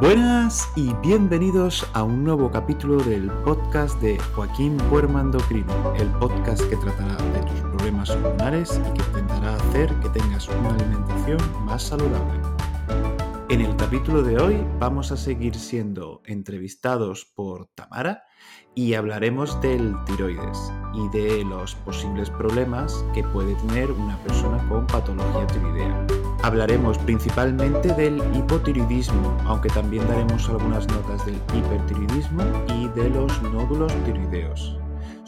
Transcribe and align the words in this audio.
Buenas 0.00 0.70
y 0.76 0.94
bienvenidos 1.02 1.84
a 1.92 2.04
un 2.04 2.22
nuevo 2.22 2.52
capítulo 2.52 3.02
del 3.02 3.28
podcast 3.42 4.00
de 4.00 4.16
Joaquín 4.16 4.76
Puerman 4.88 5.32
Crino, 5.32 5.92
el 5.96 6.08
podcast 6.20 6.62
que 6.70 6.76
tratará 6.76 7.16
de 7.16 7.40
tus 7.40 7.60
problemas 7.62 8.10
hormonales 8.10 8.80
y 8.80 8.92
que 8.96 9.02
intentará 9.08 9.56
hacer 9.56 9.92
que 9.98 10.08
tengas 10.10 10.48
una 10.48 10.68
alimentación 10.72 11.38
más 11.64 11.82
saludable. 11.82 12.40
En 13.48 13.60
el 13.60 13.74
capítulo 13.74 14.22
de 14.22 14.38
hoy 14.40 14.64
vamos 14.78 15.10
a 15.10 15.16
seguir 15.16 15.56
siendo 15.56 16.22
entrevistados 16.26 17.24
por 17.34 17.66
Tamara 17.74 18.22
y 18.74 18.94
hablaremos 18.94 19.60
del 19.60 19.94
tiroides 20.04 20.72
y 20.94 21.08
de 21.08 21.44
los 21.44 21.74
posibles 21.74 22.30
problemas 22.30 23.04
que 23.14 23.22
puede 23.24 23.54
tener 23.56 23.90
una 23.90 24.16
persona 24.18 24.58
con 24.68 24.86
patología 24.86 25.46
tiroidea. 25.48 26.06
Hablaremos 26.42 26.96
principalmente 26.98 27.92
del 27.94 28.22
hipotiroidismo, 28.34 29.36
aunque 29.46 29.68
también 29.70 30.06
daremos 30.06 30.48
algunas 30.48 30.86
notas 30.88 31.26
del 31.26 31.36
hipertiroidismo 31.54 32.42
y 32.76 32.88
de 32.88 33.10
los 33.10 33.42
nódulos 33.42 33.92
tiroideos. 34.04 34.78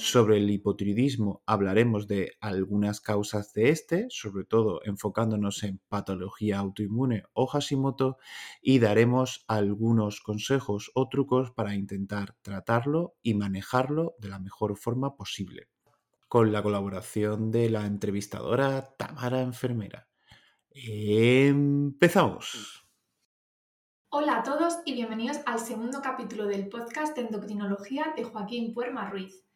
Sobre 0.00 0.38
el 0.38 0.48
hipotiroidismo 0.48 1.42
hablaremos 1.44 2.08
de 2.08 2.32
algunas 2.40 3.02
causas 3.02 3.52
de 3.52 3.68
este, 3.68 4.06
sobre 4.08 4.44
todo 4.44 4.80
enfocándonos 4.84 5.62
en 5.62 5.78
patología 5.90 6.58
autoinmune 6.58 7.24
o 7.34 7.46
Hashimoto, 7.46 8.16
y 8.62 8.78
daremos 8.78 9.44
algunos 9.46 10.22
consejos 10.22 10.90
o 10.94 11.10
trucos 11.10 11.50
para 11.50 11.74
intentar 11.74 12.34
tratarlo 12.40 13.14
y 13.22 13.34
manejarlo 13.34 14.14
de 14.18 14.30
la 14.30 14.38
mejor 14.38 14.78
forma 14.78 15.16
posible. 15.16 15.68
Con 16.28 16.50
la 16.50 16.62
colaboración 16.62 17.50
de 17.50 17.68
la 17.68 17.84
entrevistadora 17.84 18.94
Tamara 18.96 19.42
Enfermera. 19.42 20.08
Empezamos. 20.70 21.68
Hola 24.08 24.38
a 24.38 24.42
todos 24.44 24.78
y 24.86 24.94
bienvenidos 24.94 25.40
al 25.44 25.58
segundo 25.58 26.00
capítulo 26.00 26.46
del 26.46 26.70
podcast 26.70 27.14
de 27.14 27.26
endocrinología 27.26 28.14
de 28.16 28.24
Joaquín 28.24 28.72
Puerma 28.72 29.10
Ruiz. 29.10 29.49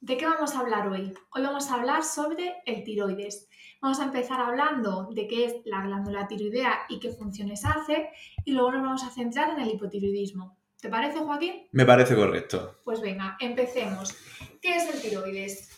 ¿De 0.00 0.18
qué 0.18 0.26
vamos 0.26 0.54
a 0.54 0.60
hablar 0.60 0.88
hoy? 0.88 1.14
Hoy 1.30 1.42
vamos 1.42 1.70
a 1.70 1.74
hablar 1.74 2.04
sobre 2.04 2.56
el 2.66 2.84
tiroides. 2.84 3.48
Vamos 3.80 3.98
a 3.98 4.04
empezar 4.04 4.40
hablando 4.40 5.08
de 5.12 5.26
qué 5.26 5.46
es 5.46 5.54
la 5.64 5.82
glándula 5.82 6.28
tiroidea 6.28 6.80
y 6.90 7.00
qué 7.00 7.12
funciones 7.12 7.64
hace 7.64 8.10
y 8.44 8.52
luego 8.52 8.72
nos 8.72 8.82
vamos 8.82 9.04
a 9.04 9.10
centrar 9.10 9.50
en 9.50 9.60
el 9.60 9.70
hipotiroidismo. 9.70 10.58
¿Te 10.80 10.90
parece, 10.90 11.18
Joaquín? 11.20 11.66
Me 11.72 11.86
parece 11.86 12.14
correcto. 12.14 12.76
Pues 12.84 13.00
venga, 13.00 13.38
empecemos. 13.40 14.14
¿Qué 14.60 14.76
es 14.76 14.94
el 14.94 15.00
tiroides? 15.00 15.70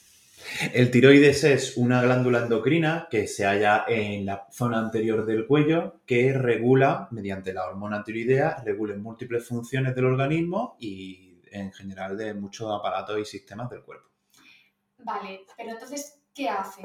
El 0.74 0.90
tiroides 0.90 1.44
es 1.44 1.76
una 1.76 2.02
glándula 2.02 2.42
endocrina 2.42 3.06
que 3.08 3.28
se 3.28 3.44
halla 3.44 3.84
en 3.86 4.26
la 4.26 4.48
zona 4.50 4.80
anterior 4.80 5.26
del 5.26 5.46
cuello 5.46 6.00
que 6.06 6.32
regula, 6.32 7.06
mediante 7.12 7.52
la 7.52 7.66
hormona 7.68 8.02
tiroidea, 8.02 8.62
regula 8.64 8.96
múltiples 8.96 9.46
funciones 9.46 9.94
del 9.94 10.06
organismo 10.06 10.76
y 10.80 11.27
en 11.52 11.72
general 11.72 12.16
de 12.16 12.34
muchos 12.34 12.70
aparatos 12.72 13.18
y 13.18 13.24
sistemas 13.24 13.70
del 13.70 13.82
cuerpo. 13.82 14.08
Vale, 14.98 15.46
pero 15.56 15.70
entonces, 15.70 16.20
¿qué 16.34 16.48
hace 16.48 16.82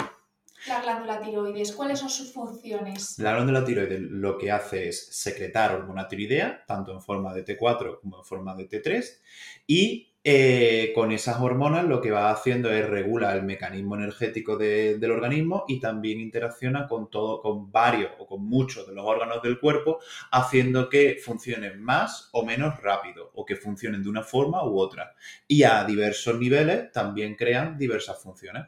la 0.67 0.81
glándula 0.81 1.21
tiroides? 1.21 1.71
¿Cuáles 1.73 1.99
son 1.99 2.09
sus 2.09 2.33
funciones? 2.33 3.17
La 3.19 3.33
glándula 3.33 3.65
tiroides 3.65 3.99
lo 4.01 4.37
que 4.37 4.51
hace 4.51 4.89
es 4.89 5.07
secretar 5.15 5.75
hormona 5.75 6.07
tiroidea, 6.07 6.63
tanto 6.65 6.93
en 6.93 7.01
forma 7.01 7.33
de 7.33 7.45
T4 7.45 7.99
como 8.01 8.17
en 8.19 8.23
forma 8.23 8.55
de 8.55 8.69
T3, 8.69 9.19
y 9.67 10.13
eh, 10.25 10.93
con 10.95 11.11
esas 11.11 11.41
hormonas 11.41 11.83
lo 11.83 11.99
que 11.99 12.11
va 12.11 12.31
haciendo 12.31 12.71
es 12.71 12.89
regular 12.89 13.35
el 13.35 13.43
mecanismo 13.43 13.95
energético 13.95 14.55
del 14.55 15.11
organismo 15.11 15.65
y 15.67 15.81
también 15.81 16.21
interacciona 16.21 16.87
con 16.87 17.09
todo, 17.09 17.41
con 17.41 17.69
varios 17.73 18.11
o 18.19 18.25
con 18.25 18.45
muchos 18.45 18.87
de 18.87 18.93
los 18.93 19.05
órganos 19.05 19.43
del 19.43 19.59
cuerpo, 19.59 19.99
haciendo 20.31 20.87
que 20.87 21.19
funcionen 21.21 21.83
más 21.83 22.29
o 22.31 22.45
menos 22.45 22.79
rápido 22.81 23.31
o 23.35 23.45
que 23.45 23.57
funcionen 23.57 24.01
de 24.01 24.09
una 24.09 24.23
forma 24.23 24.65
u 24.65 24.79
otra. 24.79 25.13
Y 25.45 25.63
a 25.63 25.83
diversos 25.83 26.39
niveles 26.39 26.89
también 26.93 27.35
crean 27.35 27.77
diversas 27.77 28.23
funciones. 28.23 28.63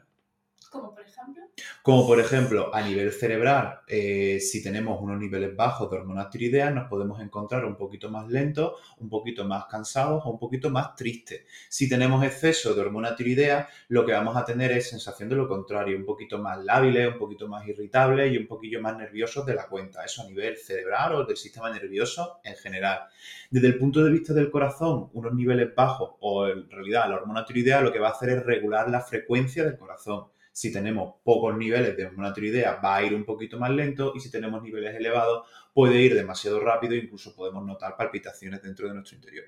¿Como 0.70 0.94
por 0.94 1.06
ejemplo? 1.06 1.44
Como 1.82 2.08
por 2.08 2.20
ejemplo, 2.20 2.74
a 2.74 2.82
nivel 2.82 3.12
cerebral, 3.12 3.82
eh, 3.88 4.40
si 4.40 4.64
tenemos 4.64 5.00
unos 5.02 5.20
niveles 5.20 5.56
bajos 5.56 5.90
de 5.90 5.98
hormonas 5.98 6.30
tiroideas, 6.30 6.74
nos 6.74 6.90
podemos 6.90 7.22
encontrar 7.22 7.66
un 7.66 7.76
poquito 7.76 8.10
más 8.10 8.28
lentos, 8.28 8.74
un 8.98 9.10
poquito 9.10 9.46
más 9.46 9.66
cansados 9.66 10.24
o 10.26 10.32
un 10.32 10.40
poquito 10.40 10.70
más 10.70 10.96
tristes. 10.96 11.46
Si 11.70 11.88
tenemos 11.88 12.24
exceso 12.24 12.74
de 12.74 12.82
hormona 12.82 13.16
tiroidea, 13.16 13.70
lo 13.90 14.06
que 14.06 14.14
vamos 14.14 14.36
a 14.36 14.46
tener 14.46 14.72
es 14.72 14.90
sensación 14.90 15.30
de 15.30 15.36
lo 15.36 15.48
contrario, 15.48 15.98
un 15.98 16.06
poquito 16.06 16.40
más 16.40 16.64
lábiles, 16.64 17.14
un 17.14 17.20
poquito 17.20 17.48
más 17.48 17.68
irritables 17.68 18.34
y 18.34 18.38
un 18.38 18.48
poquillo 18.48 18.82
más 18.82 18.98
nerviosos 18.98 19.46
de 19.46 19.56
la 19.56 19.68
cuenta. 19.68 20.04
Eso 20.04 20.24
a 20.24 20.26
nivel 20.26 20.58
cerebral 20.58 21.16
o 21.16 21.26
del 21.26 21.38
sistema 21.38 21.70
nervioso 21.70 22.40
en 22.44 22.56
general. 22.56 23.08
Desde 23.50 23.68
el 23.68 23.78
punto 23.78 24.04
de 24.04 24.12
vista 24.12 24.34
del 24.34 24.52
corazón, 24.52 25.10
unos 25.14 25.34
niveles 25.34 25.74
bajos 25.76 26.12
o 26.20 26.48
en 26.48 26.70
realidad 26.70 27.10
la 27.10 27.16
hormona 27.16 27.46
tiroidea 27.46 27.82
lo 27.82 27.92
que 27.92 28.00
va 28.00 28.10
a 28.10 28.12
hacer 28.12 28.30
es 28.30 28.44
regular 28.44 28.90
la 28.90 29.02
frecuencia 29.02 29.64
del 29.64 29.78
corazón. 29.78 30.26
Si 30.56 30.72
tenemos 30.72 31.16
pocos 31.22 31.58
niveles 31.58 31.98
de 31.98 32.06
hormona 32.06 32.32
tiroidea, 32.32 32.76
va 32.76 32.96
a 32.96 33.04
ir 33.04 33.14
un 33.14 33.26
poquito 33.26 33.60
más 33.60 33.72
lento 33.72 34.14
y 34.16 34.22
si 34.22 34.32
tenemos 34.32 34.64
niveles 34.64 34.96
elevados, 34.96 35.46
puede 35.74 36.00
ir 36.02 36.16
demasiado 36.16 36.62
rápido 36.62 36.94
e 36.94 37.00
incluso 37.00 37.36
podemos 37.36 37.66
notar 37.66 37.98
palpitaciones 37.98 38.62
dentro 38.62 38.88
de 38.88 38.94
nuestro 38.94 39.18
interior. 39.18 39.44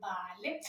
Vale. 0.00 0.60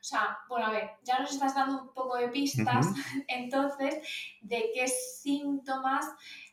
O 0.00 0.04
sea, 0.04 0.38
bueno, 0.48 0.66
a 0.66 0.72
ver, 0.72 0.90
ya 1.04 1.20
nos 1.20 1.32
estás 1.32 1.54
dando 1.54 1.80
un 1.82 1.94
poco 1.94 2.16
de 2.16 2.28
pistas, 2.28 2.86
entonces, 3.28 3.98
de 4.40 4.70
qué 4.74 4.88
síntomas 4.88 6.04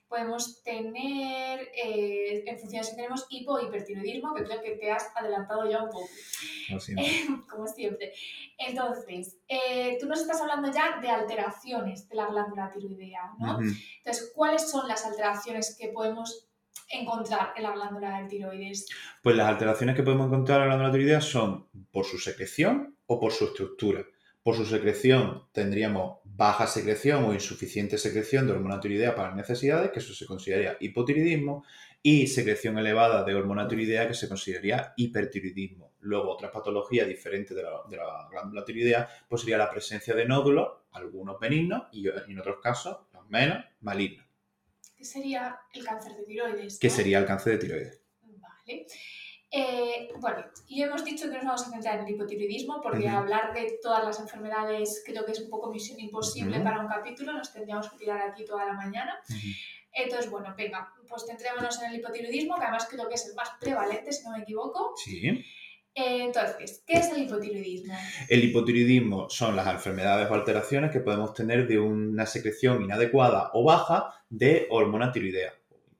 podemos 0.08 0.62
tener, 0.64 1.60
eh, 1.76 2.44
en 2.46 2.60
función 2.60 2.82
de 2.82 2.88
si 2.88 2.96
tenemos 2.96 3.26
hipo 3.30 3.54
o 3.54 3.60
hipertiroidismo, 3.60 4.34
que 4.34 4.44
creo 4.44 4.62
que 4.62 4.72
te 4.78 4.92
has 4.92 5.12
adelantado 5.16 5.70
ya 5.70 5.84
un 5.84 5.90
poco. 5.90 6.08
Como 7.50 7.68
siempre. 7.68 8.14
Entonces, 8.58 9.38
eh, 9.48 9.98
tú 10.00 10.08
nos 10.08 10.22
estás 10.22 10.42
hablando 10.42 10.72
ya 10.72 11.00
de 11.00 11.10
alteraciones 11.10 12.08
de 12.08 12.16
la 12.16 12.28
glándula 12.28 12.72
tiroidea, 12.72 13.32
¿no? 13.40 13.60
Entonces, 13.60 14.32
¿cuáles 14.36 14.70
son 14.70 14.88
las 14.88 15.06
alteraciones 15.06 15.76
que 15.80 15.90
podemos 15.90 16.48
encontrar 16.90 17.54
en 17.56 17.64
la 17.64 17.72
glándula 17.72 18.20
del 18.20 18.28
tiroides? 18.28 18.88
Pues 19.24 19.36
las 19.36 19.48
alteraciones 19.48 19.96
que 19.96 20.04
podemos 20.04 20.28
encontrar 20.28 20.62
en 20.62 20.70
la 20.70 20.76
glándula 20.76 20.92
tiroidea 20.92 21.22
son 21.22 21.68
por 21.92 22.06
su 22.06 22.18
secreción 22.18 22.98
o 23.08 23.20
por 23.20 23.32
su 23.32 23.46
estructura. 23.46 24.06
Por 24.46 24.56
su 24.56 24.64
secreción 24.68 25.48
tendríamos 25.54 26.20
baja 26.24 26.68
secreción 26.68 27.24
o 27.24 27.34
insuficiente 27.34 27.98
secreción 27.98 28.46
de 28.46 28.54
hormona 28.54 28.80
tiroidea 28.80 29.16
para 29.16 29.34
necesidades, 29.34 29.90
que 29.90 29.98
eso 29.98 30.14
se 30.14 30.28
consideraría 30.28 30.78
hipotiroidismo, 30.80 31.66
y 32.04 32.28
secreción 32.28 32.78
elevada 32.78 33.24
de 33.24 33.34
hormona 33.34 33.68
tiroidea, 33.68 34.08
que 34.08 34.14
se 34.14 34.30
consideraría 34.30 34.94
hipertiroidismo. 34.98 35.94
Luego, 36.02 36.30
otra 36.30 36.52
patología 36.52 37.06
diferente 37.06 37.56
de 37.56 37.64
la, 37.64 38.28
glándula 38.30 38.64
tiroidea, 38.64 39.10
pues 39.28 39.42
sería 39.42 39.58
la 39.58 39.72
presencia 39.72 40.14
de 40.14 40.26
nódulos, 40.26 40.68
algunos 40.92 41.40
benignos 41.40 41.88
y 41.92 42.08
en 42.08 42.40
otros 42.40 42.58
casos, 42.62 43.00
los 43.16 43.28
menos, 43.28 43.66
malignos. 43.82 44.28
¿Qué 44.96 45.06
sería 45.06 45.60
el 45.74 45.84
cáncer 45.84 46.18
de 46.18 46.24
tiroides? 46.24 46.78
¿Qué 46.78 46.92
sería 46.92 47.18
el 47.18 47.26
cáncer 47.26 47.54
de 47.54 47.58
tiroides? 47.58 48.02
Vale. 48.22 48.86
Eh, 49.52 50.10
bueno, 50.20 50.44
y 50.68 50.82
hemos 50.82 51.06
dicho 51.06 51.30
que 51.30 51.36
nos 51.36 51.46
vamos 51.46 51.68
a 51.68 51.70
centrar 51.70 52.00
en 52.00 52.06
el 52.06 52.16
hipotiroidismo 52.16 52.82
porque 52.82 53.08
hablar 53.08 53.54
de 53.54 53.80
todas 53.82 54.04
las 54.04 54.20
enfermedades 54.20 55.04
creo 55.06 55.26
que 55.26 55.32
es 55.32 55.40
un 55.40 55.50
poco 55.50 55.72
misión 55.72 56.00
imposible 56.00 56.60
para 56.60 56.82
un 56.82 56.88
capítulo, 56.88 57.34
nos 57.34 57.54
tendríamos 57.54 57.90
que 57.90 57.98
tirar 57.98 58.22
aquí 58.22 58.44
toda 58.44 58.66
la 58.66 58.74
mañana. 58.74 59.18
Entonces, 59.94 60.30
bueno, 60.30 60.54
venga, 60.58 60.94
pues 61.08 61.26
centrémonos 61.26 61.82
en 61.82 61.92
el 61.92 62.00
hipotiroidismo, 62.00 62.56
que 62.56 62.64
además 62.64 62.88
creo 62.90 63.08
que 63.08 63.16
es 63.16 63.28
el 63.28 63.36
más 63.36 63.52
prevalente, 63.60 64.12
si 64.12 64.24
no 64.26 64.32
me 64.32 64.44
equivoco. 64.44 64.94
Sí. 64.98 65.28
Eh, 65.98 66.24
entonces, 66.24 66.84
¿qué 66.86 66.98
es 66.98 67.10
el 67.12 67.24
hipotiroidismo? 67.24 67.94
El 68.28 68.44
hipotiroidismo 68.44 69.30
son 69.30 69.56
las 69.56 69.68
enfermedades 69.68 70.30
o 70.30 70.34
alteraciones 70.34 70.92
que 70.92 71.00
podemos 71.00 71.34
tener 71.34 71.66
de 71.66 71.80
una 71.80 72.26
secreción 72.26 72.84
inadecuada 72.84 73.52
o 73.54 73.64
baja 73.64 74.14
de 74.30 74.68
hormona 74.70 75.14
tiroidea 75.14 75.54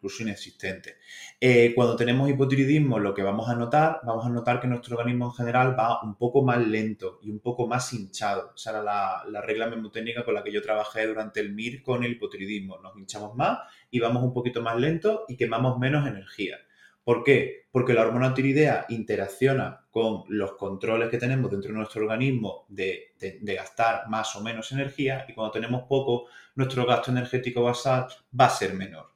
incluso 0.06 0.24
inexistente. 0.24 0.98
Eh, 1.40 1.74
cuando 1.74 1.96
tenemos 1.96 2.30
hipotiroidismo, 2.30 3.00
lo 3.00 3.14
que 3.14 3.24
vamos 3.24 3.50
a 3.50 3.56
notar, 3.56 4.02
vamos 4.04 4.26
a 4.26 4.30
notar 4.30 4.60
que 4.60 4.68
nuestro 4.68 4.96
organismo 4.96 5.26
en 5.26 5.34
general 5.34 5.78
va 5.78 6.04
un 6.04 6.16
poco 6.16 6.44
más 6.44 6.66
lento 6.66 7.20
y 7.24 7.32
un 7.32 7.40
poco 7.40 7.68
más 7.68 7.92
hinchado. 7.92 8.54
Esa 8.56 8.70
era 8.70 8.84
la, 8.84 9.42
regla 9.42 9.68
memotécnica 9.68 10.24
con 10.24 10.36
la 10.36 10.44
que 10.44 10.52
yo 10.52 10.62
trabajé 10.62 11.08
durante 11.08 11.40
el 11.40 11.54
MIR 11.54 11.82
con 11.82 12.04
el 12.04 12.12
hipotiroidismo. 12.14 12.78
Nos 12.80 12.96
hinchamos 12.96 13.36
más 13.36 13.60
y 13.90 14.00
vamos 14.00 14.24
un 14.24 14.34
poquito 14.34 14.62
más 14.62 14.78
lento 14.78 15.26
y 15.28 15.38
quemamos 15.38 15.80
menos 15.80 16.08
energía. 16.08 16.58
¿Por 17.04 17.24
qué? 17.24 17.68
Porque 17.72 17.94
la 17.94 18.02
hormona 18.02 18.34
tiroidea 18.34 18.86
interacciona 18.90 19.86
con 19.92 20.24
los 20.30 20.54
controles 20.54 21.10
que 21.10 21.18
tenemos 21.18 21.52
dentro 21.52 21.72
de 21.72 21.78
nuestro 21.78 22.02
organismo 22.02 22.66
de, 22.70 23.14
gastar 23.42 24.08
más 24.10 24.36
o 24.36 24.42
menos 24.42 24.72
energía 24.72 25.26
y 25.28 25.34
cuando 25.34 25.52
tenemos 25.52 25.84
poco, 25.84 26.26
nuestro 26.56 26.86
gasto 26.86 27.12
energético 27.12 27.64
basal 27.64 28.08
va 28.40 28.46
a 28.46 28.50
ser 28.50 28.74
menor. 28.74 29.15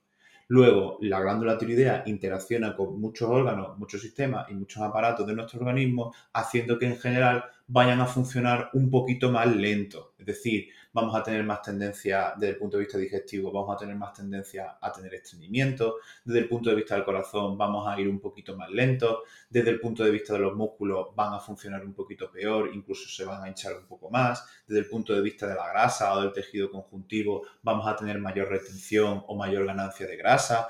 Luego, 0.49 0.97
la 1.01 1.21
glándula 1.21 1.59
tiroidea 1.59 2.03
interacciona 2.07 2.75
con 2.75 2.99
muchos 2.99 3.29
órganos, 3.29 3.77
muchos 3.77 4.01
sistemas 4.01 4.49
y 4.49 4.55
muchos 4.55 4.81
aparatos 4.81 5.27
de 5.27 5.35
nuestro 5.35 5.59
organismo, 5.59 6.11
haciendo 6.33 6.79
que 6.79 6.87
en 6.87 6.97
general 6.97 7.45
vayan 7.67 8.01
a 8.01 8.07
funcionar 8.07 8.71
un 8.73 8.89
poquito 8.89 9.31
más 9.31 9.47
lento. 9.55 10.15
Es 10.17 10.25
decir, 10.25 10.69
vamos 10.93 11.15
a 11.15 11.23
tener 11.23 11.43
más 11.43 11.61
tendencia 11.61 12.33
desde 12.35 12.53
el 12.53 12.57
punto 12.57 12.77
de 12.77 12.83
vista 12.83 12.97
digestivo, 12.97 13.51
vamos 13.51 13.75
a 13.75 13.77
tener 13.77 13.95
más 13.95 14.13
tendencia 14.13 14.77
a 14.81 14.91
tener 14.91 15.13
estreñimiento, 15.13 15.97
desde 16.23 16.39
el 16.39 16.47
punto 16.49 16.69
de 16.69 16.75
vista 16.75 16.95
del 16.95 17.05
corazón 17.05 17.57
vamos 17.57 17.87
a 17.87 17.99
ir 17.99 18.07
un 18.07 18.19
poquito 18.19 18.55
más 18.55 18.69
lento, 18.69 19.23
desde 19.49 19.69
el 19.69 19.79
punto 19.79 20.03
de 20.03 20.11
vista 20.11 20.33
de 20.33 20.39
los 20.39 20.55
músculos 20.55 21.07
van 21.15 21.33
a 21.33 21.39
funcionar 21.39 21.85
un 21.85 21.93
poquito 21.93 22.31
peor, 22.31 22.71
incluso 22.73 23.07
se 23.09 23.25
van 23.25 23.43
a 23.43 23.47
hinchar 23.47 23.77
un 23.77 23.85
poco 23.85 24.09
más, 24.09 24.45
desde 24.67 24.79
el 24.81 24.89
punto 24.89 25.13
de 25.13 25.21
vista 25.21 25.47
de 25.47 25.55
la 25.55 25.69
grasa 25.69 26.13
o 26.13 26.21
del 26.21 26.33
tejido 26.33 26.71
conjuntivo 26.71 27.43
vamos 27.61 27.87
a 27.87 27.95
tener 27.95 28.19
mayor 28.19 28.49
retención 28.49 29.23
o 29.27 29.35
mayor 29.35 29.65
ganancia 29.65 30.07
de 30.07 30.17
grasa. 30.17 30.67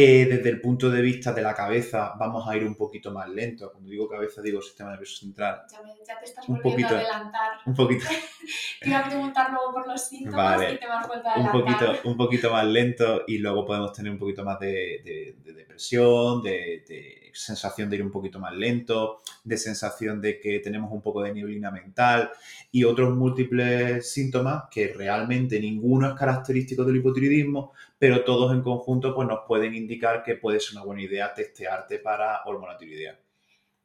Eh, 0.00 0.26
desde 0.26 0.50
el 0.50 0.60
punto 0.60 0.88
de 0.88 1.02
vista 1.02 1.32
de 1.32 1.42
la 1.42 1.52
cabeza, 1.54 2.12
vamos 2.16 2.48
a 2.48 2.56
ir 2.56 2.62
un 2.62 2.76
poquito 2.76 3.10
más 3.10 3.28
lento. 3.28 3.72
Cuando 3.72 3.90
digo 3.90 4.08
cabeza, 4.08 4.40
digo 4.40 4.62
sistema 4.62 4.90
nervioso 4.90 5.16
central. 5.16 5.62
Ya, 5.72 5.80
ya 6.06 6.20
te 6.20 6.24
estás 6.24 6.46
volviendo 6.46 6.94
a 6.94 6.98
adelantar. 7.00 7.52
Un 7.66 7.74
poquito. 7.74 8.04
te 8.80 8.90
iba 8.90 9.00
a 9.00 9.08
preguntar 9.08 9.50
luego 9.50 9.72
por 9.72 9.88
los 9.88 10.08
síntomas 10.08 10.62
y 10.72 10.76
te 10.76 10.86
vas 10.86 11.04
a 11.04 11.12
adelantar. 11.12 11.38
Un 11.38 11.50
poquito, 11.50 11.92
un 12.04 12.16
poquito 12.16 12.52
más 12.52 12.66
lento 12.66 13.24
y 13.26 13.38
luego 13.38 13.66
podemos 13.66 13.92
tener 13.92 14.12
un 14.12 14.20
poquito 14.20 14.44
más 14.44 14.60
de, 14.60 15.34
depresión, 15.44 16.44
de, 16.44 16.84
de, 16.86 17.32
sensación 17.32 17.90
de 17.90 17.96
ir 17.96 18.02
un 18.04 18.12
poquito 18.12 18.38
más 18.38 18.54
lento, 18.54 19.22
de 19.42 19.56
sensación 19.56 20.20
de 20.20 20.38
que 20.38 20.60
tenemos 20.60 20.92
un 20.92 21.02
poco 21.02 21.22
de 21.22 21.34
neblina 21.34 21.72
mental 21.72 22.30
y 22.70 22.84
otros 22.84 23.16
múltiples 23.16 24.08
síntomas 24.08 24.64
que 24.70 24.92
realmente 24.92 25.58
ninguno 25.58 26.08
es 26.08 26.14
característico 26.14 26.84
del 26.84 26.96
hipotiroidismo, 26.96 27.72
pero 27.98 28.24
todos 28.24 28.52
en 28.52 28.62
conjunto 28.62 29.14
pues, 29.14 29.26
nos 29.26 29.40
pueden 29.46 29.74
indicar 29.74 30.22
que 30.22 30.36
puede 30.36 30.60
ser 30.60 30.76
una 30.76 30.84
buena 30.84 31.02
idea 31.02 31.34
testearte 31.34 31.98
para 31.98 32.42
hormona 32.44 32.76
tiroidea. 32.76 33.18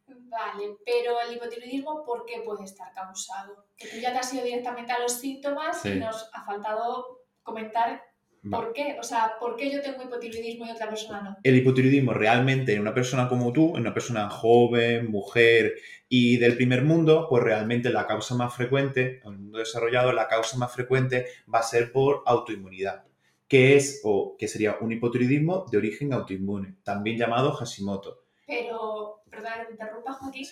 Vale, 0.07 0.77
pero 0.85 1.19
el 1.21 1.35
hipotiroidismo, 1.35 2.03
¿por 2.05 2.25
qué 2.25 2.41
puede 2.45 2.65
estar 2.65 2.93
causado? 2.93 3.67
Que 3.75 3.87
tú 3.87 3.97
ya 3.97 4.11
te 4.11 4.19
has 4.19 4.33
ido 4.33 4.43
directamente 4.43 4.91
a 4.91 4.99
los 4.99 5.13
síntomas 5.13 5.83
y 5.85 5.95
nos 5.95 6.29
ha 6.33 6.43
faltado 6.45 7.23
comentar 7.41 8.03
por 8.51 8.73
qué. 8.73 8.97
O 8.99 9.03
sea, 9.03 9.33
¿por 9.39 9.55
qué 9.55 9.71
yo 9.71 9.81
tengo 9.81 10.03
hipotiroidismo 10.03 10.65
y 10.65 10.71
otra 10.71 10.89
persona 10.89 11.21
no? 11.21 11.37
El 11.41 11.55
hipotiroidismo 11.55 12.13
realmente 12.13 12.73
en 12.73 12.81
una 12.81 12.93
persona 12.93 13.29
como 13.29 13.51
tú, 13.53 13.75
en 13.75 13.81
una 13.81 13.93
persona 13.93 14.29
joven, 14.29 15.09
mujer 15.09 15.75
y 16.09 16.37
del 16.37 16.55
primer 16.55 16.83
mundo, 16.83 17.27
pues 17.29 17.41
realmente 17.41 17.89
la 17.89 18.05
causa 18.05 18.35
más 18.35 18.53
frecuente, 18.53 19.21
en 19.23 19.31
el 19.31 19.39
mundo 19.39 19.59
desarrollado, 19.59 20.11
la 20.11 20.27
causa 20.27 20.57
más 20.57 20.73
frecuente 20.73 21.27
va 21.51 21.59
a 21.59 21.63
ser 21.63 21.91
por 21.91 22.23
autoinmunidad 22.25 23.05
que 23.53 23.75
es 23.75 24.01
o 24.03 24.35
que 24.35 24.47
sería 24.47 24.77
un 24.81 24.91
hipotiroidismo 24.91 25.67
de 25.69 25.77
origen 25.77 26.11
autoinmune, 26.11 26.77
también 26.83 27.19
llamado 27.19 27.51
Hashimoto. 27.51 28.23
Pero, 28.47 29.21
perdón 29.29 29.51
que 29.67 29.73
interrumpa, 29.73 30.13
Joaquín, 30.13 30.47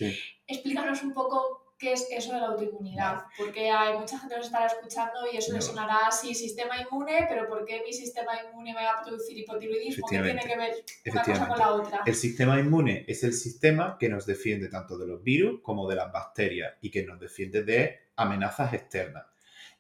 explícanos 0.45 1.01
un 1.01 1.11
poco 1.11 1.73
qué 1.79 1.93
es 1.93 2.07
eso 2.11 2.31
de 2.31 2.41
la 2.41 2.49
autoinmunidad, 2.49 3.23
porque 3.35 3.71
hay 3.71 3.97
mucha 3.97 4.19
gente 4.19 4.35
que 4.35 4.37
nos 4.37 4.45
estará 4.45 4.67
escuchando 4.67 5.19
y 5.33 5.37
eso 5.37 5.51
le 5.51 5.61
sonará 5.61 6.09
así, 6.09 6.35
sistema 6.35 6.75
inmune, 6.79 7.25
pero 7.27 7.49
¿por 7.49 7.65
qué 7.65 7.81
mi 7.83 7.91
sistema 7.91 8.33
inmune 8.45 8.75
me 8.75 8.83
va 8.83 8.99
a 8.99 9.03
producir 9.03 9.35
hipotiroidismo? 9.35 10.05
¿Qué 10.07 10.21
tiene 10.21 10.45
que 10.45 10.55
ver 10.55 10.85
una 11.11 11.23
cosa 11.23 11.47
con 11.47 11.57
la 11.57 11.73
otra? 11.73 12.03
El 12.05 12.13
sistema 12.13 12.59
inmune 12.59 13.03
es 13.07 13.23
el 13.23 13.33
sistema 13.33 13.97
que 13.99 14.09
nos 14.09 14.27
defiende 14.27 14.69
tanto 14.69 14.95
de 14.99 15.07
los 15.07 15.23
virus 15.23 15.59
como 15.63 15.89
de 15.89 15.95
las 15.95 16.11
bacterias 16.11 16.75
y 16.81 16.91
que 16.91 17.01
nos 17.01 17.19
defiende 17.19 17.63
de 17.63 18.11
amenazas 18.15 18.75
externas. 18.75 19.25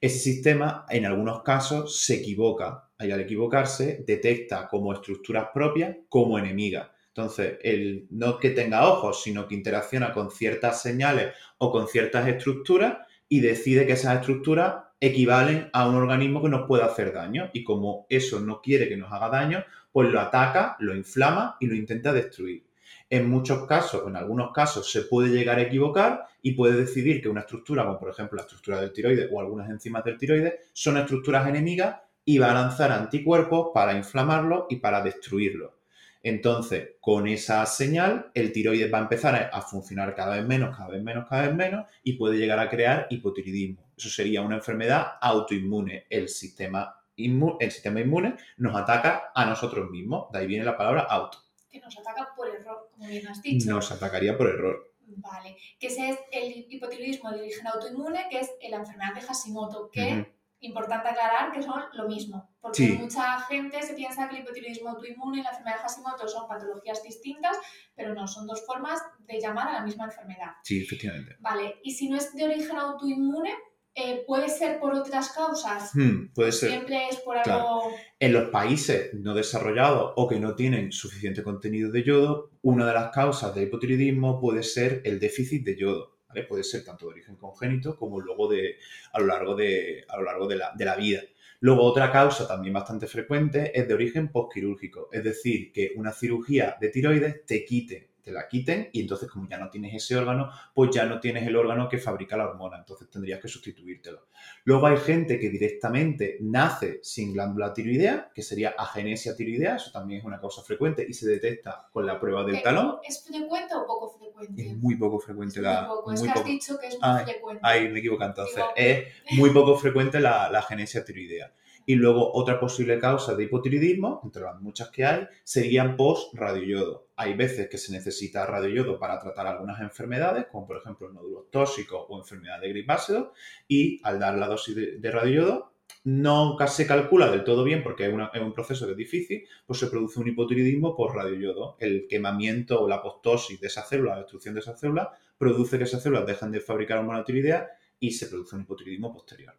Ese 0.01 0.17
sistema, 0.17 0.87
en 0.89 1.05
algunos 1.05 1.43
casos, 1.43 2.01
se 2.01 2.15
equivoca 2.15 2.89
y 2.99 3.11
al 3.11 3.21
equivocarse 3.21 4.03
detecta 4.07 4.67
como 4.67 4.93
estructuras 4.93 5.49
propias 5.53 5.95
como 6.09 6.39
enemigas. 6.39 6.89
Entonces, 7.09 7.59
el, 7.61 8.07
no 8.09 8.39
que 8.39 8.49
tenga 8.49 8.89
ojos, 8.89 9.21
sino 9.21 9.47
que 9.47 9.53
interacciona 9.53 10.11
con 10.11 10.31
ciertas 10.31 10.81
señales 10.81 11.35
o 11.59 11.71
con 11.71 11.87
ciertas 11.87 12.27
estructuras 12.27 12.97
y 13.29 13.41
decide 13.41 13.85
que 13.85 13.93
esas 13.93 14.19
estructuras 14.19 14.85
equivalen 14.99 15.69
a 15.71 15.87
un 15.87 15.93
organismo 15.93 16.41
que 16.41 16.49
nos 16.49 16.67
puede 16.67 16.83
hacer 16.83 17.13
daño. 17.13 17.51
Y 17.53 17.63
como 17.63 18.07
eso 18.09 18.39
no 18.39 18.59
quiere 18.59 18.89
que 18.89 18.97
nos 18.97 19.11
haga 19.11 19.29
daño, 19.29 19.63
pues 19.91 20.09
lo 20.09 20.19
ataca, 20.19 20.77
lo 20.79 20.95
inflama 20.95 21.57
y 21.59 21.67
lo 21.67 21.75
intenta 21.75 22.11
destruir. 22.11 22.70
En 23.11 23.29
muchos 23.29 23.67
casos, 23.67 24.07
en 24.07 24.15
algunos 24.15 24.53
casos, 24.53 24.89
se 24.89 25.01
puede 25.01 25.31
llegar 25.31 25.59
a 25.59 25.63
equivocar 25.63 26.27
y 26.41 26.53
puede 26.53 26.77
decidir 26.77 27.21
que 27.21 27.27
una 27.27 27.41
estructura, 27.41 27.83
como 27.83 27.99
por 27.99 28.09
ejemplo 28.09 28.37
la 28.37 28.43
estructura 28.43 28.79
del 28.79 28.93
tiroides 28.93 29.29
o 29.29 29.41
algunas 29.41 29.69
enzimas 29.69 30.05
del 30.05 30.17
tiroides, 30.17 30.53
son 30.71 30.95
estructuras 30.95 31.45
enemigas 31.45 31.97
y 32.23 32.37
va 32.37 32.51
a 32.51 32.53
lanzar 32.53 32.89
anticuerpos 32.89 33.71
para 33.73 33.97
inflamarlo 33.97 34.65
y 34.69 34.77
para 34.77 35.01
destruirlo. 35.01 35.77
Entonces, 36.23 36.91
con 37.01 37.27
esa 37.27 37.65
señal, 37.65 38.31
el 38.33 38.53
tiroides 38.53 38.93
va 38.93 38.99
a 38.99 39.01
empezar 39.01 39.49
a 39.51 39.61
funcionar 39.61 40.15
cada 40.15 40.37
vez 40.37 40.45
menos, 40.45 40.77
cada 40.77 40.91
vez 40.91 41.03
menos, 41.03 41.27
cada 41.27 41.47
vez 41.47 41.53
menos 41.53 41.87
y 42.03 42.13
puede 42.13 42.37
llegar 42.37 42.59
a 42.59 42.69
crear 42.69 43.07
hipotiroidismo. 43.09 43.91
Eso 43.97 44.07
sería 44.07 44.41
una 44.41 44.55
enfermedad 44.55 45.15
autoinmune. 45.19 46.05
El 46.09 46.29
sistema, 46.29 46.95
el 47.17 47.71
sistema 47.71 47.99
inmune 47.99 48.37
nos 48.55 48.73
ataca 48.73 49.33
a 49.35 49.45
nosotros 49.45 49.91
mismos. 49.91 50.31
De 50.31 50.39
ahí 50.39 50.47
viene 50.47 50.63
la 50.63 50.77
palabra 50.77 51.01
auto 51.01 51.39
que 51.71 51.79
nos 51.79 51.97
ataca 51.97 52.33
por 52.35 52.49
error, 52.49 52.80
como 53.01 53.09
bien 53.09 53.27
has 53.27 53.41
dicho. 53.41 53.69
Nos 53.69 53.91
atacaría 53.91 54.37
por 54.37 54.47
error. 54.47 54.93
Vale, 55.17 55.57
que 55.79 55.87
ese 55.87 56.09
es 56.09 56.19
el 56.31 56.67
hipotiroidismo 56.69 57.31
de 57.31 57.41
origen 57.41 57.67
autoinmune, 57.67 58.27
que 58.29 58.39
es 58.39 58.51
la 58.69 58.77
enfermedad 58.77 59.13
de 59.13 59.21
Hashimoto, 59.21 59.89
que 59.91 60.31
importante 60.61 61.09
aclarar 61.09 61.51
que 61.51 61.63
son 61.63 61.81
lo 61.93 62.07
mismo, 62.07 62.55
porque 62.61 62.93
mucha 62.93 63.41
gente 63.41 63.81
se 63.81 63.95
piensa 63.95 64.29
que 64.29 64.35
el 64.35 64.43
hipotiroidismo 64.43 64.89
autoinmune 64.89 65.39
y 65.39 65.43
la 65.43 65.49
enfermedad 65.49 65.77
de 65.77 65.81
Hashimoto 65.81 66.27
son 66.27 66.47
patologías 66.47 67.03
distintas, 67.03 67.57
pero 67.95 68.13
no, 68.13 68.27
son 68.27 68.45
dos 68.45 68.63
formas 68.65 69.01
de 69.19 69.41
llamar 69.41 69.69
a 69.69 69.73
la 69.73 69.81
misma 69.81 70.05
enfermedad. 70.05 70.51
Sí, 70.63 70.83
efectivamente. 70.83 71.35
Vale, 71.39 71.79
y 71.83 71.91
si 71.91 72.07
no 72.07 72.17
es 72.17 72.33
de 72.35 72.45
origen 72.45 72.77
autoinmune, 72.77 73.53
eh, 73.93 74.23
¿Puede 74.25 74.47
ser 74.47 74.79
por 74.79 74.93
otras 74.93 75.29
causas? 75.33 75.91
Hmm, 75.93 76.27
puede 76.33 76.53
ser. 76.53 76.69
Siempre 76.69 77.09
es 77.09 77.17
por 77.17 77.37
algo... 77.37 77.91
En 78.19 78.31
los 78.31 78.49
países 78.49 79.13
no 79.13 79.33
desarrollados 79.33 80.13
o 80.15 80.29
que 80.29 80.39
no 80.39 80.55
tienen 80.55 80.93
suficiente 80.93 81.43
contenido 81.43 81.91
de 81.91 82.03
yodo, 82.03 82.51
una 82.61 82.87
de 82.87 82.93
las 82.93 83.11
causas 83.11 83.53
del 83.53 83.65
hipotiroidismo 83.65 84.39
puede 84.39 84.63
ser 84.63 85.01
el 85.03 85.19
déficit 85.19 85.65
de 85.65 85.75
yodo. 85.75 86.19
¿vale? 86.29 86.43
Puede 86.43 86.63
ser 86.63 86.85
tanto 86.85 87.07
de 87.07 87.11
origen 87.11 87.35
congénito 87.35 87.97
como 87.97 88.21
luego 88.21 88.47
de, 88.47 88.77
a 89.11 89.19
lo 89.19 89.25
largo, 89.25 89.55
de, 89.55 90.05
a 90.07 90.17
lo 90.17 90.23
largo 90.23 90.47
de, 90.47 90.55
la, 90.55 90.71
de 90.73 90.85
la 90.85 90.95
vida. 90.95 91.21
Luego, 91.59 91.83
otra 91.83 92.11
causa 92.11 92.47
también 92.47 92.73
bastante 92.73 93.07
frecuente 93.07 93.77
es 93.77 93.87
de 93.87 93.93
origen 93.93 94.31
postquirúrgico, 94.31 95.09
es 95.11 95.23
decir, 95.23 95.71
que 95.71 95.91
una 95.95 96.11
cirugía 96.11 96.75
de 96.79 96.89
tiroides 96.89 97.45
te 97.45 97.65
quite 97.65 98.10
te 98.21 98.31
la 98.31 98.47
quiten 98.47 98.89
y 98.91 99.01
entonces 99.01 99.29
como 99.29 99.47
ya 99.49 99.57
no 99.57 99.69
tienes 99.69 99.93
ese 99.93 100.15
órgano, 100.15 100.49
pues 100.73 100.91
ya 100.91 101.05
no 101.05 101.19
tienes 101.19 101.47
el 101.47 101.55
órgano 101.55 101.89
que 101.89 101.97
fabrica 101.97 102.37
la 102.37 102.47
hormona, 102.47 102.77
entonces 102.77 103.09
tendrías 103.09 103.39
que 103.39 103.47
sustituírtelo. 103.47 104.27
Luego 104.63 104.87
hay 104.87 104.97
gente 104.97 105.39
que 105.39 105.49
directamente 105.49 106.37
nace 106.41 106.99
sin 107.03 107.33
glándula 107.33 107.73
tiroidea, 107.73 108.31
que 108.33 108.41
sería 108.41 108.75
agenesia 108.77 109.35
tiroidea, 109.35 109.75
eso 109.75 109.91
también 109.91 110.19
es 110.19 110.25
una 110.25 110.39
causa 110.39 110.61
frecuente 110.61 111.05
y 111.07 111.13
se 111.13 111.27
detecta 111.27 111.87
con 111.91 112.05
la 112.05 112.19
prueba 112.19 112.43
del 112.43 112.61
talón. 112.61 112.97
¿Es 113.03 113.23
frecuente 113.23 113.75
o 113.75 113.85
poco 113.85 114.09
frecuente? 114.17 114.67
Es 114.67 114.77
muy 114.77 114.95
poco 114.95 115.19
frecuente 115.19 115.59
es 115.59 115.63
la... 115.63 115.87
Muy 115.87 115.97
poco. 115.97 116.13
es 116.13 116.21
que 116.21 116.29
has 116.29 116.45
dicho 116.45 116.79
que 116.79 116.87
es 116.87 116.97
muy 116.99 117.23
frecuente. 117.23 117.61
Ahí 117.63 117.89
me 117.89 117.99
equivoco 117.99 118.23
entonces. 118.23 118.63
Es 118.75 119.07
muy 119.31 119.49
poco 119.51 119.77
frecuente 119.77 120.19
la, 120.19 120.49
la 120.49 120.59
agenesia 120.59 121.03
tiroidea. 121.03 121.51
Y 121.85 121.95
luego 121.95 122.31
otra 122.33 122.59
posible 122.59 122.99
causa 122.99 123.35
de 123.35 123.43
hipotiroidismo, 123.43 124.21
entre 124.23 124.43
las 124.43 124.59
muchas 124.61 124.89
que 124.89 125.05
hay, 125.05 125.27
serían 125.43 125.95
post-radioyodo. 125.95 127.07
Hay 127.15 127.33
veces 127.33 127.69
que 127.69 127.77
se 127.77 127.91
necesita 127.91 128.45
radioyodo 128.45 128.99
para 128.99 129.19
tratar 129.19 129.47
algunas 129.47 129.81
enfermedades, 129.81 130.45
como 130.51 130.67
por 130.67 130.77
ejemplo 130.77 131.11
nódulos 131.11 131.49
tóxicos 131.51 132.05
o 132.09 132.17
enfermedad 132.17 132.61
de 132.61 132.69
gripácido, 132.69 133.33
y 133.67 133.99
al 134.03 134.19
dar 134.19 134.37
la 134.37 134.47
dosis 134.47 134.75
de, 134.75 134.97
de 134.97 135.11
radioyodo 135.11 135.71
nunca 136.03 136.67
se 136.67 136.87
calcula 136.87 137.29
del 137.29 137.43
todo 137.43 137.63
bien 137.63 137.83
porque 137.83 138.07
es, 138.07 138.41
un 138.41 138.53
proceso 138.53 138.85
que 138.85 138.91
es 138.91 138.97
difícil, 138.97 139.47
pues 139.65 139.79
se 139.79 139.87
produce 139.87 140.19
un 140.19 140.27
hipotiroidismo 140.27 140.95
por 140.95 141.15
radioyodo. 141.15 141.75
El 141.79 142.07
quemamiento 142.07 142.81
o 142.81 142.87
la 142.87 142.95
apoptosis 142.95 143.59
de 143.59 143.67
esa 143.67 143.83
célula, 143.83 144.13
la 144.13 144.21
destrucción 144.21 144.53
de 144.53 144.61
esa 144.61 144.75
célula, 144.75 145.11
produce 145.37 145.77
que 145.77 145.83
esas 145.83 146.01
células 146.03 146.25
dejen 146.25 146.51
de 146.51 146.59
fabricar 146.59 146.99
hormona 146.99 147.23
tiroidea 147.23 147.69
y 147.99 148.11
se 148.11 148.27
produce 148.27 148.55
un 148.55 148.63
hipotiroidismo 148.63 149.13
posterior. 149.13 149.55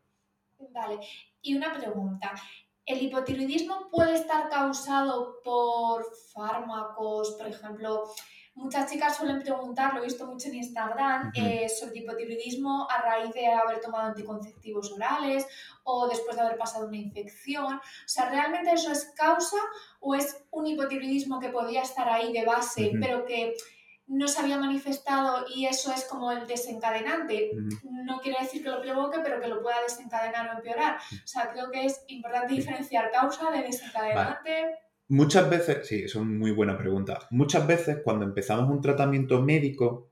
Vale, 0.71 0.99
y 1.42 1.54
una 1.54 1.72
pregunta. 1.72 2.32
¿El 2.84 3.02
hipotiroidismo 3.02 3.88
puede 3.90 4.14
estar 4.14 4.49
causado 4.49 5.40
por 5.44 6.04
fármacos, 6.32 7.32
por 7.32 7.46
ejemplo, 7.46 8.04
Muchas 8.54 8.90
chicas 8.90 9.16
suelen 9.16 9.40
preguntar, 9.40 9.94
lo 9.94 10.00
he 10.00 10.04
visto 10.04 10.26
mucho 10.26 10.49
en 10.49 10.56
Instagram, 10.56 11.32
eh, 11.34 11.70
sobre 11.70 12.00
hipotiroidismo 12.00 12.87
a 12.90 13.00
raíz 13.00 13.32
de 13.32 13.46
haber 13.46 13.80
tomado 13.80 14.08
anticonceptivos 14.08 14.92
orales 14.92 15.46
o 15.84 16.06
después 16.06 16.37
de 16.37 16.42
haber 16.42 16.58
pasado 16.58 16.87
una 16.87 16.99
infección. 16.99 17.76
O 17.76 17.80
sea, 18.08 18.28
¿realmente 18.28 18.70
eso 18.72 18.92
es 18.92 19.11
causa 19.16 19.56
o 20.00 20.14
es 20.14 20.44
un 20.50 20.66
hipotiroidismo 20.66 21.40
que 21.40 21.49
podía 21.49 21.80
estar 21.80 22.06
ahí 22.11 22.30
de 22.30 22.44
base, 22.44 22.92
pero 23.00 23.25
que 23.25 23.54
no 24.06 24.28
se 24.28 24.40
había 24.40 24.59
manifestado 24.59 25.47
y 25.54 25.66
eso 25.66 25.92
es 25.92 26.04
como 26.04 26.32
el 26.32 26.47
desencadenante. 26.47 27.50
No 27.82 28.21
quiere 28.21 28.42
decir 28.42 28.62
que 28.62 28.71
lo 28.71 28.82
provoque, 28.82 29.21
pero 29.23 29.40
que 29.40 29.49
lo 29.49 29.62
pueda 29.62 29.82
desencadenar 29.82 30.49
o 30.49 30.59
empeorar. 30.59 30.97
O 30.97 31.26
sea, 31.26 31.50
creo 31.50 31.71
que 31.71 31.87
es 31.87 32.04
importante 32.09 32.54
diferenciar 32.54 33.11
causa 33.11 33.50
de 33.50 33.62
desencadenante. 33.62 34.78
Muchas 35.09 35.49
veces, 35.49 35.87
sí, 35.87 36.02
eso 36.04 36.21
es 36.21 36.26
muy 36.26 36.50
buena 36.52 36.76
pregunta. 36.76 37.26
Muchas 37.30 37.66
veces 37.66 37.99
cuando 38.02 38.25
empezamos 38.25 38.71
un 38.71 38.80
tratamiento 38.80 39.42
médico, 39.42 40.11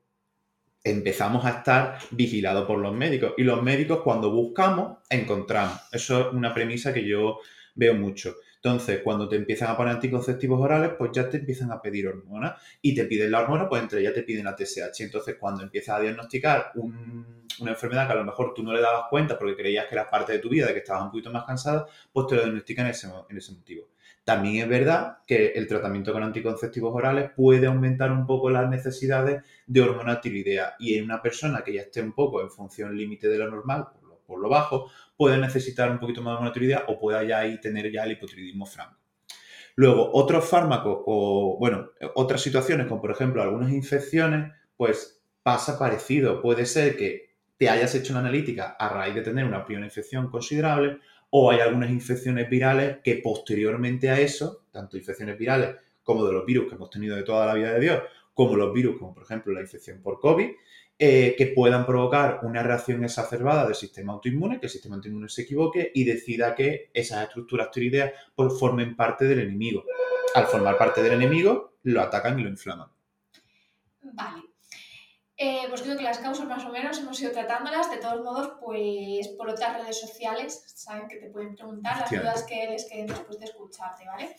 empezamos 0.82 1.44
a 1.44 1.50
estar 1.50 1.98
vigilados 2.10 2.66
por 2.66 2.78
los 2.78 2.94
médicos. 2.94 3.34
Y 3.36 3.44
los 3.44 3.62
médicos 3.62 4.00
cuando 4.02 4.30
buscamos, 4.30 4.98
encontramos. 5.08 5.78
Eso 5.92 6.20
es 6.20 6.34
una 6.34 6.54
premisa 6.54 6.92
que 6.92 7.06
yo 7.06 7.38
veo 7.74 7.94
mucho. 7.94 8.36
Entonces, 8.62 9.00
cuando 9.02 9.26
te 9.26 9.36
empiezan 9.36 9.70
a 9.70 9.76
poner 9.76 9.94
anticonceptivos 9.94 10.60
orales, 10.60 10.90
pues 10.98 11.12
ya 11.14 11.30
te 11.30 11.38
empiezan 11.38 11.72
a 11.72 11.80
pedir 11.80 12.06
hormonas 12.08 12.60
y 12.82 12.94
te 12.94 13.06
piden 13.06 13.30
la 13.30 13.40
hormona, 13.40 13.66
pues 13.66 13.82
entre 13.82 14.00
ellas 14.00 14.12
te 14.12 14.22
piden 14.22 14.44
la 14.44 14.54
TSH. 14.54 15.00
Entonces, 15.00 15.36
cuando 15.40 15.62
empiezas 15.62 15.96
a 15.96 16.00
diagnosticar 16.00 16.72
una 16.74 17.70
enfermedad 17.70 18.06
que 18.06 18.12
a 18.12 18.16
lo 18.16 18.24
mejor 18.24 18.52
tú 18.52 18.62
no 18.62 18.74
le 18.74 18.82
dabas 18.82 19.04
cuenta 19.08 19.38
porque 19.38 19.56
creías 19.56 19.86
que 19.86 19.94
era 19.94 20.10
parte 20.10 20.34
de 20.34 20.40
tu 20.40 20.50
vida, 20.50 20.66
de 20.66 20.74
que 20.74 20.80
estabas 20.80 21.04
un 21.04 21.10
poquito 21.10 21.32
más 21.32 21.44
cansada, 21.44 21.86
pues 22.12 22.26
te 22.26 22.34
lo 22.34 22.42
diagnostican 22.42 22.84
en 22.84 22.90
ese, 22.90 23.06
en 23.06 23.56
motivo. 23.56 23.88
También 24.24 24.62
es 24.62 24.68
verdad 24.68 25.18
que 25.26 25.52
el 25.56 25.66
tratamiento 25.66 26.12
con 26.12 26.22
anticonceptivos 26.22 26.94
orales 26.94 27.30
puede 27.34 27.66
aumentar 27.66 28.12
un 28.12 28.26
poco 28.26 28.50
las 28.50 28.68
necesidades 28.68 29.42
de 29.66 29.80
hormona 29.80 30.20
tiroidea 30.20 30.74
y 30.78 30.98
en 30.98 31.04
una 31.04 31.22
persona 31.22 31.62
que 31.64 31.72
ya 31.72 31.80
esté 31.80 32.02
un 32.02 32.12
poco 32.12 32.42
en 32.42 32.50
función 32.50 32.94
límite 32.94 33.28
de 33.28 33.38
lo 33.38 33.50
normal, 33.50 33.88
por 34.26 34.38
lo, 34.38 34.48
bajo, 34.48 34.90
puede 35.20 35.36
necesitar 35.36 35.90
un 35.90 35.98
poquito 35.98 36.22
más 36.22 36.32
de 36.32 36.36
hormona 36.36 36.52
tiroidea 36.54 36.84
o 36.88 36.98
pueda 36.98 37.22
ya 37.24 37.40
ahí 37.40 37.60
tener 37.60 37.92
ya 37.92 38.04
el 38.04 38.12
hipotiroidismo 38.12 38.64
franco. 38.64 38.96
Luego, 39.76 40.10
otros 40.14 40.48
fármacos 40.48 41.02
o, 41.04 41.58
bueno, 41.58 41.90
otras 42.14 42.40
situaciones 42.40 42.86
como 42.86 43.02
por 43.02 43.10
ejemplo 43.10 43.42
algunas 43.42 43.70
infecciones, 43.70 44.50
pues 44.78 45.22
pasa 45.42 45.78
parecido. 45.78 46.40
Puede 46.40 46.64
ser 46.64 46.96
que 46.96 47.34
te 47.58 47.68
hayas 47.68 47.94
hecho 47.94 48.14
una 48.14 48.20
analítica 48.20 48.70
a 48.78 48.88
raíz 48.88 49.14
de 49.14 49.20
tener 49.20 49.44
una 49.44 49.62
primera 49.66 49.84
infección 49.84 50.30
considerable 50.30 51.00
o 51.28 51.50
hay 51.50 51.60
algunas 51.60 51.90
infecciones 51.90 52.48
virales 52.48 53.00
que 53.04 53.16
posteriormente 53.16 54.08
a 54.08 54.18
eso, 54.18 54.64
tanto 54.72 54.96
infecciones 54.96 55.36
virales 55.36 55.76
como 56.02 56.24
de 56.24 56.32
los 56.32 56.46
virus 56.46 56.66
que 56.66 56.76
hemos 56.76 56.88
tenido 56.88 57.14
de 57.14 57.24
toda 57.24 57.44
la 57.44 57.52
vida 57.52 57.74
de 57.74 57.80
Dios, 57.80 58.02
como 58.32 58.56
los 58.56 58.72
virus, 58.72 58.96
como 58.98 59.12
por 59.12 59.24
ejemplo 59.24 59.52
la 59.52 59.60
infección 59.60 60.00
por 60.00 60.18
COVID, 60.18 60.48
eh, 61.02 61.34
que 61.38 61.46
puedan 61.46 61.86
provocar 61.86 62.40
una 62.42 62.62
reacción 62.62 63.02
exacerbada 63.02 63.64
del 63.64 63.74
sistema 63.74 64.12
autoinmune, 64.12 64.60
que 64.60 64.66
el 64.66 64.70
sistema 64.70 64.96
autoinmune 64.96 65.30
se 65.30 65.42
equivoque 65.42 65.90
y 65.94 66.04
decida 66.04 66.54
que 66.54 66.90
esas 66.92 67.26
estructuras 67.26 67.70
tiroideas 67.70 68.12
pues, 68.34 68.52
formen 68.60 68.94
parte 68.94 69.24
del 69.24 69.40
enemigo. 69.40 69.82
Al 70.34 70.44
formar 70.44 70.76
parte 70.76 71.02
del 71.02 71.14
enemigo, 71.14 71.72
lo 71.84 72.02
atacan 72.02 72.38
y 72.38 72.42
lo 72.42 72.50
inflaman. 72.50 72.88
Vale. 74.02 74.42
Eh, 75.38 75.64
pues 75.70 75.80
creo 75.80 75.96
que 75.96 76.02
las 76.02 76.18
causas 76.18 76.46
más 76.46 76.66
o 76.66 76.68
menos 76.68 76.98
hemos 76.98 77.18
ido 77.18 77.32
tratándolas. 77.32 77.90
De 77.90 77.96
todos 77.96 78.22
modos, 78.22 78.52
pues 78.60 79.26
por 79.28 79.48
otras 79.48 79.80
redes 79.80 79.98
sociales, 79.98 80.62
saben 80.66 81.08
que 81.08 81.16
te 81.16 81.30
pueden 81.30 81.54
preguntar 81.54 81.98
las 81.98 82.10
dudas 82.10 82.42
que 82.42 82.66
les 82.68 82.84
queden 82.84 83.06
después 83.06 83.38
de 83.38 83.46
escucharte, 83.46 84.04
¿vale? 84.04 84.36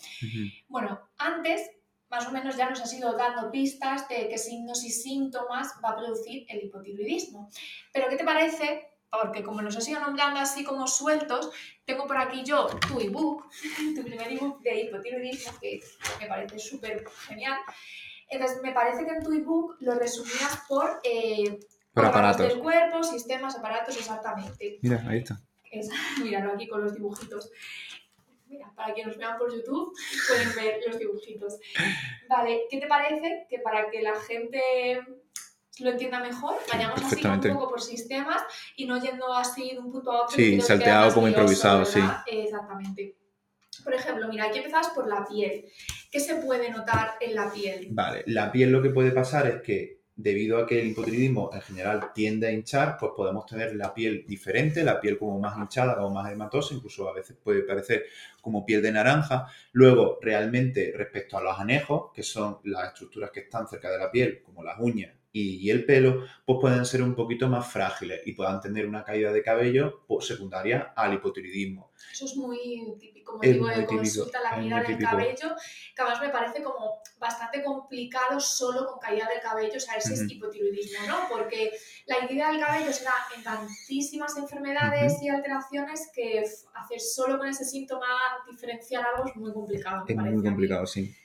Bueno, 0.67 1.09
antes, 1.17 1.71
más 2.11 2.27
o 2.27 2.31
menos 2.31 2.57
ya 2.57 2.69
nos 2.69 2.81
has 2.81 2.93
ido 2.93 3.13
dando 3.13 3.49
pistas 3.49 4.07
de 4.09 4.27
qué 4.27 4.37
signos 4.37 4.83
y 4.83 4.91
síntomas 4.91 5.73
va 5.83 5.91
a 5.91 5.95
producir 5.95 6.45
el 6.49 6.65
hipotiroidismo. 6.65 7.49
Pero 7.93 8.09
¿qué 8.09 8.17
te 8.17 8.25
parece? 8.25 8.89
Porque 9.09 9.43
como 9.43 9.61
nos 9.61 9.77
has 9.77 9.87
ido 9.87 10.01
nombrando 10.01 10.39
así 10.39 10.63
como 10.63 10.87
sueltos, 10.87 11.51
tengo 11.85 12.05
por 12.05 12.17
aquí 12.17 12.43
yo 12.43 12.67
tu 12.87 12.99
ebook, 12.99 13.45
tu 13.95 14.03
primer 14.03 14.31
ebook 14.31 14.61
de 14.61 14.81
hipotiroidismo, 14.81 15.57
que 15.59 15.79
me 16.19 16.27
parece 16.27 16.59
súper 16.59 17.05
genial. 17.27 17.57
Entonces, 18.29 18.61
me 18.61 18.71
parece 18.71 19.05
que 19.05 19.11
en 19.11 19.23
tu 19.23 19.31
ebook 19.33 19.77
lo 19.79 19.95
resumías 19.95 20.63
por, 20.67 21.01
eh, 21.03 21.59
por 21.93 22.05
aparatos 22.05 22.47
del 22.47 22.59
cuerpo, 22.59 23.03
sistemas, 23.03 23.57
aparatos, 23.57 23.97
exactamente. 23.97 24.79
Mira, 24.81 25.03
ahí 25.07 25.19
está. 25.19 25.41
míralo 26.23 26.53
aquí 26.53 26.67
con 26.67 26.81
los 26.81 26.93
dibujitos. 26.93 27.51
Mira, 28.51 28.69
para 28.75 28.93
quienes 28.93 29.15
nos 29.15 29.17
vean 29.17 29.37
por 29.37 29.53
YouTube, 29.53 29.93
pueden 30.27 30.55
ver 30.55 30.81
los 30.85 30.99
dibujitos. 30.99 31.57
Vale, 32.27 32.63
¿qué 32.69 32.81
te 32.81 32.87
parece 32.87 33.47
que 33.49 33.59
para 33.59 33.89
que 33.89 34.01
la 34.01 34.13
gente 34.19 34.61
lo 35.79 35.89
entienda 35.89 36.19
mejor, 36.19 36.57
vayamos 36.71 37.01
así 37.01 37.25
un 37.25 37.39
poco 37.53 37.69
por 37.69 37.81
sistemas 37.81 38.43
y 38.75 38.85
no 38.85 39.01
yendo 39.01 39.33
así 39.33 39.71
de 39.71 39.79
un 39.79 39.89
punto 39.89 40.11
a 40.11 40.23
otro? 40.23 40.35
Sí, 40.35 40.59
salteado 40.59 41.13
como 41.13 41.29
improvisado, 41.29 41.85
sí. 41.85 42.01
Exactamente. 42.27 43.15
Por 43.85 43.93
ejemplo, 43.93 44.27
mira, 44.27 44.47
aquí 44.47 44.57
empezamos 44.57 44.89
por 44.89 45.07
la 45.07 45.25
piel. 45.25 45.71
¿Qué 46.11 46.19
se 46.19 46.35
puede 46.35 46.69
notar 46.69 47.15
en 47.21 47.35
la 47.35 47.51
piel? 47.51 47.87
Vale, 47.91 48.23
la 48.27 48.51
piel 48.51 48.69
lo 48.69 48.81
que 48.81 48.89
puede 48.89 49.11
pasar 49.11 49.47
es 49.47 49.61
que 49.61 50.00
debido 50.15 50.57
a 50.57 50.67
que 50.67 50.81
el 50.81 50.89
hipotiroidismo 50.89 51.51
en 51.53 51.61
general 51.61 52.11
tiende 52.13 52.47
a 52.47 52.51
hinchar, 52.51 52.97
pues 52.99 53.13
podemos 53.15 53.45
tener 53.45 53.75
la 53.75 53.93
piel 53.93 54.25
diferente, 54.27 54.83
la 54.83 54.99
piel 54.99 55.17
como 55.17 55.39
más 55.39 55.57
hinchada 55.57 56.03
o 56.05 56.09
más 56.09 56.31
hematosa, 56.31 56.73
incluso 56.73 57.09
a 57.09 57.13
veces 57.13 57.37
puede 57.41 57.61
parecer 57.61 58.05
como 58.41 58.65
piel 58.65 58.81
de 58.81 58.91
naranja. 58.91 59.47
Luego, 59.71 60.19
realmente, 60.21 60.93
respecto 60.95 61.37
a 61.37 61.43
los 61.43 61.59
anejos, 61.59 62.11
que 62.13 62.23
son 62.23 62.59
las 62.65 62.89
estructuras 62.89 63.31
que 63.31 63.41
están 63.41 63.67
cerca 63.67 63.89
de 63.89 63.97
la 63.97 64.11
piel, 64.11 64.41
como 64.43 64.63
las 64.63 64.79
uñas 64.79 65.20
y, 65.33 65.69
el 65.69 65.85
pelo, 65.85 66.25
pues 66.45 66.57
pueden 66.59 66.85
ser 66.85 67.01
un 67.01 67.15
poquito 67.15 67.47
más 67.47 67.71
frágiles 67.71 68.21
y 68.25 68.33
puedan 68.33 68.59
tener 68.59 68.85
una 68.85 69.03
caída 69.03 69.31
de 69.31 69.41
cabello 69.41 70.03
pues, 70.05 70.25
secundaria 70.27 70.91
al 70.95 71.13
hipotiroidismo. 71.13 71.91
Eso 72.11 72.25
es 72.25 72.35
muy 72.35 72.95
típico 72.99 73.37
motivo 73.37 73.67
de 73.67 73.85
consulta, 73.85 74.41
la 74.41 74.49
caída 74.49 74.81
del 74.81 74.99
cabello, 74.99 75.55
que 75.95 76.01
además 76.01 76.21
me 76.21 76.29
parece 76.29 76.61
como 76.61 77.01
bastante 77.17 77.63
complicado 77.63 78.39
solo 78.39 78.85
con 78.85 78.99
caída 78.99 79.27
del 79.29 79.39
cabello 79.41 79.79
saber 79.79 80.01
si 80.01 80.13
es 80.13 80.29
hipotiroidismo, 80.29 81.07
¿no? 81.07 81.29
Porque 81.29 81.71
la 82.07 82.27
caída 82.27 82.51
del 82.51 82.59
cabello 82.59 82.91
se 82.91 83.05
da 83.05 83.13
en 83.35 83.43
tantísimas 83.43 84.35
enfermedades 84.37 85.21
y 85.21 85.29
alteraciones 85.29 86.11
que 86.13 86.43
hacer 86.73 86.99
solo 86.99 87.37
con 87.37 87.47
ese 87.47 87.63
síntoma 87.63 88.07
diferenciar 88.49 89.05
algo 89.05 89.29
es 89.29 89.35
muy 89.37 89.53
complicado. 89.53 90.03
Es 90.05 90.15
muy 90.17 90.43
complicado, 90.43 90.85
sí. 90.85 91.15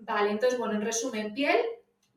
Vale, 0.00 0.30
entonces, 0.30 0.58
bueno, 0.58 0.76
en 0.76 0.82
resumen, 0.82 1.34
piel, 1.34 1.60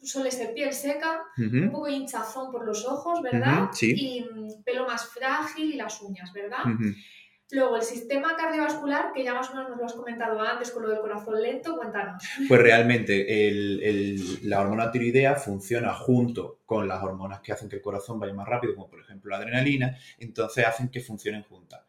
suele 0.04 0.32
ser 0.32 0.54
piel 0.54 0.74
seca, 0.74 1.24
un 1.38 1.72
poco 1.72 1.88
hinchazón 1.88 2.52
por 2.52 2.66
los 2.66 2.86
ojos, 2.86 3.22
¿verdad? 3.22 3.70
sí. 3.72 3.94
Y 3.96 4.22
mm, 4.22 4.64
pelo 4.64 4.86
más 4.86 5.08
frágil 5.08 5.74
y 5.74 5.78
las 5.78 6.02
uñas, 6.02 6.32
¿verdad? 6.34 6.64
Luego, 7.52 7.76
el 7.76 7.84
sistema 7.84 8.36
cardiovascular, 8.36 9.12
que 9.14 9.24
ya 9.24 9.36
más 9.36 9.52
o 9.52 9.54
menos 9.54 9.70
nos 9.70 9.80
lo 9.80 9.86
has 9.86 9.94
comentado 9.94 10.42
antes 10.42 10.72
con 10.72 10.84
lo 10.84 10.90
del 10.90 11.02
corazón 11.02 11.40
lento, 11.40 11.78
cuéntanos. 11.78 12.24
Pues 12.48 12.60
realmente 12.60 13.28
la 14.42 14.62
hormona 14.62 14.90
tiroidea 14.90 15.36
funciona 15.36 15.94
junto 15.94 16.62
con 16.66 16.88
las 16.88 17.04
hormonas 17.04 17.42
que 17.42 17.52
hacen 17.52 17.70
que 17.70 17.76
el 17.76 17.82
corazón 17.82 18.20
vaya 18.20 18.34
más 18.34 18.48
rápido, 18.48 18.74
como 18.74 18.90
por 18.90 19.00
ejemplo 19.00 19.30
la 19.30 19.38
adrenalina, 19.38 19.96
entonces 20.18 20.66
hacen 20.66 20.90
que 20.90 21.02
funcionen 21.02 21.44
juntas. 21.44 21.82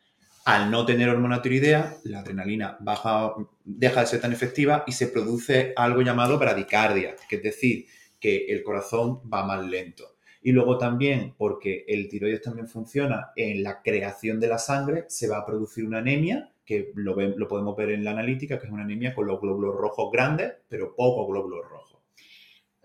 Al 0.44 0.70
no 0.70 0.84
tener 0.84 1.08
hormona 1.08 1.40
tiroidea, 1.40 1.96
la 2.04 2.18
adrenalina 2.18 2.76
baja, 2.80 3.32
deja 3.64 4.00
de 4.00 4.06
ser 4.06 4.20
tan 4.20 4.32
efectiva 4.34 4.84
y 4.86 4.92
se 4.92 5.06
produce 5.06 5.72
algo 5.76 6.02
llamado 6.02 6.38
bradicardia, 6.38 7.16
que 7.26 7.36
es 7.36 7.42
decir, 7.42 7.86
que 8.24 8.46
el 8.48 8.62
corazón 8.62 9.20
va 9.30 9.44
más 9.44 9.62
lento. 9.66 10.16
Y 10.40 10.52
luego 10.52 10.78
también, 10.78 11.34
porque 11.36 11.84
el 11.86 12.08
tiroides 12.08 12.40
también 12.40 12.66
funciona 12.66 13.32
en 13.36 13.62
la 13.62 13.82
creación 13.82 14.40
de 14.40 14.48
la 14.48 14.56
sangre, 14.56 15.04
se 15.08 15.28
va 15.28 15.36
a 15.36 15.44
producir 15.44 15.84
una 15.84 15.98
anemia, 15.98 16.50
que 16.64 16.90
lo, 16.94 17.14
lo 17.16 17.48
podemos 17.48 17.76
ver 17.76 17.90
en 17.90 18.02
la 18.02 18.12
analítica, 18.12 18.58
que 18.58 18.64
es 18.64 18.72
una 18.72 18.84
anemia 18.84 19.14
con 19.14 19.26
los 19.26 19.38
glóbulos 19.42 19.74
rojos 19.74 20.10
grandes, 20.10 20.54
pero 20.70 20.96
pocos 20.96 21.28
glóbulos 21.28 21.68
rojos. 21.68 22.00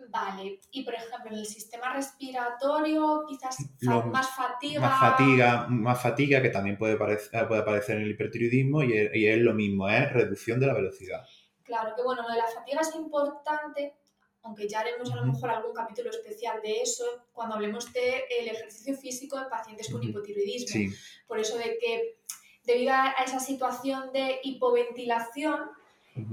Vale, 0.10 0.60
y 0.72 0.84
por 0.84 0.96
ejemplo, 0.96 1.32
en 1.32 1.38
el 1.38 1.46
sistema 1.46 1.94
respiratorio, 1.94 3.24
quizás 3.26 3.60
más 4.12 4.36
fatiga. 4.36 4.82
Más 4.82 5.00
fatiga, 5.00 5.68
más 5.70 6.02
fatiga, 6.02 6.42
que 6.42 6.50
también 6.50 6.78
puede, 6.78 6.96
aparecer, 6.96 7.48
puede 7.48 7.62
aparecer 7.62 7.96
en 7.96 8.04
el 8.04 8.12
hipertiroidismo, 8.12 8.84
y 8.84 8.98
es, 8.98 9.16
y 9.16 9.26
es 9.26 9.38
lo 9.38 9.54
mismo, 9.54 9.88
es 9.88 10.12
reducción 10.12 10.60
de 10.60 10.68
la 10.68 10.74
velocidad. 10.74 11.24
Claro, 11.64 11.94
que 11.96 12.04
bueno, 12.04 12.24
lo 12.24 12.30
de 12.30 12.40
la 12.40 12.48
fatiga 12.48 12.82
es 12.82 12.94
importante 12.94 13.94
aunque 14.44 14.68
ya 14.68 14.80
haremos 14.80 15.12
a 15.12 15.16
lo 15.16 15.26
mejor 15.26 15.50
algún 15.50 15.74
capítulo 15.74 16.10
especial 16.10 16.62
de 16.62 16.82
eso 16.82 17.06
cuando 17.34 17.56
hablemos 17.56 17.92
del 17.94 18.48
ejercicio 18.48 18.96
físico 18.96 19.38
en 19.38 19.50
pacientes 19.50 19.90
con 19.90 20.04
hipotiroidismo. 20.04 20.92
Por 21.28 21.40
eso 21.40 21.58
de 21.58 21.78
que 21.80 22.18
debido 22.66 22.94
a 22.94 23.16
esa 23.26 23.40
situación 23.40 24.12
de 24.14 24.40
hipoventilación 24.44 25.70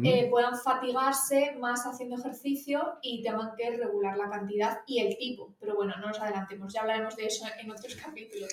eh, 0.02 0.28
puedan 0.30 0.58
fatigarse 0.58 1.54
más 1.60 1.84
haciendo 1.86 2.16
ejercicio 2.16 2.98
y 3.02 3.22
tengan 3.22 3.50
que 3.56 3.70
regular 3.76 4.16
la 4.16 4.28
cantidad 4.28 4.78
y 4.86 5.00
el 5.00 5.16
tipo. 5.16 5.54
Pero 5.60 5.76
bueno, 5.76 5.94
no 6.00 6.08
nos 6.08 6.20
adelantemos, 6.20 6.72
ya 6.72 6.80
hablaremos 6.80 7.16
de 7.16 7.26
eso 7.26 7.46
en 7.60 7.70
otros 7.70 7.94
capítulos. 8.04 8.50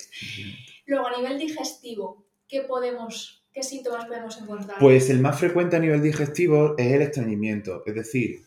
Luego, 0.85 1.07
a 1.07 1.17
nivel 1.17 1.39
digestivo, 1.39 2.25
¿qué 2.47 2.61
podemos, 2.61 3.45
qué 3.51 3.63
síntomas 3.63 4.05
podemos 4.05 4.39
encontrar? 4.39 4.77
Pues 4.79 5.09
el 5.09 5.19
más 5.19 5.39
frecuente 5.39 5.75
a 5.75 5.79
nivel 5.79 6.01
digestivo 6.01 6.75
es 6.77 6.91
el 6.91 7.01
estreñimiento, 7.01 7.83
es 7.85 7.95
decir, 7.95 8.41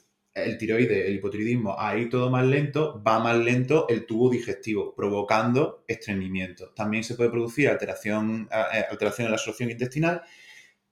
el 0.45 0.59
tiroide, 0.59 1.09
el 1.09 1.15
hipotiroidismo, 1.17 1.75
a 1.79 1.97
ir 1.97 2.11
todo 2.11 2.31
más 2.31 2.45
lento, 2.47 3.03
va 3.03 3.19
más 3.19 3.37
lento 3.37 3.87
el 3.89 4.07
tubo 4.07 4.31
digestivo, 4.31 4.95
provocando 4.95 5.85
estreñimiento. 5.89 6.71
También 6.75 7.05
se 7.05 7.15
puede 7.15 7.31
producir 7.31 7.69
alteración, 7.69 8.49
eh, 8.53 8.85
alteración 8.91 9.27
en 9.27 9.31
la 9.33 9.37
absorción 9.37 9.71
intestinal 9.71 10.23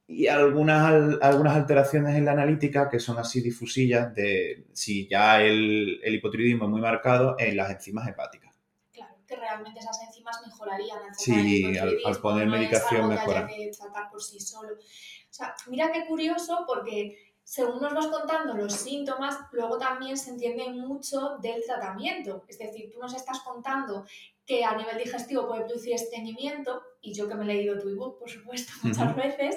y 0.06 0.26
algunas, 0.26 1.16
algunas 1.22 1.56
alteraciones 1.56 2.16
en 2.16 2.24
la 2.26 2.32
analítica 2.32 2.88
que 2.90 3.00
son 3.00 3.18
así 3.18 3.40
difusillas 3.40 4.14
de 4.14 4.66
si 4.72 5.08
ya 5.08 5.42
el, 5.42 6.00
el 6.02 6.14
hipotiroidismo 6.14 6.64
es 6.64 6.70
muy 6.70 6.80
marcado 6.80 7.36
en 7.38 7.56
las 7.56 7.70
enzimas 7.70 8.06
hepáticas. 8.08 8.54
Claro, 8.92 9.14
que 9.26 9.36
realmente 9.36 9.80
esas 9.80 9.98
enzimas 10.06 10.40
mejorarían 10.46 10.98
al 11.08 11.14
Sí, 11.14 11.76
al, 11.78 11.98
al 12.04 12.16
poner 12.20 12.46
no 12.46 12.52
medicación 12.52 13.12
es 13.12 13.20
algo 13.20 13.26
mejora. 13.26 13.46
que 13.46 13.54
haya 13.54 13.70
que 13.70 13.76
tratar 13.76 14.10
por 14.10 14.22
sí 14.22 14.40
solo. 14.40 14.74
O 14.74 15.32
sea, 15.36 15.54
mira 15.68 15.90
qué 15.92 16.06
curioso 16.06 16.64
porque 16.66 17.33
según 17.44 17.82
nos 17.82 17.94
vas 17.94 18.06
contando 18.06 18.54
los 18.54 18.72
síntomas, 18.72 19.38
luego 19.52 19.78
también 19.78 20.16
se 20.16 20.30
entiende 20.30 20.70
mucho 20.70 21.36
del 21.42 21.62
tratamiento. 21.64 22.44
Es 22.48 22.58
decir, 22.58 22.90
tú 22.90 22.98
nos 22.98 23.14
estás 23.14 23.40
contando 23.40 24.06
que 24.46 24.64
a 24.64 24.76
nivel 24.76 24.96
digestivo 24.98 25.46
puede 25.46 25.64
producir 25.64 25.94
estreñimiento, 25.94 26.82
y 27.00 27.14
yo 27.14 27.28
que 27.28 27.34
me 27.34 27.44
he 27.44 27.46
leído 27.46 27.78
tu 27.78 27.88
ebook, 27.90 28.18
por 28.18 28.30
supuesto, 28.30 28.72
muchas 28.82 29.14
veces. 29.14 29.56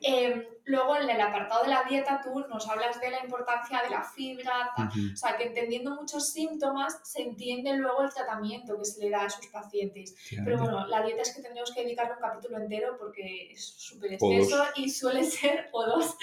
Eh, 0.00 0.60
luego 0.64 0.96
en 0.96 1.10
el 1.10 1.20
apartado 1.20 1.62
de 1.64 1.70
la 1.70 1.82
dieta 1.82 2.20
tú 2.22 2.38
nos 2.48 2.68
hablas 2.68 3.00
de 3.00 3.10
la 3.10 3.20
importancia 3.24 3.82
de 3.82 3.90
la 3.90 4.02
fibra, 4.02 4.70
tal. 4.76 4.86
Ujú. 4.88 4.98
o 5.12 5.16
sea 5.16 5.36
que 5.36 5.44
entendiendo 5.44 5.94
muchos 5.94 6.30
síntomas 6.30 7.00
se 7.02 7.22
entiende 7.22 7.76
luego 7.76 8.02
el 8.02 8.12
tratamiento 8.12 8.78
que 8.78 8.84
se 8.84 9.00
le 9.00 9.10
da 9.10 9.22
a 9.22 9.26
esos 9.26 9.46
pacientes. 9.48 10.14
Pero 10.44 10.58
bueno, 10.58 10.86
la 10.86 11.02
dieta 11.02 11.22
es 11.22 11.34
que 11.34 11.42
tendríamos 11.42 11.72
que 11.72 11.82
dedicarle 11.82 12.14
un 12.14 12.20
capítulo 12.20 12.58
entero 12.58 12.96
porque 12.98 13.50
es 13.50 13.64
súper 13.64 14.12
extenso 14.12 14.64
y 14.76 14.88
suele 14.88 15.24
ser, 15.24 15.68
o 15.72 15.84
dos, 15.84 16.16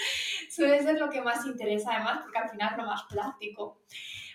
suele 0.50 0.82
ser 0.82 0.98
lo 0.98 1.10
que 1.10 1.20
más 1.20 1.44
interesa 1.44 1.94
además 1.94 2.20
porque 2.22 2.38
al 2.38 2.48
final 2.48 2.72
es 2.72 2.78
lo 2.78 2.86
más 2.86 3.02
práctico. 3.10 3.80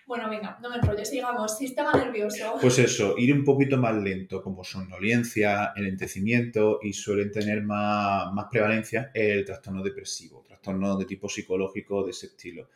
Bueno, 0.07 0.29
venga, 0.29 0.57
no 0.61 0.69
me 0.69 0.77
enrollo, 0.77 1.05
sigamos. 1.05 1.57
Sistema 1.57 1.93
nervioso. 1.93 2.57
Pues 2.59 2.79
eso, 2.79 3.15
ir 3.17 3.33
un 3.33 3.43
poquito 3.43 3.77
más 3.77 3.95
lento, 3.95 4.41
como 4.41 4.63
somnolencia, 4.63 5.73
enlentecimiento 5.75 6.79
y 6.81 6.93
suelen 6.93 7.31
tener 7.31 7.63
más, 7.63 8.33
más 8.33 8.47
prevalencia 8.51 9.11
el 9.13 9.45
trastorno 9.45 9.83
depresivo, 9.83 10.43
trastorno 10.47 10.97
de 10.97 11.05
tipo 11.05 11.29
psicológico 11.29 12.03
de 12.03 12.11
ese 12.11 12.27
estilo. 12.27 12.69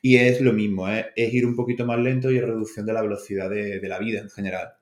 Y 0.00 0.16
es 0.16 0.40
lo 0.40 0.52
mismo, 0.52 0.88
¿eh? 0.88 1.12
es 1.16 1.32
ir 1.32 1.46
un 1.46 1.56
poquito 1.56 1.86
más 1.86 1.98
lento 1.98 2.30
y 2.30 2.40
reducción 2.40 2.84
de 2.84 2.92
la 2.92 3.02
velocidad 3.02 3.48
de, 3.48 3.80
de 3.80 3.88
la 3.88 3.98
vida 3.98 4.20
en 4.20 4.30
general. 4.30 4.74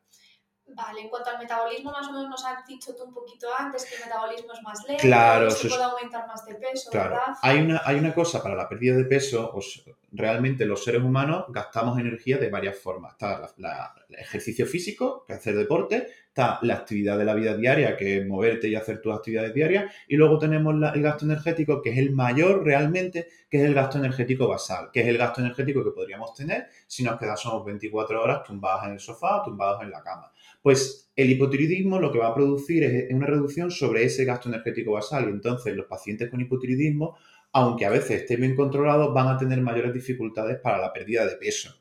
Vale, 0.87 1.01
en 1.03 1.09
cuanto 1.09 1.31
al 1.31 1.39
metabolismo, 1.39 1.91
más 1.93 2.09
o 2.09 2.13
menos 2.13 2.29
nos 2.31 2.45
has 2.45 2.67
dicho 2.67 2.95
tú 2.97 3.05
un 3.05 3.13
poquito 3.15 3.47
antes 3.59 3.85
que 3.85 3.97
el 3.97 4.05
metabolismo 4.05 4.53
es 4.53 4.63
más 4.63 4.79
lento, 4.89 5.03
Claro, 5.03 5.49
y 5.49 5.51
se 5.51 5.69
puede 5.69 5.83
aumentar 5.83 6.27
más 6.27 6.45
de 6.47 6.55
peso, 6.55 6.91
Claro, 6.91 7.11
¿verdad? 7.11 7.35
hay 7.43 7.59
una, 7.61 7.83
hay 7.85 7.97
una 7.99 8.15
cosa 8.15 8.43
para 8.43 8.55
la 8.55 8.69
pérdida 8.69 8.97
de 8.97 9.05
peso, 9.05 9.51
pues 9.53 9.83
realmente 10.13 10.65
los 10.65 10.83
seres 10.83 11.03
humanos 11.03 11.45
gastamos 11.49 11.99
energía 11.99 12.39
de 12.39 12.49
varias 12.51 12.79
formas. 12.79 13.13
Está 13.13 13.39
la- 13.41 13.51
la- 13.59 13.95
el 14.09 14.17
ejercicio 14.17 14.67
físico, 14.67 15.25
que 15.27 15.35
es 15.35 15.39
hacer 15.39 15.55
deporte, 15.57 16.09
está 16.29 16.59
la 16.63 16.75
actividad 16.75 17.17
de 17.19 17.25
la 17.25 17.35
vida 17.35 17.57
diaria, 17.57 17.97
que 17.97 18.19
es 18.19 18.27
moverte 18.27 18.69
y 18.69 18.75
hacer 18.75 19.01
tus 19.01 19.15
actividades 19.15 19.53
diarias, 19.55 19.93
y 20.09 20.17
luego 20.17 20.39
tenemos 20.39 20.75
la- 20.75 20.91
el 20.91 21.03
gasto 21.03 21.25
energético, 21.27 21.81
que 21.83 21.91
es 21.91 21.99
el 21.99 22.11
mayor 22.13 22.65
realmente, 22.65 23.29
que 23.49 23.59
es 23.59 23.65
el 23.65 23.75
gasto 23.75 23.99
energético 23.99 24.49
basal, 24.49 24.91
que 24.93 25.01
es 25.01 25.07
el 25.09 25.19
gasto 25.19 25.41
energético 25.41 25.85
que 25.85 25.91
podríamos 25.91 26.35
tener 26.35 26.69
si 26.87 27.05
nos 27.05 27.19
quedásemos 27.19 27.65
24 27.65 28.23
horas 28.23 28.43
tumbados 28.45 28.85
en 28.87 28.93
el 28.93 29.01
sofá, 29.01 29.43
tumbados 29.45 29.83
en 29.83 29.91
la 29.91 30.03
cama. 30.03 30.33
Pues 30.63 31.11
el 31.17 31.31
hipotiroidismo 31.31 31.99
lo 31.99 32.13
que 32.13 32.19
va 32.19 32.29
a 32.29 32.35
producir 32.35 32.85
es 32.85 33.13
una 33.13 33.27
reducción 33.27 33.71
sobre 33.71 34.05
ese 34.05 34.25
gasto 34.25 34.49
energético 34.49 34.93
basal 34.93 35.27
y 35.29 35.33
entonces 35.33 35.75
los 35.75 35.87
pacientes 35.87 36.31
con 36.31 36.41
hipotiroidismo, 36.41 37.17
aunque 37.53 37.87
a 37.87 37.91
veces 37.91 38.23
estén 38.23 38.41
bien 38.41 38.57
controlados, 38.57 39.13
van 39.13 39.29
a 39.29 39.37
tener 39.37 39.61
mayores 39.61 39.93
dificultades 39.93 40.59
para 40.61 40.79
la 40.79 40.93
pérdida 40.93 41.27
de 41.27 41.37
peso. 41.37 41.75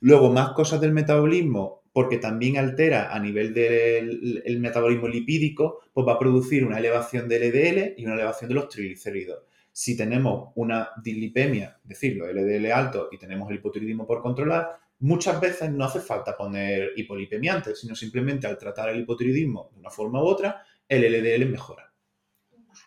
Luego, 0.00 0.30
más 0.32 0.52
cosas 0.52 0.80
del 0.80 0.92
metabolismo, 0.92 1.82
porque 1.92 2.18
también 2.18 2.58
altera 2.58 3.14
a 3.14 3.18
nivel 3.20 3.54
del 3.54 4.42
el 4.44 4.60
metabolismo 4.60 5.08
lipídico, 5.08 5.80
pues 5.92 6.06
va 6.06 6.14
a 6.14 6.18
producir 6.18 6.64
una 6.64 6.78
elevación 6.78 7.28
del 7.28 7.50
LDL 7.50 7.94
y 7.96 8.04
una 8.04 8.14
elevación 8.14 8.48
de 8.48 8.54
los 8.54 8.68
triglicéridos. 8.68 9.44
Si 9.76 9.96
tenemos 9.96 10.52
una 10.54 10.90
dislipemia, 11.02 11.80
es 11.82 11.88
decir, 11.88 12.16
los 12.16 12.28
LDL 12.28 12.70
altos 12.70 13.08
y 13.10 13.18
tenemos 13.18 13.50
el 13.50 13.56
hipotiroidismo 13.56 14.06
por 14.06 14.22
controlar, 14.22 14.78
muchas 15.00 15.40
veces 15.40 15.68
no 15.72 15.84
hace 15.84 15.98
falta 15.98 16.36
poner 16.36 16.92
hipolipemiantes, 16.94 17.80
sino 17.80 17.96
simplemente 17.96 18.46
al 18.46 18.56
tratar 18.56 18.90
el 18.90 19.00
hipotiroidismo 19.00 19.70
de 19.72 19.80
una 19.80 19.90
forma 19.90 20.22
u 20.22 20.26
otra, 20.26 20.64
el 20.88 21.02
LDL 21.02 21.50
mejora. 21.50 21.92
Vale. 22.52 22.80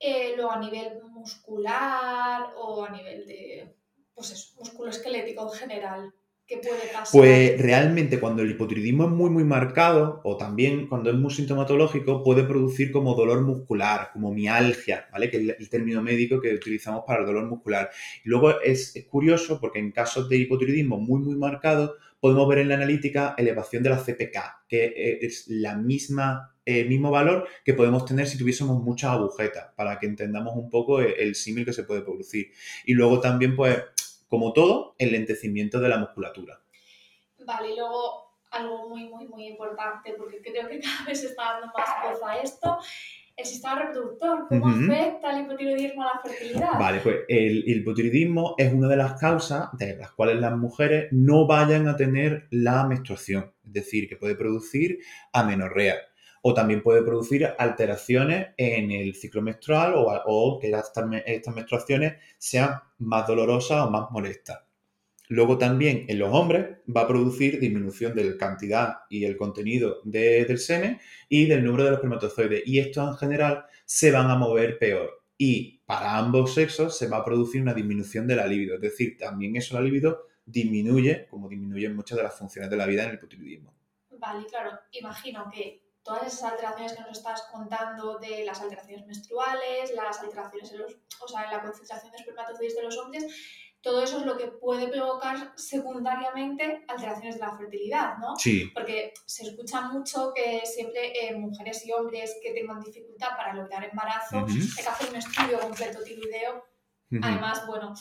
Eh, 0.00 0.32
luego 0.34 0.50
a 0.50 0.58
nivel 0.58 1.00
muscular 1.04 2.54
o 2.56 2.84
a 2.84 2.90
nivel 2.90 3.24
de, 3.28 3.72
pues 4.12 4.32
eso, 4.32 4.54
musculoesquelético 4.58 5.44
en 5.52 5.60
general, 5.60 6.14
¿qué 6.50 6.58
puede 6.58 6.88
pasar? 6.88 7.10
Pues 7.12 7.60
realmente 7.62 8.20
cuando 8.20 8.42
el 8.42 8.50
hipotiroidismo 8.52 9.04
es 9.04 9.10
muy 9.10 9.30
muy 9.30 9.44
marcado 9.44 10.20
o 10.24 10.36
también 10.36 10.88
cuando 10.88 11.10
es 11.10 11.16
muy 11.16 11.30
sintomatológico 11.32 12.22
puede 12.22 12.44
producir 12.44 12.92
como 12.92 13.14
dolor 13.14 13.42
muscular, 13.42 14.10
como 14.12 14.32
mialgia, 14.34 15.08
¿vale? 15.12 15.30
Que 15.30 15.38
es 15.38 15.56
el- 15.58 15.70
término 15.70 16.02
médico 16.02 16.40
que 16.40 16.54
utilizamos 16.54 17.04
para 17.06 17.20
el 17.20 17.26
dolor 17.26 17.46
muscular. 17.46 17.90
Y 18.24 18.28
luego 18.28 18.60
es, 18.60 18.94
curioso 19.08 19.60
porque 19.60 19.78
en 19.78 19.92
casos 19.92 20.28
de 20.28 20.36
hipotiroidismo 20.38 20.98
muy 20.98 21.20
muy 21.20 21.36
marcado 21.36 21.94
podemos 22.20 22.48
ver 22.48 22.58
en 22.58 22.68
la 22.68 22.74
analítica 22.74 23.34
elevación 23.38 23.82
de 23.82 23.90
la 23.90 23.98
CPK, 23.98 24.64
que 24.68 24.84
eh, 24.86 25.18
es 25.22 25.46
la 25.48 25.76
misma 25.76 26.54
el 26.66 26.88
mismo 26.88 27.10
valor 27.10 27.48
que 27.64 27.74
podemos 27.74 28.04
tener 28.04 28.28
si 28.28 28.38
tuviésemos 28.38 28.80
muchas 28.82 29.10
agujetas, 29.12 29.70
para 29.76 29.98
que 29.98 30.06
entendamos 30.06 30.54
un 30.56 30.70
poco 30.70 31.00
el, 31.00 31.14
el 31.18 31.34
símil 31.34 31.64
que 31.64 31.72
se 31.72 31.82
puede 31.84 32.02
producir. 32.02 32.52
Y 32.86 32.94
luego 32.94 33.20
también, 33.20 33.56
pues, 33.56 33.78
como 34.30 34.52
todo, 34.52 34.94
el 34.96 35.10
lentecimiento 35.10 35.80
de 35.80 35.88
la 35.88 35.98
musculatura. 35.98 36.62
Vale, 37.44 37.72
y 37.72 37.76
luego 37.76 38.38
algo 38.52 38.88
muy, 38.88 39.08
muy, 39.08 39.26
muy 39.26 39.48
importante, 39.48 40.14
porque 40.16 40.40
creo 40.40 40.68
que 40.68 40.78
cada 40.80 41.04
vez 41.04 41.20
se 41.20 41.26
está 41.26 41.44
dando 41.54 41.66
más 41.66 41.88
voz 42.04 42.22
a 42.22 42.40
esto, 42.40 42.78
el 43.36 43.44
sistema 43.44 43.82
reproductor, 43.82 44.46
¿cómo 44.48 44.68
afecta 44.68 45.32
el 45.32 45.44
hipotiroidismo 45.44 46.02
a 46.02 46.14
la 46.14 46.20
fertilidad? 46.22 46.78
Vale, 46.78 47.00
pues 47.00 47.16
el, 47.28 47.64
el 47.66 47.76
hipotiroidismo 47.78 48.54
es 48.56 48.72
una 48.72 48.86
de 48.86 48.96
las 48.96 49.18
causas 49.18 49.70
de 49.72 49.96
las 49.96 50.12
cuales 50.12 50.36
las 50.36 50.56
mujeres 50.56 51.08
no 51.10 51.46
vayan 51.46 51.88
a 51.88 51.96
tener 51.96 52.46
la 52.50 52.86
menstruación, 52.86 53.52
es 53.64 53.72
decir, 53.72 54.08
que 54.08 54.16
puede 54.16 54.36
producir 54.36 55.00
amenorrea 55.32 55.96
o 56.42 56.54
también 56.54 56.82
puede 56.82 57.02
producir 57.02 57.46
alteraciones 57.58 58.48
en 58.56 58.90
el 58.90 59.14
ciclo 59.14 59.42
menstrual 59.42 59.92
o, 59.96 60.58
que 60.60 60.70
estas, 60.70 61.06
me- 61.06 61.22
estas 61.26 61.54
menstruaciones 61.54 62.14
sean 62.38 62.80
más 62.98 63.26
dolorosas 63.26 63.86
o 63.86 63.90
más 63.90 64.10
molestas. 64.10 64.60
Luego 65.28 65.58
también 65.58 66.06
en 66.08 66.18
los 66.18 66.34
hombres 66.34 66.78
va 66.94 67.02
a 67.02 67.06
producir 67.08 67.60
disminución 67.60 68.14
de 68.16 68.24
la 68.24 68.36
cantidad 68.36 68.94
y 69.08 69.24
el 69.24 69.36
contenido 69.36 70.00
de- 70.04 70.44
del 70.44 70.58
semen 70.58 70.98
y 71.28 71.46
del 71.46 71.64
número 71.64 71.84
de 71.84 71.90
los 71.90 71.98
espermatozoides. 71.98 72.62
Y 72.66 72.80
estos 72.80 73.08
en 73.08 73.16
general 73.16 73.64
se 73.84 74.10
van 74.10 74.28
a 74.30 74.36
mover 74.36 74.78
peor. 74.78 75.22
Y 75.38 75.78
para 75.86 76.16
ambos 76.18 76.54
sexos 76.54 76.98
se 76.98 77.06
va 77.08 77.18
a 77.18 77.24
producir 77.24 77.62
una 77.62 77.74
disminución 77.74 78.26
de 78.26 78.36
la 78.36 78.46
libido. 78.46 78.74
Es 78.74 78.80
decir, 78.80 79.16
también 79.18 79.54
eso 79.56 79.74
la 79.74 79.80
libido 79.82 80.26
disminuye, 80.44 81.26
como 81.30 81.48
disminuyen 81.48 81.94
muchas 81.94 82.16
de 82.18 82.24
las 82.24 82.36
funciones 82.36 82.68
de 82.70 82.76
la 82.76 82.86
vida 82.86 83.04
en 83.04 83.10
el 83.10 83.14
hipotiroidismo. 83.16 83.72
Vale, 84.18 84.46
claro, 84.46 84.70
imagino 84.92 85.48
que 85.54 85.80
todas 86.02 86.26
esas 86.26 86.52
alteraciones 86.52 86.92
que 86.94 87.00
nos 87.00 87.18
estás 87.18 87.42
contando 87.52 88.18
de 88.18 88.44
las 88.44 88.60
alteraciones 88.60 89.06
menstruales, 89.06 89.92
las 89.94 90.20
alteraciones 90.20 90.72
en, 90.72 90.78
los, 90.78 90.96
o 91.20 91.28
sea, 91.28 91.44
en 91.44 91.50
la 91.50 91.62
concentración 91.62 92.12
de 92.12 92.18
espermatozoides 92.18 92.76
de 92.76 92.82
los 92.82 92.98
hombres, 92.98 93.26
todo 93.82 94.02
eso 94.02 94.18
es 94.18 94.26
lo 94.26 94.36
que 94.36 94.48
puede 94.48 94.88
provocar 94.88 95.52
secundariamente 95.56 96.84
alteraciones 96.86 97.36
de 97.36 97.40
la 97.40 97.56
fertilidad, 97.56 98.18
¿no? 98.18 98.36
Sí, 98.36 98.70
Porque 98.74 99.14
se 99.24 99.44
escucha 99.44 99.80
mucho 99.82 100.32
que 100.34 100.62
siempre 100.66 101.12
eh, 101.18 101.34
mujeres 101.34 101.86
y 101.86 101.92
hombres 101.92 102.36
que 102.42 102.52
tengan 102.52 102.80
dificultad 102.80 103.36
para 103.36 103.54
lograr 103.54 103.84
embarazo, 103.84 104.38
Ujú. 104.38 104.50
hay 104.50 104.84
que 104.84 104.88
hacer 104.90 105.08
un 105.08 105.16
estudio 105.16 105.60
completo 105.60 106.02
tiroideo 106.02 106.70
Ujú. 107.12 107.20
Además, 107.24 107.66
bueno, 107.66 107.94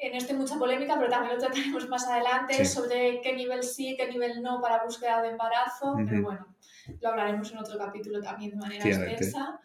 en 0.00 0.14
esto 0.14 0.32
hay 0.32 0.38
mucha 0.38 0.58
polémica, 0.58 0.96
pero 0.96 1.08
también 1.10 1.34
lo 1.34 1.40
trataremos 1.40 1.88
más 1.88 2.06
adelante 2.06 2.54
Sí. 2.54 2.64
sobre 2.66 3.20
qué 3.20 3.32
nivel 3.34 3.62
sí, 3.62 3.96
qué 3.98 4.08
nivel 4.08 4.42
no 4.42 4.60
para 4.60 4.84
búsqueda 4.84 5.22
de 5.22 5.30
embarazo, 5.30 5.94
pero 6.08 6.22
bueno, 6.22 6.54
lo 7.00 7.08
hablaremos 7.08 7.50
en 7.52 7.58
otro 7.58 7.78
capítulo 7.78 8.20
también 8.22 8.52
de 8.52 8.56
manera 8.56 8.84
extensa. 8.86 9.60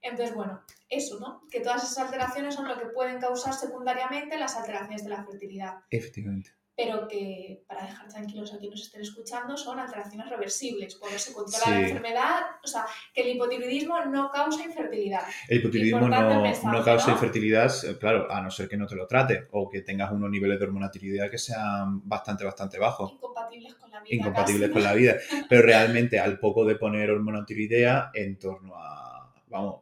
Entonces, 0.00 0.34
bueno, 0.34 0.62
eso, 0.88 1.18
¿no? 1.18 1.42
Que 1.50 1.60
todas 1.60 1.82
esas 1.82 1.98
alteraciones 2.06 2.54
son 2.54 2.68
lo 2.68 2.78
que 2.78 2.86
pueden 2.86 3.18
causar 3.20 3.52
secundariamente 3.54 4.38
las 4.38 4.56
alteraciones 4.56 5.02
de 5.02 5.10
la 5.10 5.24
fertilidad, 5.24 5.74
efectivamente. 5.90 6.52
Pero 6.78 7.08
que, 7.08 7.64
para 7.66 7.82
dejar 7.86 8.06
tranquilos 8.06 8.54
a 8.54 8.58
quienes 8.58 8.78
nos 8.78 8.86
estén 8.86 9.00
escuchando, 9.00 9.56
son 9.56 9.80
alteraciones 9.80 10.28
reversibles. 10.30 10.94
Cuando 10.94 11.18
se 11.18 11.32
controla 11.32 11.64
Sí. 11.64 11.70
la 11.72 11.80
enfermedad, 11.80 12.40
o 12.62 12.68
sea, 12.68 12.86
que 13.12 13.22
el 13.22 13.34
hipotiroidismo 13.34 14.04
no 14.04 14.30
causa 14.30 14.62
infertilidad. 14.62 15.22
El 15.48 15.58
hipotiroidismo 15.58 16.08
no, 16.08 16.40
mensaje, 16.40 16.76
no 16.76 16.84
causa 16.84 17.08
¿no? 17.08 17.14
infertilidad, 17.14 17.72
eh, 17.84 17.98
claro, 17.98 18.30
a 18.30 18.40
no 18.40 18.52
ser 18.52 18.68
que 18.68 18.76
no 18.76 18.86
te 18.86 18.94
lo 18.94 19.08
trate 19.08 19.48
o 19.50 19.68
que 19.68 19.80
tengas 19.80 20.12
unos 20.12 20.30
niveles 20.30 20.56
de 20.60 20.66
hormona 20.66 20.88
tiroidea 20.88 21.28
que 21.28 21.36
sean 21.38 22.08
bastante, 22.08 22.44
bastante 22.44 22.78
bajos. 22.78 23.10
Incompatibles 23.12 23.74
con 23.74 23.90
la 23.90 24.00
vida. 24.00 24.14
incompatibles 24.14 24.68
casi, 24.68 24.72
con 24.72 24.82
la 24.84 24.94
vida. 24.94 25.16
Pero 25.48 25.62
realmente, 25.62 26.20
al 26.20 26.38
poco 26.38 26.64
de 26.64 26.76
poner 26.76 27.10
hormona 27.10 27.44
tiroidea, 27.44 28.12
en 28.14 28.38
torno 28.38 28.76
a, 28.76 29.34
vamos, 29.48 29.80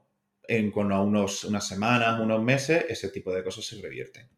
en 0.48 0.72
torno 0.72 0.96
a 0.96 1.02
unos, 1.02 1.44
unas 1.44 1.68
semanas, 1.68 2.18
unos 2.18 2.42
meses, 2.42 2.86
ese 2.88 3.10
tipo 3.10 3.34
de 3.34 3.44
cosas 3.44 3.66
se 3.66 3.82
revierten. 3.82 4.30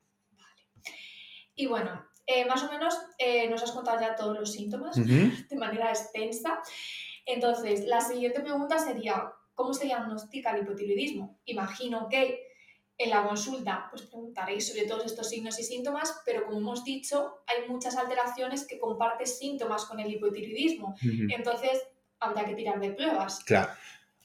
Y 1.54 1.66
bueno, 1.66 2.07
eh, 2.30 2.44
más 2.44 2.62
o 2.62 2.70
menos 2.70 2.94
eh, 3.16 3.48
nos 3.48 3.62
has 3.62 3.72
contado 3.72 3.98
ya 3.98 4.14
todos 4.14 4.38
los 4.38 4.52
síntomas 4.52 4.94
de 4.96 5.56
manera 5.56 5.88
extensa. 5.88 6.60
Entonces, 7.24 7.86
la 7.86 8.02
siguiente 8.02 8.40
pregunta 8.40 8.78
sería, 8.78 9.32
¿cómo 9.54 9.72
se 9.72 9.86
diagnostica 9.86 10.50
el 10.50 10.62
hipotiroidismo? 10.62 11.40
Imagino 11.46 12.06
que 12.06 12.42
en 12.98 13.10
la 13.10 13.26
consulta 13.26 13.86
pues 13.90 14.02
preguntaréis 14.02 14.68
sobre 14.68 14.86
todos 14.86 15.06
estos 15.06 15.30
signos 15.30 15.58
y 15.58 15.62
síntomas, 15.62 16.20
pero 16.26 16.44
como 16.44 16.58
hemos 16.58 16.84
dicho, 16.84 17.38
hay 17.46 17.66
muchas 17.66 17.96
alteraciones 17.96 18.66
que 18.66 18.78
comparten 18.78 19.26
síntomas 19.26 19.86
con 19.86 19.98
el 19.98 20.12
hipotiroidismo. 20.12 20.96
Entonces, 21.30 21.82
habrá 22.20 22.44
que 22.44 22.54
tirar 22.54 22.78
de 22.78 22.90
pruebas. 22.90 23.42
Claro. 23.44 23.70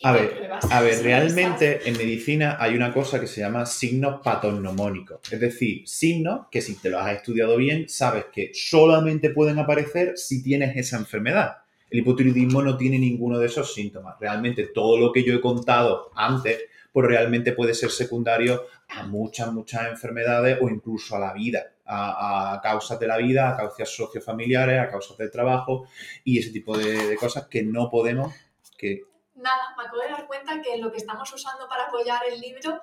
¿Y 0.04 0.08
A 0.08 0.12
ver? 0.12 0.52
A 0.70 0.82
ver, 0.82 1.02
realmente 1.02 1.88
en 1.88 1.98
medicina 1.98 2.58
hay 2.60 2.76
una 2.76 2.94
cosa 2.94 3.22
que 3.22 3.28
se 3.28 3.40
llama 3.40 3.66
signos 3.66 4.20
patognomónicos, 4.22 5.20
es 5.32 5.40
decir, 5.40 5.88
signos 5.88 6.48
que 6.52 6.62
si 6.62 6.76
te 6.76 6.90
los 6.90 7.02
has 7.02 7.16
estudiado 7.16 7.56
bien, 7.56 7.88
sabes 7.88 8.26
que 8.34 8.52
solamente 8.54 9.30
pueden 9.30 9.60
aparecer 9.60 10.18
si 10.18 10.44
tienes 10.44 10.76
esa 10.76 10.98
enfermedad. 10.98 11.60
El 11.90 12.00
hipotiroidismo 12.00 12.62
no 12.62 12.76
tiene 12.76 13.00
ninguno 13.00 13.40
de 13.40 13.46
esos 13.46 13.74
síntomas. 13.74 14.16
Realmente 14.20 14.68
todo 14.74 14.98
lo 14.98 15.14
que 15.14 15.24
yo 15.24 15.36
he 15.36 15.40
contado 15.40 16.12
antes, 16.16 16.64
pues 16.92 17.08
realmente 17.08 17.54
puede 17.54 17.74
ser 17.74 17.90
secundario 17.90 18.66
a 18.90 19.04
muchas, 19.04 19.54
muchas 19.54 19.88
enfermedades 19.88 20.58
o 20.62 20.68
incluso 20.70 21.16
a 21.16 21.20
la 21.20 21.32
vida, 21.32 21.76
a, 21.86 22.56
a 22.56 22.62
causas 22.62 23.00
de 23.00 23.08
la 23.08 23.18
vida, 23.18 23.52
a 23.52 23.56
causas 23.56 23.90
sociofamiliares, 23.90 24.82
a 24.82 24.90
causas 24.90 25.18
del 25.18 25.32
trabajo 25.32 25.88
y 26.26 26.40
ese 26.40 26.50
tipo 26.50 26.78
de, 26.78 27.08
de 27.08 27.16
cosas 27.16 27.48
que 27.48 27.64
no 27.64 27.90
podemos, 27.90 28.34
que 28.78 29.13
Nada, 29.36 29.76
me 29.78 29.84
acabo 29.84 30.02
de 30.02 30.10
dar 30.10 30.28
cuenta 30.28 30.62
que 30.62 30.78
lo 30.78 30.92
que 30.92 30.98
estamos 30.98 31.32
usando 31.34 31.68
para 31.68 31.86
apoyar 31.86 32.22
el 32.32 32.40
libro, 32.40 32.82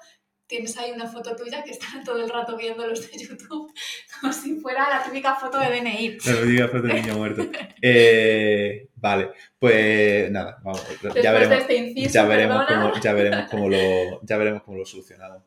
tienes 0.50 0.76
ahí 0.76 0.90
una 0.90 1.06
foto 1.06 1.36
tuya 1.36 1.62
que 1.62 1.70
está 1.70 1.86
todo 2.04 2.22
el 2.22 2.28
rato 2.28 2.56
viendo 2.56 2.86
los 2.86 3.10
de 3.10 3.18
YouTube, 3.18 3.72
como 4.20 4.32
si 4.32 4.60
fuera 4.60 4.90
la 4.90 5.02
típica 5.02 5.36
foto 5.36 5.58
de 5.60 5.80
DNI. 5.80 6.18
Lo 6.26 6.44
digas 6.44 6.70
foto 6.70 6.86
de 6.88 6.94
niño 6.94 7.14
muerto. 7.14 7.46
Eh, 7.82 8.88
vale, 8.96 9.30
pues 9.58 10.30
nada, 10.30 10.58
vamos, 10.62 10.84
ya 11.02 11.32
de 11.32 11.38
veremos, 11.38 11.58
este 11.62 11.76
inciso, 11.76 12.12
ya 12.12 12.24
veremos 12.26 12.66
cómo, 12.66 13.00
ya 13.00 13.12
veremos 13.14 13.50
cómo 13.50 13.68
lo, 13.70 14.22
ya 14.22 14.36
veremos 14.36 14.62
cómo 14.64 14.76
lo 14.76 14.84
solucionamos. 14.84 15.42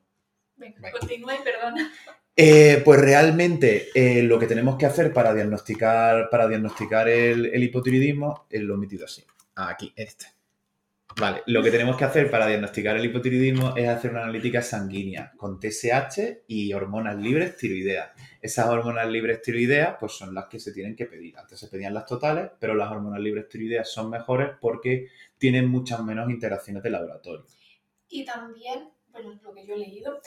Venga, 0.55 0.77
Venga. 0.79 0.97
continúa 0.97 1.35
y 1.35 1.43
perdona. 1.43 1.93
Eh, 2.35 2.81
pues 2.83 2.99
realmente 2.99 3.89
eh, 3.93 4.23
lo 4.23 4.39
que 4.39 4.47
tenemos 4.47 4.77
que 4.77 4.87
hacer 4.87 5.13
para 5.13 5.35
diagnosticar, 5.35 6.31
para 6.31 6.47
diagnosticar 6.47 7.07
el, 7.07 7.45
el 7.45 7.63
hipotiroidismo 7.63 8.47
es 8.49 8.61
lo 8.61 8.73
he 8.73 8.77
metido 8.77 9.05
así, 9.05 9.23
aquí, 9.55 9.93
este. 9.95 10.32
Vale, 11.19 11.43
lo 11.45 11.62
que 11.62 11.69
tenemos 11.69 11.95
que 11.95 12.06
hacer 12.06 12.32
para 12.32 12.47
diagnosticar 12.47 12.95
el 12.95 13.06
hipotiroidismo 13.06 13.76
es 13.76 13.88
hacer 13.88 14.12
una 14.12 14.23
analítica 14.23 14.62
sanguínea 14.62 15.32
con 15.38 15.60
TSH 15.60 16.43
y 16.47 16.73
hormonas 16.73 17.17
libres 17.17 17.56
tiroideas. 17.56 18.12
Esas 18.41 18.67
hormonas 18.67 19.08
libres 19.10 19.41
tiroideas 19.41 19.95
pues 19.99 20.13
son 20.13 20.34
las 20.34 20.45
que 20.45 20.60
se 20.60 20.71
tienen 20.71 20.95
que 20.95 21.06
pedir. 21.06 21.38
Antes 21.38 21.60
se 21.60 21.67
pedían 21.67 21.93
las 21.93 22.06
totales, 22.06 22.49
pero 22.60 22.73
las 22.73 22.91
hormonas 22.91 23.19
libres 23.19 23.47
tiroideas 23.47 23.91
son 23.91 24.10
mejores 24.10 24.52
porque 24.60 25.10
tienen 25.38 25.67
muchas 25.67 26.04
menos 26.04 26.30
interacciones 26.30 26.82
de 26.82 26.89
laboratorio. 26.89 27.45
Y 28.10 28.26
también, 28.26 28.89
bueno, 29.10 29.39
lo 29.43 29.54
que 29.54 29.67
yo 29.67 29.76
he 29.76 29.80
leído, 29.80 30.19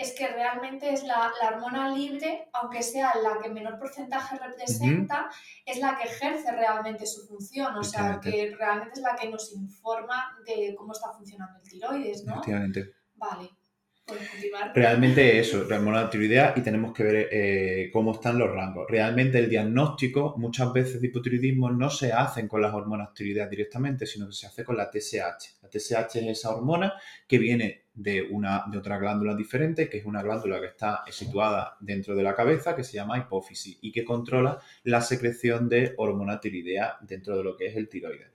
es 0.00 0.12
que 0.12 0.26
realmente 0.28 0.92
es 0.92 1.04
la, 1.04 1.30
la 1.42 1.48
hormona 1.50 1.94
libre, 1.94 2.48
aunque 2.54 2.82
sea 2.82 3.12
la 3.22 3.38
que 3.42 3.50
menor 3.50 3.78
porcentaje 3.78 4.38
representa, 4.38 5.30
es 5.66 5.78
la 5.78 5.98
que 5.98 6.08
ejerce 6.08 6.50
realmente 6.52 7.06
su 7.06 7.26
función, 7.26 7.76
o 7.76 7.84
sea, 7.84 8.18
que 8.18 8.54
realmente 8.58 9.00
es 9.00 9.02
la 9.02 9.14
que 9.14 9.28
nos 9.28 9.52
informa 9.52 10.38
de 10.46 10.74
cómo 10.74 10.92
está 10.92 11.12
funcionando 11.12 11.58
el 11.62 11.68
tiroides, 11.68 12.24
¿no? 12.24 12.32
Efectivamente. 12.32 12.94
Vale. 13.14 13.50
Realmente 14.74 15.38
eso, 15.38 15.64
la 15.64 15.76
hormona 15.76 16.10
tiroidea 16.10 16.54
y 16.56 16.62
tenemos 16.62 16.92
que 16.92 17.02
ver 17.02 17.28
eh, 17.30 17.90
cómo 17.92 18.12
están 18.12 18.38
los 18.38 18.50
rangos. 18.50 18.86
Realmente 18.88 19.38
el 19.38 19.48
diagnóstico 19.48 20.34
muchas 20.36 20.72
veces 20.72 21.00
de 21.00 21.08
hipotiroidismo 21.08 21.70
no 21.70 21.90
se 21.90 22.12
hacen 22.12 22.48
con 22.48 22.60
las 22.60 22.74
hormonas 22.74 23.14
tiroideas 23.14 23.48
directamente, 23.48 24.06
sino 24.06 24.26
que 24.26 24.32
se 24.32 24.46
hace 24.46 24.64
con 24.64 24.76
la 24.76 24.90
TSH. 24.90 25.62
La 25.62 25.68
TSH 25.68 26.16
es 26.16 26.38
esa 26.38 26.54
hormona 26.54 26.94
que 27.28 27.38
viene 27.38 27.84
de, 28.00 28.22
una, 28.22 28.64
de 28.70 28.78
otra 28.78 28.98
glándula 28.98 29.34
diferente, 29.34 29.90
que 29.90 29.98
es 29.98 30.06
una 30.06 30.22
glándula 30.22 30.58
que 30.58 30.68
está 30.68 31.04
situada 31.10 31.76
dentro 31.80 32.16
de 32.16 32.22
la 32.22 32.34
cabeza, 32.34 32.74
que 32.74 32.82
se 32.82 32.94
llama 32.94 33.18
hipófisis 33.18 33.78
y 33.82 33.92
que 33.92 34.04
controla 34.04 34.58
la 34.84 35.02
secreción 35.02 35.68
de 35.68 35.92
hormona 35.98 36.40
tiroidea 36.40 36.96
dentro 37.02 37.36
de 37.36 37.44
lo 37.44 37.56
que 37.56 37.66
es 37.66 37.76
el 37.76 37.90
tiroides. 37.90 38.32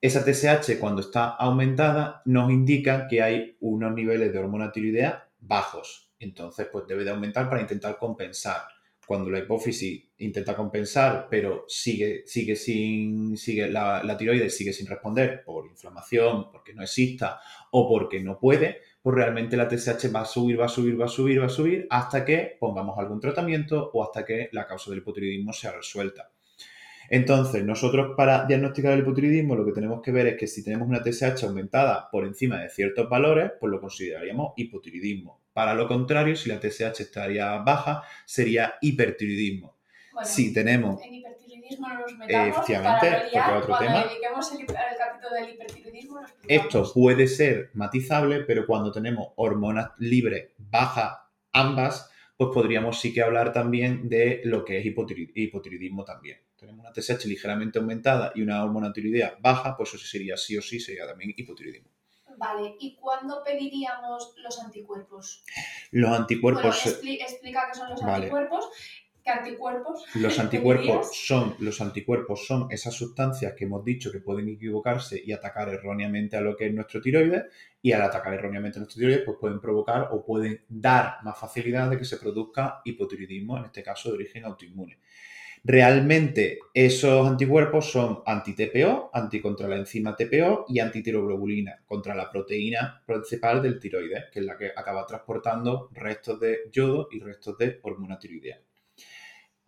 Esa 0.00 0.24
TSH, 0.24 0.78
cuando 0.78 1.00
está 1.00 1.30
aumentada, 1.30 2.22
nos 2.24 2.50
indica 2.50 3.08
que 3.08 3.20
hay 3.20 3.56
unos 3.60 3.92
niveles 3.94 4.32
de 4.32 4.38
hormona 4.38 4.70
tiroidea 4.70 5.28
bajos. 5.40 6.12
Entonces, 6.20 6.68
pues 6.70 6.86
debe 6.86 7.04
de 7.04 7.10
aumentar 7.10 7.48
para 7.48 7.62
intentar 7.62 7.98
compensar. 7.98 8.62
Cuando 9.06 9.30
la 9.30 9.38
hipófisis 9.38 10.02
intenta 10.18 10.56
compensar, 10.56 11.26
pero 11.30 11.64
sigue, 11.68 12.22
sigue 12.26 12.56
sin, 12.56 13.36
sigue, 13.36 13.68
la, 13.70 14.02
la 14.02 14.16
tiroides 14.16 14.56
sigue 14.56 14.72
sin 14.72 14.86
responder 14.86 15.44
por 15.44 15.66
inflamación, 15.66 16.50
porque 16.50 16.74
no 16.74 16.82
exista 16.82 17.40
o 17.70 17.88
porque 17.88 18.20
no 18.20 18.38
puede, 18.38 18.78
pues 19.02 19.16
realmente 19.16 19.56
la 19.56 19.68
TSH 19.68 20.14
va 20.14 20.20
a 20.20 20.24
subir, 20.24 20.58
va 20.58 20.66
a 20.66 20.68
subir, 20.68 20.98
va 20.98 21.04
a 21.04 21.08
subir, 21.08 21.40
va 21.40 21.46
a 21.46 21.50
subir, 21.50 21.86
hasta 21.90 22.24
que 22.24 22.56
pongamos 22.58 22.98
algún 22.98 23.20
tratamiento 23.20 23.90
o 23.92 24.02
hasta 24.02 24.24
que 24.24 24.48
la 24.52 24.66
causa 24.66 24.90
del 24.90 25.00
hipotiroidismo 25.00 25.52
sea 25.52 25.72
resuelta. 25.72 26.30
Entonces, 27.10 27.62
nosotros 27.64 28.14
para 28.16 28.46
diagnosticar 28.46 28.94
el 28.94 29.00
hipotiroidismo 29.00 29.56
lo 29.56 29.66
que 29.66 29.72
tenemos 29.72 30.00
que 30.00 30.10
ver 30.10 30.26
es 30.28 30.36
que 30.38 30.46
si 30.46 30.64
tenemos 30.64 30.88
una 30.88 31.02
TSH 31.02 31.44
aumentada 31.44 32.08
por 32.10 32.24
encima 32.24 32.60
de 32.60 32.70
ciertos 32.70 33.08
valores, 33.08 33.52
pues 33.60 33.70
lo 33.70 33.80
consideraríamos 33.80 34.54
hipotiroidismo. 34.56 35.43
Para 35.54 35.72
lo 35.74 35.88
contrario, 35.88 36.36
si 36.36 36.50
la 36.50 36.60
TSH 36.60 37.00
estaría 37.00 37.56
baja, 37.58 38.02
sería 38.26 38.74
hipertiroidismo. 38.82 39.78
Bueno, 40.12 40.28
Si 40.28 40.52
tenemos 40.52 41.00
en 41.02 41.14
hipertiroidismo 41.14 41.88
no 41.88 42.00
nos 42.00 42.18
metamos 42.18 42.48
Efectivamente, 42.48 43.06
para 43.06 43.28
liar, 43.28 43.52
porque 43.54 43.72
otro 43.72 43.86
tema. 43.86 44.04
dediquemos 44.04 44.52
el, 44.52 44.60
el 44.60 44.66
capítulo 44.66 45.34
del 45.34 45.50
hipertiroidismo 45.54 46.14
lo 46.16 46.22
explicamos. 46.22 46.64
Esto 46.66 46.92
puede 46.92 47.26
ser 47.28 47.70
matizable, 47.74 48.40
pero 48.40 48.66
cuando 48.66 48.92
tenemos 48.92 49.28
hormonas 49.36 49.90
libres 49.98 50.50
bajas, 50.58 51.18
ambas, 51.52 52.10
pues 52.36 52.50
podríamos 52.52 53.00
sí 53.00 53.14
que 53.14 53.22
hablar 53.22 53.52
también 53.52 54.08
de 54.08 54.40
lo 54.44 54.64
que 54.64 54.78
es 54.78 54.86
hipotiroidismo 54.86 56.04
también. 56.04 56.38
Tenemos 56.56 56.80
una 56.80 56.92
TSH 56.92 57.26
ligeramente 57.26 57.78
aumentada 57.78 58.32
y 58.34 58.42
una 58.42 58.64
hormona 58.64 58.92
tiroidea 58.92 59.36
baja, 59.40 59.76
pues 59.76 59.94
eso 59.94 60.04
sería 60.06 60.36
sí 60.36 60.56
o 60.56 60.62
sí, 60.62 60.80
sería 60.80 61.06
también 61.06 61.32
hipotiroidismo. 61.36 61.90
Vale, 62.44 62.76
¿y 62.78 62.96
cuándo 62.96 63.42
pediríamos 63.42 64.34
los 64.36 64.60
anticuerpos? 64.60 65.44
Los 65.92 66.10
anticuerpos, 66.18 66.62
Bueno, 66.84 66.98
expli- 66.98 67.20
explica 67.22 67.68
qué 67.72 67.78
son 67.78 67.90
los 67.90 68.00
Vale. 68.02 68.26
anticuerpos. 68.26 68.68
¿Qué 69.22 69.30
anticuerpos? 69.30 70.04
los 70.16 70.36
¿me 70.38 70.42
anticuerpos 70.44 71.16
son, 71.26 71.56
los 71.60 71.80
anticuerpos 71.80 72.46
son 72.46 72.66
esas 72.70 72.92
sustancias 72.92 73.54
que 73.56 73.64
hemos 73.64 73.82
dicho 73.82 74.12
que 74.12 74.20
pueden 74.20 74.48
equivocarse 74.50 75.18
y 75.24 75.32
atacar 75.32 75.70
erróneamente 75.70 76.36
a 76.36 76.42
lo 76.42 76.54
que 76.54 76.66
es 76.66 76.74
nuestro 76.74 77.00
tiroides, 77.00 77.44
y 77.80 77.92
al 77.92 78.02
atacar 78.02 78.34
erróneamente 78.34 78.78
a 78.78 78.80
nuestro 78.80 79.00
tiroides, 79.00 79.22
pues 79.24 79.38
pueden 79.40 79.60
provocar 79.60 80.08
o 80.12 80.22
pueden 80.26 80.62
dar 80.68 81.16
más 81.22 81.38
facilidad 81.38 81.88
de 81.88 81.96
que 81.96 82.04
se 82.04 82.18
produzca 82.18 82.82
hipotiroidismo, 82.84 83.56
en 83.56 83.64
este 83.64 83.82
caso 83.82 84.10
de 84.10 84.16
origen 84.16 84.44
autoinmune. 84.44 84.98
Realmente 85.64 86.60
esos 86.72 87.26
anticuerpos 87.26 87.90
son 87.90 88.22
anti-TPO, 88.24 89.10
anti 89.12 89.40
contra 89.40 89.66
la 89.66 89.76
enzima 89.76 90.14
TPO 90.14 90.66
y 90.68 90.78
antitiroglobulina, 90.78 91.82
contra 91.86 92.14
la 92.14 92.30
proteína 92.30 93.02
principal 93.04 93.60
del 93.62 93.80
tiroides, 93.80 94.26
que 94.30 94.40
es 94.40 94.46
la 94.46 94.56
que 94.56 94.70
acaba 94.76 95.06
transportando 95.06 95.88
restos 95.92 96.38
de 96.38 96.70
yodo 96.70 97.08
y 97.10 97.18
restos 97.18 97.58
de 97.58 97.80
hormona 97.82 98.18
tiroidea. 98.18 98.60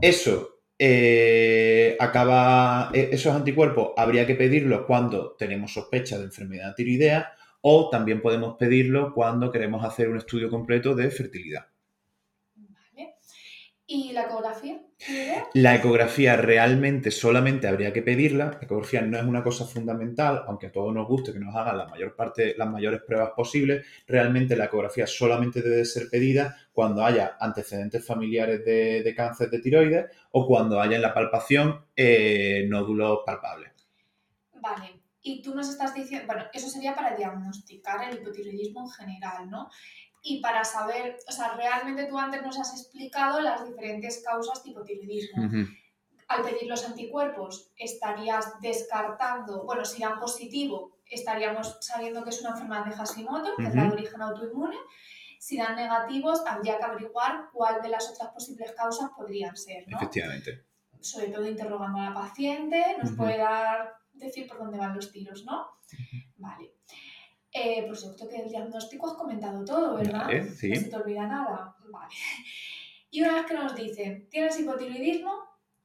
Eso 0.01 0.61
eh, 0.79 1.97
acaba, 1.99 2.91
e- 2.95 3.09
esos 3.13 3.35
anticuerpos 3.35 3.93
habría 3.97 4.27
que 4.27 4.35
pedirlos 4.35 4.83
cuando 4.87 5.35
tenemos 5.39 5.73
sospecha 5.73 6.19
de 6.19 6.25
enfermedad 6.25 6.75
tiroidea 6.75 7.33
o 7.63 7.89
también 7.91 8.21
podemos 8.21 8.57
pedirlo 8.59 9.13
cuando 9.15 9.51
queremos 9.51 9.85
hacer 9.85 10.09
un 10.09 10.19
estudio 10.19 10.51
completo 10.51 10.95
de 10.95 11.11
fertilidad. 11.11 11.67
¿Y 13.89 14.11
la 14.13 14.25
ecografía? 14.25 14.81
La 15.55 15.77
ecografía 15.77 16.37
realmente 16.37 17.13
solamente 17.13 17.69
habría 17.69 17.93
que 17.93 18.03
pedirla. 18.03 18.47
La 18.47 18.59
ecografía 18.63 19.01
no 19.01 19.17
es 19.17 19.25
una 19.25 19.45
cosa 19.45 19.65
fundamental, 19.65 20.43
aunque 20.49 20.67
a 20.67 20.73
todos 20.73 20.93
nos 20.93 21.07
guste 21.07 21.33
que 21.33 21.39
nos 21.39 21.55
hagan 21.55 21.79
la 21.79 21.87
mayor 21.87 22.17
parte, 22.17 22.57
las 22.57 22.69
mayores 22.69 23.03
pruebas 23.07 23.31
posibles. 23.37 23.87
Realmente 24.09 24.57
la 24.57 24.65
ecografía 24.65 25.07
solamente 25.07 25.63
debe 25.63 25.77
de 25.77 25.85
ser 25.85 26.09
pedida 26.11 26.57
cuando 26.73 27.05
haya 27.05 27.37
antecedentes 27.39 28.05
familiares 28.05 28.65
de, 28.65 29.05
de 29.05 29.15
cáncer 29.15 29.51
de 29.51 29.61
tiroides 29.61 30.07
o 30.33 30.49
cuando 30.49 30.81
haya 30.81 30.97
en 30.97 31.03
la 31.03 31.15
palpación 31.15 31.85
eh, 31.95 32.67
nódulos 32.69 33.21
palpables. 33.25 33.71
Vale. 34.55 35.01
Y 35.23 35.43
tú 35.43 35.55
nos 35.55 35.69
estás 35.69 35.93
diciendo, 35.95 36.27
bueno, 36.27 36.45
eso 36.53 36.69
sería 36.69 36.95
para 36.95 37.17
diagnosticar 37.17 38.09
el 38.09 38.17
hipotiroidismo 38.17 38.83
en 38.83 38.91
general, 38.91 39.51
¿no? 39.51 39.69
Y 40.29 40.41
para 40.41 40.65
saber, 40.65 41.19
o 41.29 41.31
sea, 41.31 41.55
realmente 41.55 42.07
tú 42.07 42.19
antes 42.19 42.43
nos 42.43 42.59
has 42.59 42.73
explicado 42.81 43.41
las 43.41 43.65
diferentes 43.65 44.25
causas 44.25 44.65
de 44.65 44.71
hipotiroidismo. 44.71 45.49
Al 46.27 46.43
pedir 46.43 46.69
los 46.69 46.85
anticuerpos, 46.85 47.71
estarías 47.77 48.61
descartando, 48.61 49.63
bueno, 49.63 49.85
si 49.85 50.03
dan 50.03 50.19
positivo, 50.19 50.99
estaríamos 51.09 51.79
sabiendo 51.81 52.25
que 52.25 52.31
es 52.31 52.41
una 52.41 52.51
enfermedad 52.51 52.87
de 52.87 52.97
Hashimoto, 52.97 53.55
que 53.57 53.67
es 53.69 53.75
la 53.77 53.85
de 53.85 53.93
origen 53.93 54.21
autoinmune, 54.21 54.77
Si 55.39 55.57
dan 55.59 55.77
negativos, 55.77 56.43
habría 56.45 56.79
que 56.79 56.85
averiguar 56.85 57.51
cuál 57.53 57.81
de 57.81 57.89
las 57.91 58.11
otras 58.11 58.31
posibles 58.31 58.73
causas 58.73 59.11
podrían 59.17 59.57
ser, 59.57 59.87
¿no? 59.87 59.99
Efectivamente. 59.99 60.65
Sobre 61.01 61.29
todo 61.29 61.47
interrogando 61.47 62.01
a 62.01 62.11
la 62.11 62.15
paciente, 62.15 62.83
nos 62.99 63.11
Ujú. 63.11 63.19
puede 63.19 63.39
dar, 63.39 63.95
decir 64.13 64.49
por 64.49 64.59
dónde 64.59 64.79
van 64.79 64.97
los 64.97 65.13
tiros, 65.13 65.45
¿no? 65.45 65.69
Vale. 66.39 66.76
Eh, 67.67 67.85
pues 67.85 68.03
yo 68.03 68.15
creo 68.15 68.29
que 68.29 68.43
el 68.43 68.49
diagnóstico 68.49 69.11
has 69.11 69.15
comentado 69.15 69.65
todo, 69.65 69.97
¿verdad? 69.97 70.27
Vale, 70.27 70.49
sí. 70.51 70.69
No 70.69 70.77
se 70.77 70.89
te 70.89 70.97
olvida 70.97 71.27
nada. 71.27 71.77
Vale. 71.91 72.15
Y 73.11 73.23
una 73.23 73.35
vez 73.35 73.47
que 73.47 73.55
nos 73.55 73.75
dicen, 73.75 74.29
¿tienes 74.29 74.61
hipotiroidismo? 74.61 75.33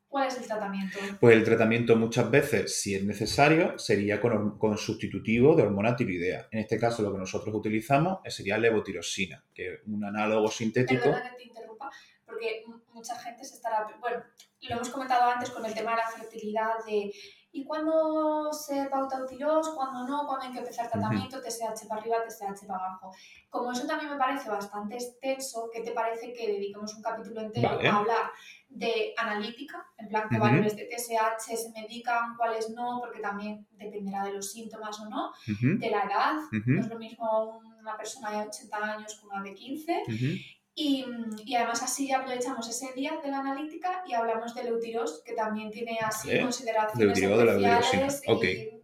¿Cuál 0.08 0.28
es 0.28 0.38
el 0.38 0.46
tratamiento? 0.46 1.00
Pues 1.20 1.36
el 1.36 1.44
tratamiento 1.44 1.96
muchas 1.96 2.30
veces, 2.30 2.80
si 2.80 2.94
es 2.94 3.04
necesario, 3.04 3.80
sería 3.80 4.20
con, 4.22 4.78
sustitutivo 4.78 5.56
de 5.56 5.64
hormona 5.64 5.96
tiroidea. 5.96 6.48
En 6.52 6.60
este 6.60 6.78
caso 6.78 7.02
lo 7.02 7.14
que 7.14 7.18
nosotros 7.18 7.56
utilizamos 7.56 8.20
eh, 8.26 8.30
sería 8.30 8.60
levotirosina, 8.60 9.44
que 9.54 9.74
es 9.74 9.80
un 9.88 10.04
análogo 10.04 10.52
sintético. 10.52 11.04
Perdona 11.04 11.32
que 11.32 11.38
te 11.38 11.44
interrumpa, 11.46 11.90
porque 12.26 12.64
mucha 12.94 13.18
gente 13.20 13.44
se 13.44 13.56
estará... 13.56 13.88
Bueno, 14.00 14.24
lo 14.62 14.76
hemos 14.76 14.90
comentado 14.90 15.32
antes 15.32 15.50
con 15.50 15.66
el 15.66 15.74
tema 15.74 15.92
de 15.92 15.98
la 15.98 16.10
fertilidad, 16.10 16.86
de 16.86 17.12
¿y 17.54 17.66
cuándo 17.66 18.52
se 18.54 18.86
pauta 18.86 19.24
utiros? 19.24 19.70
¿Cuándo 19.70 20.08
no? 20.08 20.26
¿Cuándo 20.26 20.46
hay 20.46 20.52
que 20.54 20.60
empezar 20.60 20.90
tratamiento? 20.90 21.42
TSH 21.42 21.88
para 21.88 22.02
arriba, 22.02 22.18
TSH 22.28 22.66
para 22.66 22.86
abajo. 22.86 23.12
Como 23.50 23.72
eso 23.72 23.86
también 23.86 24.12
me 24.12 24.18
parece 24.18 24.50
bastante 24.50 24.96
extenso, 24.96 25.70
¿qué 25.72 25.82
te 25.82 25.92
parece 25.92 26.34
que 26.34 26.48
dediquemos 26.48 26.96
un 26.96 27.02
capítulo 27.02 27.42
entero 27.42 27.76
Vale. 27.76 27.90
a 27.90 27.98
hablar 27.98 28.32
de 28.70 29.14
analítica? 29.18 29.86
En 29.98 30.08
plan, 30.08 30.28
qué 30.30 30.40
valores 30.40 30.76
de 30.76 30.88
TSH 30.88 31.58
se 31.58 31.72
medican, 31.72 32.38
cuáles 32.38 32.70
no, 32.70 33.00
porque 33.02 33.20
también 33.20 33.68
dependerá 33.72 34.24
de 34.24 34.34
los 34.34 34.52
síntomas 34.52 35.00
o 35.02 35.10
no, 35.10 35.34
de 35.48 35.90
la 35.90 36.04
edad. 36.04 36.34
No 36.66 36.80
es 36.80 36.88
lo 36.88 36.98
mismo 36.98 37.62
una 37.80 37.98
persona 37.98 38.32
de 38.32 38.48
80 38.48 38.78
años 38.78 39.20
que 39.20 39.28
una 39.28 39.44
de 39.44 39.54
15. 39.54 40.04
Ujú. 41.08 41.36
Y, 41.46 41.52
y 41.52 41.56
además 41.56 41.82
así 41.84 42.12
aprovechamos 42.12 42.68
ese 42.70 42.92
día 42.94 43.20
de 43.24 43.30
la 43.30 43.40
analítica 43.40 44.04
y 44.08 44.14
hablamos 44.14 44.54
del 44.56 44.68
eutiros, 44.68 45.22
que 45.26 45.34
también 45.34 45.70
tiene 45.72 45.98
así 46.04 46.30
Vale. 46.30 46.42
consideraciones 46.42 47.16
de 47.20 47.26
la 47.46 47.52
especiales. 47.80 48.22
eutirosina, 48.26 48.50
y- 48.52 48.82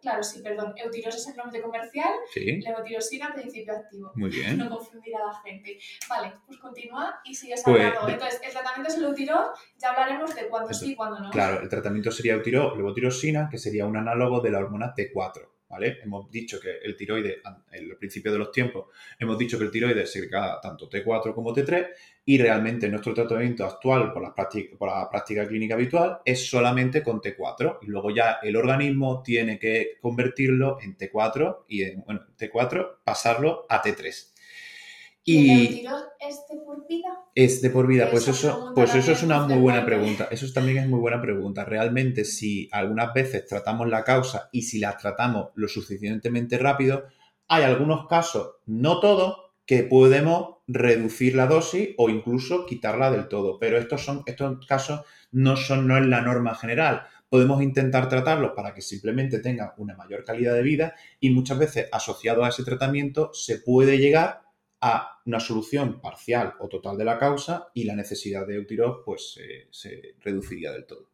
Claro, 0.00 0.22
sí, 0.22 0.40
perdón. 0.40 0.72
Eutiros 0.78 1.14
es 1.14 1.28
el 1.28 1.36
nombre 1.36 1.60
comercial, 1.60 2.08
Sí, 2.32 2.56
levotirosina, 2.62 3.34
principio 3.34 3.74
activo. 3.76 4.10
muy 4.14 4.30
bien. 4.30 4.56
No 4.56 4.70
confundir 4.70 5.14
a 5.16 5.26
la 5.26 5.34
gente. 5.42 5.78
Vale, 6.08 6.32
pues 6.46 6.58
continúa 6.58 7.20
y 7.22 7.34
sigues 7.34 7.60
Pues, 7.62 7.76
hablando. 7.84 8.06
de- 8.06 8.12
Entonces, 8.14 8.40
el 8.42 8.50
tratamiento 8.50 8.88
es 8.90 8.96
el 8.96 9.04
eutiros, 9.04 9.50
ya 9.76 9.90
hablaremos 9.90 10.34
de 10.34 10.48
cuándo 10.48 10.72
sí 10.72 10.92
y 10.92 10.96
cuándo 10.96 11.20
no. 11.20 11.28
Claro, 11.30 11.60
el 11.60 11.68
tratamiento 11.68 12.10
sería 12.10 12.32
eutiro, 12.32 12.74
levotirosina, 12.76 13.48
que 13.50 13.58
sería 13.58 13.84
un 13.84 13.98
análogo 13.98 14.40
de 14.40 14.50
la 14.50 14.60
hormona 14.60 14.94
T4, 14.96 15.46
¿vale? 15.70 15.98
Hemos 16.02 16.30
dicho 16.30 16.60
que 16.60 16.78
el 16.82 16.96
tiroide, 16.96 17.40
an- 17.44 17.64
en 17.70 17.84
el 17.84 17.96
principio 17.96 18.32
de 18.32 18.38
los 18.38 18.50
tiempos, 18.52 18.86
hemos 19.18 19.38
dicho 19.38 19.56
que 19.56 19.64
el 19.64 19.70
tiroide 19.70 20.04
segrega 20.06 20.60
tanto 20.60 20.90
T4 20.90 21.32
como 21.32 21.54
T3 21.54 21.88
y 22.24 22.36
realmente 22.38 22.88
nuestro 22.88 23.14
tratamiento 23.14 23.64
actual 23.64 24.12
por 24.12 24.22
la, 24.22 24.34
práctica, 24.34 25.48
clínica 25.48 25.74
habitual 25.74 26.18
es 26.24 26.48
solamente 26.48 27.02
con 27.02 27.20
T4 27.20 27.78
y 27.82 27.86
luego 27.86 28.10
ya 28.10 28.38
el 28.42 28.56
organismo 28.56 29.22
tiene 29.22 29.58
que 29.58 29.98
convertirlo 30.00 30.78
en 30.82 30.96
T4 30.96 31.64
y 31.68 31.82
en, 31.84 32.02
bueno, 32.04 32.26
T4 32.38 32.98
pasarlo 33.04 33.66
a 33.68 33.80
T3. 33.82 34.32
¿Y 35.30 35.86
el 35.86 35.86
es 36.20 36.46
de 36.48 36.56
por 36.64 36.86
vida? 36.86 37.20
es 37.34 37.62
de 37.62 37.70
por 37.70 37.86
vida, 37.86 38.10
pues 38.10 38.28
eso, 38.28 38.72
pues 38.74 38.94
eso 38.94 39.12
es 39.12 39.22
una 39.22 39.46
muy 39.46 39.58
buena 39.58 39.84
pregunta. 39.84 40.28
Eso 40.30 40.46
también 40.52 40.78
es 40.78 40.88
muy 40.88 40.98
buena 40.98 41.22
pregunta. 41.22 41.64
Realmente, 41.64 42.24
si 42.24 42.68
algunas 42.72 43.14
veces 43.14 43.46
tratamos 43.46 43.88
la 43.88 44.04
causa 44.04 44.48
y 44.52 44.62
si 44.62 44.78
las 44.78 44.98
tratamos 44.98 45.50
lo 45.54 45.68
suficientemente 45.68 46.58
rápido, 46.58 47.04
hay 47.48 47.64
algunos 47.64 48.06
casos, 48.08 48.56
no 48.66 49.00
todos, 49.00 49.36
que 49.64 49.84
podemos 49.84 50.56
reducir 50.66 51.36
la 51.36 51.46
dosis 51.46 51.90
o 51.96 52.10
incluso 52.10 52.66
quitarla 52.66 53.10
del 53.10 53.28
todo. 53.28 53.58
Pero 53.58 53.78
estos 53.78 54.04
son, 54.04 54.22
estos 54.26 54.66
casos 54.66 55.02
no 55.30 55.56
son, 55.56 55.86
no 55.86 55.96
es 55.96 56.06
la 56.06 56.20
norma 56.22 56.56
general. 56.56 57.06
Podemos 57.28 57.62
intentar 57.62 58.08
tratarlos 58.08 58.52
para 58.56 58.74
que 58.74 58.82
simplemente 58.82 59.38
tengan 59.38 59.70
una 59.76 59.94
mayor 59.94 60.24
calidad 60.24 60.54
de 60.54 60.62
vida 60.62 60.94
y 61.20 61.30
muchas 61.30 61.58
veces 61.58 61.88
asociado 61.92 62.44
a 62.44 62.48
ese 62.48 62.64
tratamiento 62.64 63.30
se 63.32 63.58
puede 63.58 63.98
llegar 63.98 64.49
a 64.82 65.20
una 65.26 65.40
solución 65.40 66.00
parcial 66.00 66.54
o 66.60 66.68
total 66.68 66.96
de 66.96 67.04
la 67.04 67.18
causa 67.18 67.68
y 67.74 67.84
la 67.84 67.94
necesidad 67.94 68.46
de 68.46 68.54
eutirox 68.56 69.02
pues 69.04 69.32
se- 69.34 69.68
se 69.70 70.14
reduciría 70.20 70.72
del 70.72 70.86
todo. 70.86 71.10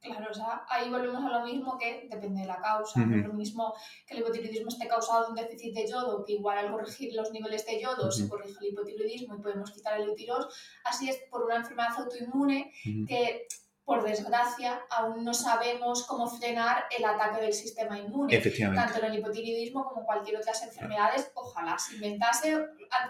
Claro, 0.00 0.28
o 0.30 0.34
sea, 0.34 0.64
ahí 0.68 0.88
volvemos 0.88 1.24
a 1.24 1.38
lo 1.40 1.44
mismo 1.44 1.76
que 1.76 2.06
depende 2.08 2.42
de 2.42 2.46
la 2.46 2.60
causa. 2.60 3.00
No 3.04 3.16
es 3.16 3.26
lo 3.26 3.32
mismo 3.34 3.74
que 4.06 4.14
el 4.14 4.20
hipotiroidismo 4.20 4.68
esté 4.68 4.86
causado 4.86 5.24
de 5.24 5.30
un 5.30 5.34
déficit 5.36 5.74
de 5.74 5.88
yodo, 5.90 6.24
que 6.24 6.34
igual 6.34 6.56
al 6.56 6.70
corregir 6.70 7.12
los 7.14 7.32
niveles 7.32 7.66
de 7.66 7.82
yodo 7.82 8.10
se 8.12 8.28
corrige 8.28 8.56
el 8.60 8.68
hipotiroidismo 8.72 9.34
y 9.34 9.42
podemos 9.42 9.72
quitar 9.72 10.00
el 10.00 10.08
eutiros. 10.08 10.46
Así 10.84 11.08
es 11.10 11.18
por 11.30 11.42
una 11.44 11.56
enfermedad 11.56 11.90
autoinmune 11.98 12.72
que, 13.08 13.48
por 13.88 14.02
desgracia, 14.04 14.80
aún 14.90 15.24
no 15.24 15.32
sabemos 15.32 16.06
cómo 16.06 16.28
frenar 16.28 16.84
el 16.96 17.02
ataque 17.06 17.40
del 17.40 17.54
sistema 17.54 17.98
inmune. 17.98 18.36
Efectivamente. 18.36 18.92
Tanto 18.92 19.06
el 19.06 19.18
hipotiroidismo 19.18 19.82
como 19.86 20.04
cualquier 20.04 20.36
otras 20.36 20.62
enfermedades, 20.62 21.30
ojalá 21.34 21.78
se 21.78 21.94
inventase. 21.94 22.50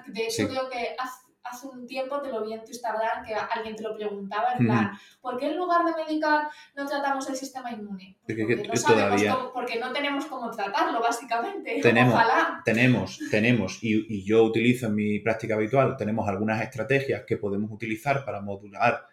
De 0.06 0.22
hecho, 0.22 0.30
Sí. 0.42 0.46
creo 0.46 0.68
que 0.70 0.94
hace, 0.96 1.26
hace 1.42 1.66
un 1.66 1.84
tiempo 1.84 2.20
te 2.22 2.28
lo 2.28 2.44
vi 2.44 2.52
en 2.52 2.62
tu 2.62 2.70
Instagram 2.70 3.24
que 3.26 3.34
alguien 3.34 3.74
te 3.74 3.82
lo 3.82 3.96
preguntaba, 3.96 4.52
en 4.56 4.66
plan, 4.66 4.92
¿por 5.20 5.36
qué 5.36 5.46
en 5.46 5.56
lugar 5.56 5.84
de 5.84 5.92
medicar 6.04 6.48
no 6.76 6.86
tratamos 6.86 7.28
el 7.28 7.34
sistema 7.34 7.72
inmune? 7.72 8.16
Porque 8.24 8.44
porque, 8.46 8.68
no 8.68 8.76
sabemos 8.76 9.22
cómo- 9.36 9.52
porque 9.52 9.80
no 9.80 9.92
tenemos 9.92 10.26
cómo 10.26 10.48
tratarlo, 10.52 11.00
básicamente. 11.00 11.80
Tenemos- 11.82 12.14
Ojalá. 12.14 12.62
Tenemos, 12.64 13.18
tenemos, 13.32 13.82
y, 13.82 14.06
y 14.14 14.24
yo 14.24 14.44
utilizo 14.44 14.86
en 14.86 14.94
mi 14.94 15.18
práctica 15.18 15.54
habitual, 15.56 15.96
tenemos 15.96 16.28
algunas 16.28 16.62
estrategias 16.62 17.24
que 17.26 17.36
podemos 17.36 17.68
utilizar 17.72 18.24
para 18.24 18.40
modular 18.40 19.06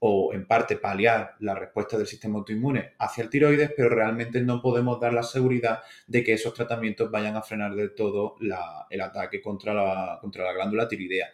o 0.00 0.32
en 0.32 0.46
parte 0.46 0.76
paliar 0.76 1.34
la 1.40 1.54
respuesta 1.54 1.98
del 1.98 2.06
sistema 2.06 2.38
autoinmune 2.38 2.94
hacia 2.98 3.24
el 3.24 3.30
tiroides, 3.30 3.72
pero 3.76 3.88
realmente 3.88 4.40
no 4.40 4.62
podemos 4.62 5.00
dar 5.00 5.12
la 5.12 5.22
seguridad 5.24 5.80
de 6.06 6.22
que 6.22 6.34
esos 6.34 6.54
tratamientos 6.54 7.10
vayan 7.10 7.34
a 7.36 7.42
frenar 7.42 7.74
del 7.74 7.94
todo 7.94 8.36
la- 8.40 8.86
el 8.90 9.00
ataque 9.00 9.40
contra 9.40 9.74
la, 9.74 10.18
contra 10.20 10.44
la 10.44 10.52
glándula 10.52 10.86
tiroidea. 10.88 11.28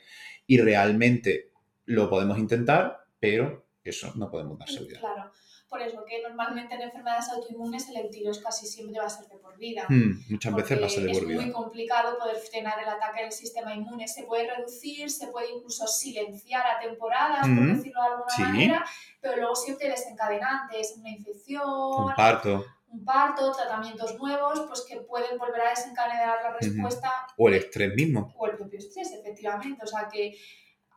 Y 0.46 0.58
realmente 0.58 1.50
lo 1.86 2.08
podemos 2.08 2.38
intentar, 2.38 3.04
pero 3.20 3.66
eso 3.82 4.12
no 4.16 4.30
podemos 4.30 4.58
dar 4.58 4.68
seguridad. 4.70 5.00
Claro. 5.00 5.30
Por 5.74 5.82
eso 5.82 6.04
que 6.04 6.22
normalmente 6.22 6.72
en 6.76 6.82
enfermedades 6.82 7.28
autoinmunes 7.30 7.88
el 7.88 7.96
eutiros 7.96 8.38
casi 8.38 8.64
siempre 8.64 9.00
va 9.00 9.06
a 9.06 9.10
ser 9.10 9.26
de 9.26 9.36
por 9.38 9.58
vida. 9.58 9.84
Hmm, 9.88 10.20
muchas 10.30 10.54
veces 10.54 10.78
porque 10.78 10.82
pasa 10.84 11.00
de 11.00 11.06
por 11.08 11.16
Es 11.16 11.24
muy 11.24 11.44
vida. 11.46 11.52
complicado 11.52 12.16
poder 12.16 12.36
frenar 12.36 12.78
el 12.80 12.88
ataque 12.88 13.22
del 13.22 13.32
sistema 13.32 13.74
inmune. 13.74 14.06
Se 14.06 14.22
puede 14.22 14.48
reducir, 14.54 15.10
se 15.10 15.26
puede 15.32 15.50
incluso 15.50 15.84
silenciar 15.88 16.64
a 16.64 16.78
temporadas, 16.78 17.40
por 17.40 17.48
Mm, 17.48 17.76
decirlo 17.76 18.00
de 18.02 18.08
alguna 18.08 18.30
sí. 18.30 18.42
manera, 18.42 18.84
pero 19.20 19.36
luego 19.36 19.56
siempre 19.56 19.88
desencadenantes, 19.88 20.94
una 20.96 21.10
infección, 21.10 21.62
Comparto. 21.64 22.64
un 22.88 23.04
parto, 23.04 23.50
tratamientos 23.50 24.14
nuevos, 24.16 24.60
pues 24.68 24.82
que 24.88 24.98
pueden 25.00 25.36
volver 25.38 25.60
a 25.62 25.70
desencadenar 25.70 26.40
la 26.40 26.52
respuesta 26.56 27.10
O 27.36 27.48
el 27.48 27.54
estrés 27.54 27.92
mismo. 27.96 28.32
o 28.38 28.46
el 28.46 28.56
propio 28.56 28.78
estrés, 28.78 29.10
efectivamente. 29.12 29.82
O 29.82 29.86
sea 29.88 30.08
que 30.08 30.36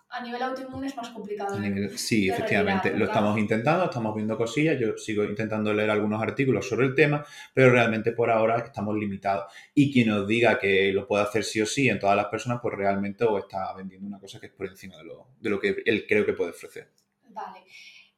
a 0.09 0.21
nivel 0.21 0.41
autoinmune 0.41 0.87
es 0.87 0.95
más 0.95 1.09
complicado. 1.09 1.59
Nivel- 1.59 1.97
Sí, 1.97 2.29
efectivamente. 2.29 2.91
Lo 2.97 3.05
estamos 3.05 3.37
intentando, 3.37 3.85
estamos 3.85 4.15
viendo 4.15 4.37
cosillas. 4.37 4.79
Yo 4.79 4.97
sigo 4.97 5.23
intentando 5.23 5.73
leer 5.73 5.89
algunos 5.89 6.21
artículos 6.21 6.67
sobre 6.67 6.85
el 6.87 6.95
tema, 6.95 7.25
pero 7.53 7.71
realmente 7.71 8.11
por 8.13 8.29
ahora 8.31 8.57
estamos 8.59 8.95
limitados. 8.95 9.51
Y 9.73 9.91
quien 9.91 10.07
nos 10.09 10.27
diga 10.27 10.57
que 10.59 10.91
lo 10.93 11.05
puede 11.07 11.23
hacer 11.23 11.43
sí 11.43 11.61
o 11.61 11.65
sí 11.65 11.89
en 11.89 11.99
todas 11.99 12.15
las 12.15 12.27
personas, 12.27 12.59
pues 12.61 12.75
realmente 12.75 13.23
o 13.25 13.37
está 13.37 13.73
vendiendo 13.75 14.07
una 14.07 14.19
cosa 14.19 14.39
que 14.39 14.47
es 14.47 14.53
por 14.53 14.67
encima 14.67 14.97
de 14.97 15.03
lo, 15.03 15.27
de 15.39 15.49
lo 15.49 15.59
que 15.59 15.75
él 15.85 16.05
creo 16.07 16.25
que 16.25 16.33
puede 16.33 16.51
ofrecer. 16.51 16.89
Vale. 17.29 17.63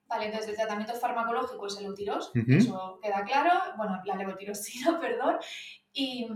Vale, 0.07 0.25
entonces 0.25 0.49
el 0.49 0.55
tratamiento 0.55 0.95
farmacológico 0.95 1.67
es 1.67 1.77
el 1.77 1.85
eutiros, 1.85 2.31
Ujú. 2.35 2.51
eso 2.53 2.99
queda 3.01 3.23
claro, 3.23 3.51
bueno, 3.77 4.01
la 4.05 4.15
levotirosina, 4.15 4.99
perdón, 5.01 5.35
y, 5.93 6.27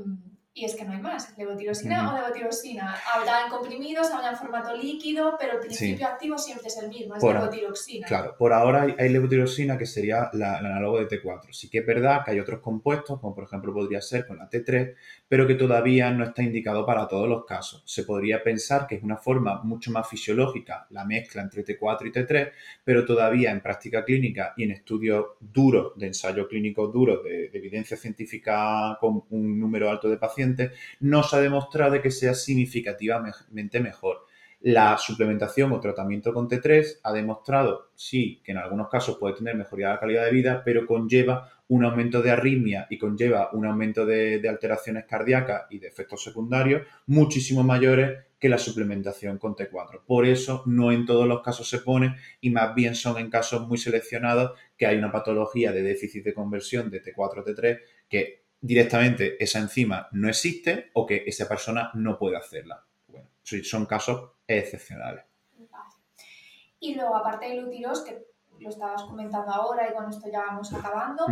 y 0.55 0.65
es 0.65 0.75
que 0.75 0.85
no 0.85 0.91
hay 0.93 1.01
más, 1.01 1.35
levotirosina 1.37 2.11
o 2.13 2.15
levotirosina. 2.17 2.95
Habrá 3.13 3.43
en 3.45 3.49
comprimidos, 3.49 4.09
habrá 4.11 4.29
en 4.31 4.37
formato 4.37 4.75
líquido, 4.75 5.35
pero 5.39 5.53
el 5.53 5.59
principio 5.59 6.07
activo 6.07 6.37
siempre 6.37 6.67
es 6.67 6.77
el 6.77 6.89
mismo, 6.89 7.15
es 7.15 7.21
Por- 7.21 7.35
levotiroxina. 7.35 8.05
Claro, 8.05 8.35
por 8.37 8.53
ahora 8.53 8.83
hay, 8.83 8.95
hay 8.99 9.77
que 9.77 9.85
sería 9.85 10.29
la- 10.33 10.59
el 10.59 10.65
análogo 10.65 10.99
de 10.99 11.05
T4. 11.07 11.53
Sí 11.53 11.69
que 11.69 11.79
es 11.79 11.85
verdad 11.85 12.23
que 12.23 12.31
hay 12.31 12.39
otros 12.39 12.59
compuestos, 12.59 13.19
como 13.19 13.33
por 13.33 13.45
ejemplo 13.45 13.73
podría 13.73 14.01
ser 14.01 14.27
con 14.27 14.37
la 14.37 14.49
T3, 14.49 14.95
pero 15.27 15.47
que 15.47 15.55
todavía 15.55 16.11
no 16.11 16.23
está 16.23 16.43
indicado 16.43 16.85
para 16.85 17.07
todos 17.07 17.27
los 17.27 17.45
casos. 17.45 17.81
Se 17.85 18.03
podría 18.03 18.43
pensar 18.43 18.87
que 18.87 18.95
es 18.95 19.03
una 19.03 19.17
forma 19.17 19.63
mucho 19.63 19.91
más 19.91 20.07
fisiológica 20.07 20.85
la 20.89 21.05
mezcla 21.05 21.41
entre 21.41 21.63
T4 21.63 22.07
y 22.07 22.11
T3, 22.11 22.51
pero 22.83 23.05
todavía 23.05 23.51
en 23.51 23.61
práctica 23.61 24.03
clínica 24.03 24.53
y 24.57 24.63
en 24.63 24.71
estudios 24.71 25.25
duros, 25.39 25.93
de 25.97 26.07
ensayo 26.07 26.47
clínico 26.47 26.87
duros, 26.87 27.23
de, 27.23 27.49
de 27.49 27.57
evidencia 27.57 27.97
científica 27.97 28.97
con 28.99 29.23
un 29.29 29.59
número 29.59 29.89
alto 29.89 30.09
de 30.09 30.17
pacientes, 30.17 30.42
no 30.99 31.23
se 31.23 31.35
ha 31.35 31.39
demostrado 31.39 31.91
de 31.93 32.01
que 32.01 32.11
sea 32.11 32.33
significativamente 32.33 33.79
mejor. 33.79 34.25
La 34.61 34.97
suplementación 34.97 35.73
o 35.73 35.79
tratamiento 35.81 36.33
con 36.33 36.47
T3 36.47 36.99
ha 37.03 37.11
demostrado, 37.11 37.89
sí, 37.95 38.41
que 38.45 38.53
en 38.53 38.59
algunos 38.59 38.87
casos 38.87 39.17
puede 39.17 39.35
tener 39.35 39.57
mejoría 39.57 39.87
de 39.87 39.93
la 39.95 39.99
calidad 39.99 40.25
de 40.25 40.31
vida, 40.31 40.61
pero 40.63 40.85
conlleva 40.85 41.51
un 41.67 41.83
aumento 41.83 42.21
de 42.21 42.31
arritmia 42.31 42.87
y 42.89 42.97
conlleva 42.97 43.49
un 43.51 43.65
aumento 43.65 44.05
de, 44.05 44.39
de 44.39 44.47
alteraciones 44.47 45.05
cardíacas 45.05 45.63
y 45.69 45.79
de 45.79 45.87
efectos 45.87 46.23
secundarios 46.23 46.83
muchísimo 47.07 47.61
mayores 47.61 48.19
que 48.43 48.49
la 48.49 48.57
suplementación 48.57 49.37
con 49.37 49.55
T4. 49.55 50.01
Por 50.05 50.25
eso 50.25 50.63
no 50.65 50.91
en 50.91 51.05
todos 51.05 51.25
los 51.25 51.41
casos 51.41 51.69
se 51.69 51.79
pone 51.79 52.17
y 52.41 52.49
más 52.49 52.75
bien 52.75 52.93
son 52.93 53.17
en 53.17 53.29
casos 53.29 53.67
muy 53.67 53.77
seleccionados 53.77 54.51
que 54.77 54.85
hay 54.85 54.97
una 54.97 55.13
patología 55.13 55.71
de 55.71 55.81
déficit 55.81 56.25
de 56.25 56.33
conversión 56.33 56.89
de 56.89 57.01
T4 57.01 57.39
a 57.39 57.45
T3 57.45 57.79
que 58.09 58.42
directamente 58.63 59.43
esa 59.43 59.59
enzima 59.59 60.07
no 60.13 60.29
existe 60.29 60.89
o 60.93 61.05
que 61.05 61.23
esa 61.27 61.47
persona 61.47 61.91
no 61.95 62.17
puede 62.17 62.37
hacerla. 62.37 62.83
Bueno, 63.07 63.27
son 63.43 63.85
casos 63.85 64.31
excepcionales. 64.47 65.25
Y 66.79 66.95
luego, 66.95 67.15
aparte 67.15 67.47
del 67.47 67.65
utiros, 67.65 68.01
que 68.01 68.25
lo 68.59 68.69
estabas 68.69 69.03
comentando 69.03 69.51
ahora 69.51 69.89
y 69.89 69.93
con 69.93 70.09
esto 70.09 70.29
ya 70.31 70.45
vamos 70.45 70.73
acabando, 70.73 71.25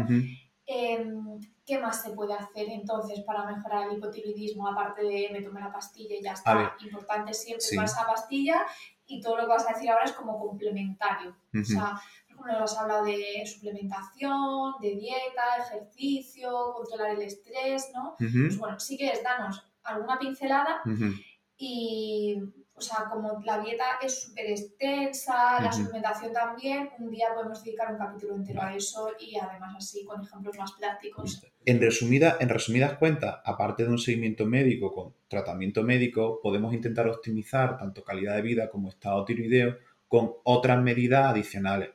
Em, 0.74 1.40
¿Qué 1.66 1.80
más 1.80 2.02
se 2.02 2.12
puede 2.12 2.34
hacer 2.34 2.70
entonces 2.70 3.22
para 3.22 3.46
mejorar 3.46 3.88
el 3.88 3.98
hipotiroidismo? 3.98 4.68
Aparte 4.68 5.04
de 5.04 5.30
me 5.32 5.42
tomé 5.42 5.60
la 5.60 5.72
pastilla 5.72 6.16
y 6.16 6.24
ya 6.24 6.34
está. 6.34 6.76
Importante 6.82 7.34
siempre 7.34 7.62
sí. 7.62 7.78
esa 7.78 8.06
pastilla 8.06 8.66
y 9.06 9.22
todo 9.22 9.38
lo 9.38 9.44
que 9.44 9.50
vas 9.50 9.68
a 9.68 9.74
decir 9.74 9.90
ahora 9.90 10.06
es 10.06 10.14
como 10.14 10.40
complementario. 10.40 11.36
O 11.54 11.64
sea, 11.64 12.02
ejemplo, 12.42 12.60
nos 12.60 12.74
has 12.74 12.80
hablado 12.80 13.06
de 13.06 13.44
suplementación, 13.46 14.74
de 14.82 14.96
dieta, 14.96 15.44
ejercicio, 15.66 16.74
controlar 16.76 17.12
el 17.12 17.22
estrés, 17.22 17.92
¿no? 17.94 18.16
Pues 18.18 18.58
bueno, 18.58 18.80
sí 18.80 18.98
que 18.98 19.10
es 19.10 19.24
danos 19.24 19.64
alguna 19.84 20.20
pincelada 20.20 20.82
y 21.58 22.38
o 22.74 22.84
sea, 22.84 23.06
como 23.12 23.40
la 23.46 23.60
dieta 23.60 23.84
es 24.02 24.24
súper 24.24 24.50
extensa, 24.50 25.62
la 25.62 25.72
suplementación 25.72 26.34
también, 26.34 26.90
un 26.98 27.12
día 27.12 27.28
podemos 27.36 27.64
dedicar 27.64 27.92
un 27.92 28.00
capítulo 28.00 28.36
entero 28.36 28.60
a 28.60 28.74
eso 28.74 29.12
y 29.20 29.38
además 29.38 29.76
así 29.78 30.04
con 30.04 30.24
ejemplos 30.24 30.58
más 30.58 30.72
prácticos. 30.72 31.44
En, 31.64 31.80
resumida, 31.80 32.38
en 32.40 32.50
resumidas 32.50 32.98
cuentas, 32.98 33.38
aparte 33.46 33.84
de 33.84 33.90
un 33.90 34.00
seguimiento 34.00 34.48
médico 34.48 34.92
con 34.92 35.14
tratamiento 35.28 35.84
médico, 35.84 36.40
podemos 36.42 36.74
intentar 36.74 37.08
optimizar 37.08 37.78
tanto 37.78 38.04
calidad 38.04 38.36
de 38.36 38.42
vida 38.42 38.70
como 38.72 38.90
estado 38.90 39.24
tiroideo 39.26 39.78
con 40.08 40.34
otras 40.44 40.82
medidas 40.82 41.28
adicionales 41.28 41.92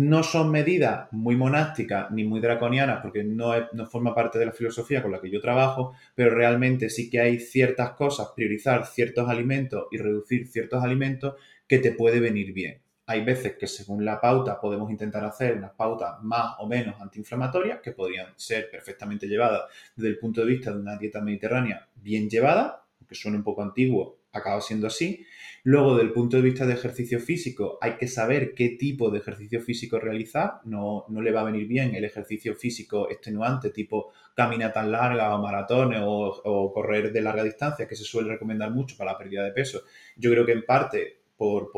no 0.00 0.22
son 0.22 0.50
medidas 0.50 1.12
muy 1.12 1.36
monásticas 1.36 2.10
ni 2.10 2.24
muy 2.24 2.40
draconianas 2.40 3.00
porque 3.02 3.22
no, 3.22 3.52
no, 3.74 3.86
forma 3.86 4.14
parte 4.14 4.38
de 4.38 4.46
la 4.46 4.52
filosofía 4.52 5.02
con 5.02 5.12
la 5.12 5.20
que 5.20 5.30
yo 5.30 5.42
trabajo, 5.42 5.92
pero 6.14 6.34
realmente 6.34 6.88
sí 6.88 7.10
que 7.10 7.20
hay 7.20 7.38
ciertas 7.38 7.90
cosas, 7.90 8.28
priorizar 8.34 8.86
ciertos 8.86 9.28
alimentos 9.28 9.88
y 9.90 9.98
reducir 9.98 10.46
ciertos 10.46 10.82
alimentos 10.82 11.34
que 11.68 11.80
te 11.80 11.92
puede 11.92 12.18
venir 12.18 12.54
bien. 12.54 12.80
Hay 13.04 13.22
veces 13.22 13.56
que 13.58 13.66
según 13.66 14.02
la 14.02 14.18
pauta 14.18 14.58
podemos 14.58 14.90
intentar 14.90 15.22
hacer 15.22 15.58
unas 15.58 15.72
pautas 15.72 16.14
más 16.22 16.54
o 16.60 16.66
menos 16.66 16.98
antiinflamatorias 16.98 17.80
que 17.80 17.92
podrían 17.92 18.28
ser 18.36 18.70
perfectamente 18.70 19.26
llevadas 19.26 19.64
desde 19.94 20.08
el 20.08 20.18
punto 20.18 20.40
de 20.40 20.46
vista 20.46 20.70
de 20.70 20.78
una 20.78 20.96
dieta 20.96 21.20
mediterránea 21.20 21.88
bien 21.96 22.30
llevada, 22.30 22.86
aunque 22.98 23.14
suene 23.14 23.36
un 23.36 23.44
poco 23.44 23.62
antiguo, 23.62 24.20
acaba 24.32 24.62
siendo 24.62 24.86
así. 24.86 25.26
Luego, 25.62 25.96
del 25.96 26.12
punto 26.12 26.38
de 26.38 26.42
vista 26.42 26.64
de 26.64 26.72
ejercicio 26.72 27.20
físico, 27.20 27.76
hay 27.82 27.92
que 27.96 28.08
saber 28.08 28.54
qué 28.54 28.70
tipo 28.70 29.10
de 29.10 29.18
ejercicio 29.18 29.60
físico 29.60 29.98
realizar. 29.98 30.60
No, 30.64 31.04
no 31.08 31.20
le 31.20 31.32
va 31.32 31.42
a 31.42 31.44
venir 31.44 31.66
bien 31.66 31.94
el 31.94 32.04
ejercicio 32.04 32.54
físico 32.54 33.10
extenuante, 33.10 33.70
tipo 33.70 34.10
caminatas 34.34 34.86
largas 34.86 35.34
o 35.34 35.38
maratones 35.38 36.00
o, 36.02 36.72
correr 36.72 37.12
de 37.12 37.20
larga 37.20 37.44
distancia, 37.44 37.86
que 37.86 37.94
se 37.94 38.04
suele 38.04 38.30
recomendar 38.30 38.70
mucho 38.70 38.96
para 38.96 39.12
la 39.12 39.18
pérdida 39.18 39.44
de 39.44 39.52
peso. 39.52 39.82
Yo 40.16 40.30
creo 40.30 40.46
que 40.46 40.52
en 40.52 40.64
parte 40.64 41.18
por, 41.36 41.70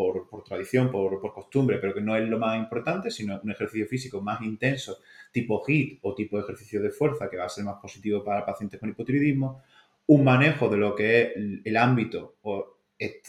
tradición, 0.45 0.91
por, 0.91 1.21
por, 1.21 1.33
costumbre, 1.33 1.79
pero 1.79 1.95
que 1.95 2.01
no 2.01 2.17
es 2.17 2.29
lo 2.29 2.39
más 2.39 2.59
importante, 2.59 3.11
sino 3.11 3.41
un 3.43 3.51
ejercicio 3.51 3.87
físico 3.87 4.21
más 4.21 4.43
intenso, 4.43 4.99
tipo 5.33 5.63
HIIT 5.67 6.01
o 6.03 6.15
tipo 6.15 6.39
ejercicio 6.39 6.81
de 6.83 6.91
fuerza, 6.91 7.29
que 7.29 7.37
va 7.37 7.47
a 7.47 7.49
ser 7.49 7.65
más 7.65 7.77
positivo 7.81 8.23
para 8.23 8.45
pacientes 8.45 8.79
con 8.79 8.91
hipotiroidismo 8.91 9.63
un 10.05 10.25
manejo 10.25 10.69
de 10.69 10.77
lo 10.77 10.95
que 10.95 11.23
es 11.23 11.33
el 11.65 11.77
ámbito 11.77 12.35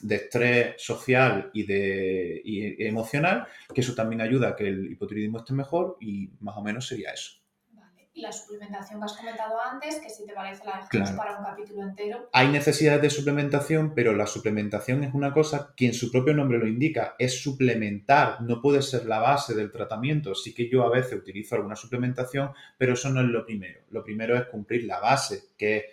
de 0.02 0.16
estrés 0.16 0.76
social 0.78 1.50
y, 1.54 1.64
de, 1.66 2.76
emocional, 2.80 3.48
que 3.74 3.82
eso 3.82 3.96
también 3.96 4.22
ayuda 4.22 4.50
a 4.50 4.56
que 4.56 4.68
el 4.68 4.92
hipotiroidismo 4.92 5.40
esté 5.40 5.54
mejor 5.54 5.98
y 6.00 6.30
más 6.40 6.58
o 6.58 6.62
menos 6.62 6.88
sería 6.88 7.12
eso. 7.12 7.34
Vale. 7.72 8.10
Y 8.14 8.22
la 8.22 8.32
suplementación 8.32 9.00
que 9.00 9.06
has 9.06 9.18
comentado 9.18 9.56
antes, 9.60 10.00
que 10.00 10.10
si 10.10 10.26
te 10.26 10.34
parece 10.34 10.64
la 10.66 10.88
dejamos 10.92 11.12
para 11.12 11.38
un 11.40 11.46
capítulo 11.46 11.84
entero. 11.84 12.30
Hay 12.34 12.50
necesidades 12.50 13.02
de 13.02 13.10
suplementación, 13.10 13.94
pero 13.96 14.14
la 14.14 14.28
suplementación 14.28 15.04
es 15.04 15.14
una 15.14 15.34
cosa 15.34 15.74
que 15.76 15.88
en 15.88 15.94
su 15.94 16.12
propio 16.12 16.34
nombre 16.34 16.60
lo 16.60 16.68
indica, 16.68 17.16
es 17.18 17.42
suplementar, 17.42 18.42
no 18.42 18.62
puede 18.62 18.82
ser 18.82 19.06
la 19.06 19.20
base 19.20 19.56
del 19.56 19.72
tratamiento. 19.72 20.36
Sí 20.36 20.54
que 20.54 20.70
yo 20.70 20.84
a 20.84 20.90
veces 20.90 21.14
utilizo 21.14 21.56
alguna 21.56 21.76
suplementación, 21.76 22.52
pero 22.78 22.94
eso 22.94 23.10
no 23.10 23.22
es 23.22 23.28
lo 23.28 23.46
primero. 23.46 23.82
Lo 23.90 24.04
primero 24.04 24.38
es 24.38 24.46
cumplir 24.46 24.84
la 24.86 25.00
base, 25.00 25.46
que 25.58 25.78
es 25.78 25.84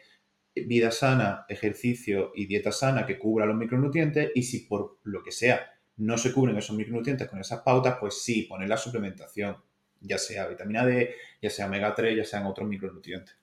vida 0.66 0.90
sana, 0.90 1.44
ejercicio 1.49 2.33
y 2.35 2.46
dieta 2.46 2.73
sana 2.73 3.07
que 3.07 3.18
cubra 3.18 3.46
los 3.46 3.57
micronutrientes 3.57 4.31
y 4.35 4.42
si 4.42 4.61
por 4.61 4.99
lo 5.05 5.23
que 5.23 5.33
sea 5.33 5.70
no 5.96 6.16
se 6.16 6.33
cubren 6.33 6.57
esos 6.57 6.77
micronutrientes 6.77 7.29
con 7.29 7.40
esas 7.40 7.61
pautas, 7.61 7.96
pues 8.01 8.23
sí, 8.23 8.42
poner 8.42 8.68
la 8.68 8.79
suplementación, 8.79 9.57
ya 10.01 10.16
sea 10.16 10.46
vitamina 10.46 10.85
D, 10.85 11.14
ya 11.42 11.51
sea 11.51 11.66
omega 11.66 11.94
3, 11.94 12.16
ya 12.16 12.25
sean 12.25 12.46
otros 12.46 12.66
micronutrientes. 12.66 13.37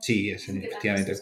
Sí, 0.00 0.30
es, 0.30 0.48
efectivamente. 0.48 1.14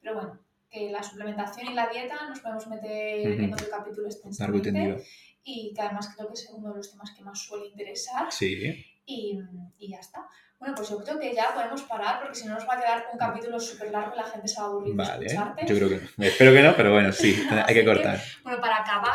Pero 0.00 0.14
bueno, 0.14 0.40
que 0.68 0.90
la 0.90 1.02
suplementación 1.02 1.68
y 1.68 1.74
la 1.74 1.88
dieta 1.88 2.28
nos 2.28 2.40
podemos 2.40 2.66
meter 2.66 3.40
en 3.40 3.52
otro 3.52 3.68
capítulo 3.70 4.08
extensamente. 4.08 5.04
Y 5.44 5.72
que 5.74 5.80
además 5.80 6.12
creo 6.16 6.28
que 6.28 6.34
es 6.34 6.48
uno 6.50 6.70
de 6.70 6.78
los 6.78 6.90
temas 6.90 7.12
que 7.16 7.22
más 7.22 7.38
suele 7.38 7.68
interesar. 7.68 8.32
Sí. 8.32 8.84
Y, 9.06 9.38
y 9.78 9.90
ya 9.90 9.98
está. 9.98 10.26
Bueno, 10.64 10.76
pues 10.78 10.88
yo 10.88 10.98
creo 10.98 11.18
que 11.18 11.34
ya 11.34 11.52
podemos 11.52 11.82
parar 11.82 12.20
porque 12.20 12.34
si 12.34 12.46
no 12.46 12.54
nos 12.54 12.66
va 12.66 12.72
a 12.72 12.80
quedar 12.80 13.06
un 13.12 13.18
capítulo 13.18 13.60
súper 13.60 13.90
largo 13.90 14.14
y 14.14 14.16
la 14.16 14.24
gente 14.24 14.48
se 14.48 14.58
va 14.58 14.66
a 14.66 14.70
aburrir 14.70 14.94
vale, 14.94 15.18
de 15.18 15.26
escucharte. 15.26 15.66
Yo 15.66 15.76
creo 15.76 15.88
que 15.90 16.00
no. 16.16 16.24
Espero 16.24 16.52
que 16.54 16.62
no, 16.62 16.74
pero 16.74 16.90
bueno, 16.90 17.12
sí, 17.12 17.46
hay 17.66 17.74
que 17.74 17.84
cortar. 17.84 18.18
bueno, 18.42 18.62
para 18.62 18.78
acabar, 18.78 19.12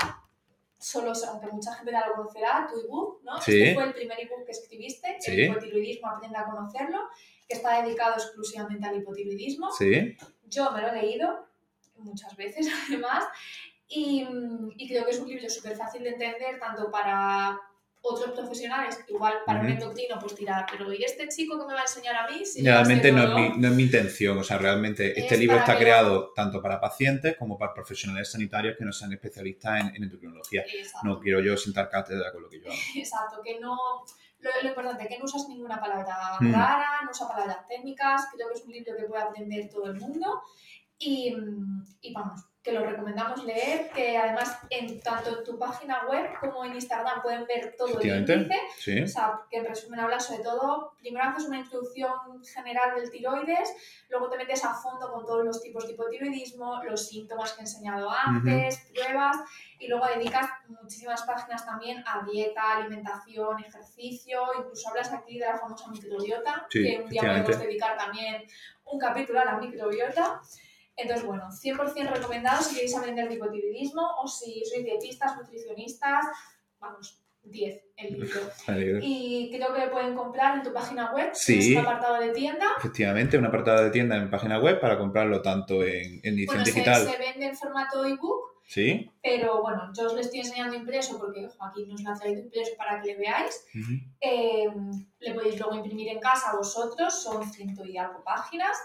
solo, 0.78 1.12
aunque 1.28 1.48
mucha 1.48 1.74
gente 1.74 1.92
ya 1.92 2.06
lo 2.06 2.14
conocerá, 2.14 2.68
tu 2.72 2.80
ebook, 2.80 3.24
¿no? 3.24 3.42
Sí. 3.42 3.64
Este 3.64 3.74
fue 3.74 3.84
el 3.84 3.94
primer 3.94 4.20
ebook 4.20 4.46
que 4.46 4.52
escribiste, 4.52 5.18
el 5.26 5.40
hipotiroidismo, 5.40 6.08
aprende 6.08 6.38
a 6.38 6.46
conocerlo, 6.46 7.00
que 7.48 7.56
está 7.56 7.82
dedicado 7.82 8.14
exclusivamente 8.14 8.88
al 8.88 8.98
hipotiroidismo. 8.98 9.72
Sí. 9.72 10.16
Yo 10.46 10.70
me 10.70 10.82
lo 10.82 10.90
he 10.90 11.02
leído 11.02 11.48
muchas 11.96 12.36
veces, 12.36 12.68
además, 12.88 13.26
y, 13.88 14.24
y 14.78 14.88
creo 14.88 15.04
que 15.04 15.10
es 15.10 15.20
un 15.20 15.28
libro 15.28 15.50
súper 15.50 15.76
fácil 15.76 16.04
de 16.04 16.10
entender, 16.10 16.60
tanto 16.60 16.92
para 16.92 17.60
otros 18.02 18.32
profesionales, 18.32 19.00
igual 19.08 19.34
para 19.46 19.60
un 19.60 19.70
endocrino, 19.70 20.18
pues 20.20 20.34
tirar, 20.34 20.66
pero 20.72 20.92
¿y 20.94 21.04
este 21.04 21.28
chico 21.28 21.60
que 21.60 21.66
me 21.66 21.74
va 21.74 21.82
a 21.82 21.84
enseñar 21.84 22.16
a 22.16 22.30
mí? 22.30 22.42
realmente 22.64 23.12
no, 23.12 23.24
es 23.24 23.34
mi, 23.34 23.58
no 23.60 23.68
es 23.68 23.74
mi 23.74 23.84
intención, 23.84 24.38
o 24.38 24.44
sea, 24.44 24.58
realmente 24.58 25.20
este 25.20 25.38
libro 25.38 25.58
está 25.58 25.78
creado 25.78 26.32
tanto 26.34 26.62
para 26.62 26.80
pacientes 26.80 27.36
como 27.38 27.58
para 27.58 27.74
profesionales 27.74 28.32
sanitarios 28.32 28.78
que 28.78 28.86
no 28.86 28.94
sean 28.94 29.12
especialistas 29.12 29.82
en, 29.82 30.04
endocrinología. 30.04 30.64
No 31.04 31.20
quiero 31.20 31.42
yo 31.42 31.58
sentar 31.58 31.90
cátedra 31.90 32.32
con 32.32 32.44
lo 32.44 32.50
que 32.50 32.62
yo 32.62 32.68
hago. 32.68 32.80
Exacto, 32.96 33.42
que 33.44 33.60
no... 33.60 33.76
Lo, 34.40 34.70
importante 34.70 35.04
es 35.04 35.10
que 35.10 35.20
no 35.20 35.26
usas 35.26 35.50
ninguna 35.50 35.82
palabra 35.82 36.38
mm. 36.40 36.54
rara, 36.54 37.02
no 37.04 37.12
usas 37.12 37.28
palabras 37.28 37.68
técnicas, 37.68 38.28
creo 38.34 38.48
que 38.48 38.54
es 38.54 38.64
un 38.64 38.72
libro 38.72 38.96
que 38.96 39.04
puede 39.04 39.22
aprender 39.22 39.70
todo 39.70 39.88
el 39.88 39.96
mundo 39.96 40.42
y, 40.98 41.36
y 42.00 42.14
vamos, 42.14 42.49
que 42.70 42.76
lo 42.76 42.86
recomendamos 42.86 43.44
leer, 43.44 43.90
que 43.90 44.18
además 44.18 44.60
en, 44.70 45.00
tanto 45.02 45.40
en 45.40 45.44
tu 45.44 45.58
página 45.58 46.06
web 46.08 46.30
como 46.40 46.64
en 46.64 46.76
Instagram 46.76 47.22
pueden 47.22 47.46
ver 47.46 47.76
todo 47.78 48.00
el 48.00 48.08
índice. 48.08 49.04
O 49.04 49.08
sea, 49.08 49.42
que 49.50 49.58
en 49.58 49.66
resumen 49.66 50.00
habla 50.00 50.20
sobre 50.20 50.44
todo, 50.44 50.94
primero 51.00 51.26
haces 51.26 51.46
una 51.46 51.60
introducción 51.60 52.12
general 52.46 52.96
del 52.96 53.10
tiroides, 53.10 53.74
luego 54.10 54.30
te 54.30 54.38
metes 54.38 54.64
a 54.64 54.74
fondo 54.74 55.12
con 55.12 55.26
todos 55.26 55.44
los 55.44 55.62
tipos 55.62 55.88
de 55.88 55.94
hipotiroidismo, 55.94 56.84
los 56.84 57.08
síntomas 57.08 57.54
que 57.54 57.62
he 57.62 57.64
enseñado 57.64 58.10
antes, 58.10 58.92
pruebas, 58.94 59.38
y 59.80 59.88
luego 59.88 60.06
dedicas 60.08 60.50
muchísimas 60.68 61.24
páginas 61.24 61.66
también 61.66 62.04
a 62.06 62.24
dieta, 62.30 62.78
alimentación, 62.78 63.60
ejercicio, 63.64 64.42
incluso 64.58 64.90
hablas 64.90 65.12
aquí 65.12 65.40
de 65.40 65.46
la 65.46 65.58
famosa 65.58 65.90
microbiota, 65.90 66.68
que 66.70 67.02
un 67.04 67.10
día 67.10 67.22
podemos 67.22 67.60
dedicar 67.60 67.98
también 67.98 68.44
un 68.86 69.00
capítulo 69.00 69.40
a 69.40 69.46
la 69.46 69.58
microbiota. 69.58 70.42
Entonces, 71.02 71.26
bueno, 71.26 71.50
100% 71.50 72.12
recomendado 72.12 72.62
si 72.62 72.76
queréis 72.76 72.96
aprender 72.96 73.28
de 73.28 73.36
hipotiroidismo 73.36 74.02
o 74.22 74.28
si 74.28 74.64
sois 74.66 74.84
dietistas, 74.84 75.38
nutricionistas, 75.38 76.26
vamos, 76.80 77.22
10 77.44 77.82
el 77.98 78.14
libro. 78.14 79.00
Y 79.02 79.52
creo 79.54 79.74
que 79.74 79.86
lo 79.86 79.92
pueden 79.92 80.16
comprar 80.16 80.58
en 80.58 80.64
tu 80.64 80.74
página 80.74 81.14
web. 81.14 81.30
Sí. 81.34 81.76
un 81.76 81.82
apartado 81.82 82.20
de 82.20 82.30
tienda. 82.30 82.66
Efectivamente, 82.78 83.38
un 83.38 83.46
apartado 83.46 83.84
de 83.84 83.92
tienda 83.92 84.16
en 84.18 84.30
página 84.30 84.60
web 84.60 84.80
para 84.80 84.98
comprarlo 84.98 85.42
tanto 85.42 85.84
en, 85.84 86.22
edición 86.24 86.64
digital. 86.64 87.06
Se, 87.06 87.12
se 87.12 87.18
vende 87.18 87.46
en 87.48 87.56
formato 87.56 88.06
ebook. 88.06 88.50
Sí. 88.70 89.10
Pero 89.24 89.64
bueno, 89.64 89.92
yo 89.98 90.06
os 90.06 90.14
lo 90.14 90.20
estoy 90.20 90.42
enseñando 90.42 90.76
impreso 90.76 91.18
porque 91.18 91.50
Joaquín 91.58 91.90
nos 91.90 92.04
lo 92.04 92.12
ha 92.12 92.14
traído 92.14 92.42
impreso 92.42 92.74
para 92.78 93.02
que 93.02 93.08
le 93.08 93.18
veáis. 93.18 93.66
Eh, 94.22 94.68
le 95.20 95.34
podéis 95.34 95.60
luego 95.60 95.76
imprimir 95.76 96.10
en 96.10 96.20
casa 96.20 96.56
vosotros, 96.56 97.24
son 97.24 97.52
ciento 97.52 97.84
y 97.84 97.98
algo 97.98 98.24
páginas. 98.24 98.78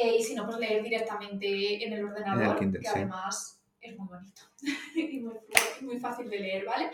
Eh, 0.00 0.16
y 0.18 0.22
si 0.22 0.34
no, 0.34 0.46
pues 0.46 0.58
leer 0.58 0.82
directamente 0.82 1.84
en 1.84 1.92
el 1.92 2.04
ordenador, 2.04 2.58
que 2.58 2.88
además 2.88 3.60
es 3.80 3.98
muy 3.98 4.06
bonito 4.06 4.42
y 4.94 5.20
muy, 5.20 5.34
muy, 5.80 5.98
fácil 5.98 6.30
de 6.30 6.38
leer, 6.38 6.64
¿vale? 6.64 6.90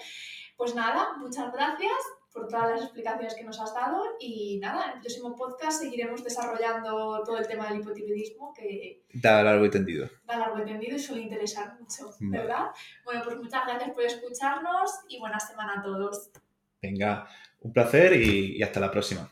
Pues 0.56 0.74
nada, 0.74 1.16
muchas 1.18 1.52
gracias 1.52 1.92
por 2.32 2.48
todas 2.48 2.70
las 2.70 2.82
explicaciones 2.82 3.34
que 3.34 3.44
nos 3.44 3.60
has 3.60 3.74
dado 3.74 4.02
y 4.18 4.58
nada, 4.58 4.86
en 4.86 4.92
el 4.92 5.00
próximo 5.00 5.36
podcast 5.36 5.82
seguiremos 5.82 6.24
desarrollando 6.24 7.22
todo 7.24 7.38
el 7.38 7.46
tema 7.46 7.68
del 7.68 7.80
hipotiroidismo 7.80 8.54
que 8.54 9.04
da 9.12 9.42
largo 9.42 9.66
y 9.66 9.70
tendido. 9.70 10.08
Da 10.24 10.38
largo 10.38 10.60
y 10.60 10.64
tendido 10.64 10.96
y 10.96 11.00
suele 11.00 11.22
interesar 11.22 11.78
mucho, 11.78 12.10
¿verdad? 12.20 12.70
Bueno, 13.04 13.22
pues 13.22 13.36
muchas 13.36 13.66
gracias 13.66 13.90
por 13.90 14.04
escucharnos 14.04 14.90
y 15.08 15.18
buena 15.18 15.38
semana 15.38 15.80
a 15.80 15.82
todos. 15.82 16.30
Venga, 16.80 17.28
un 17.60 17.72
placer 17.72 18.14
y, 18.14 18.56
y 18.56 18.62
hasta 18.62 18.80
la 18.80 18.90
próxima. 18.90 19.30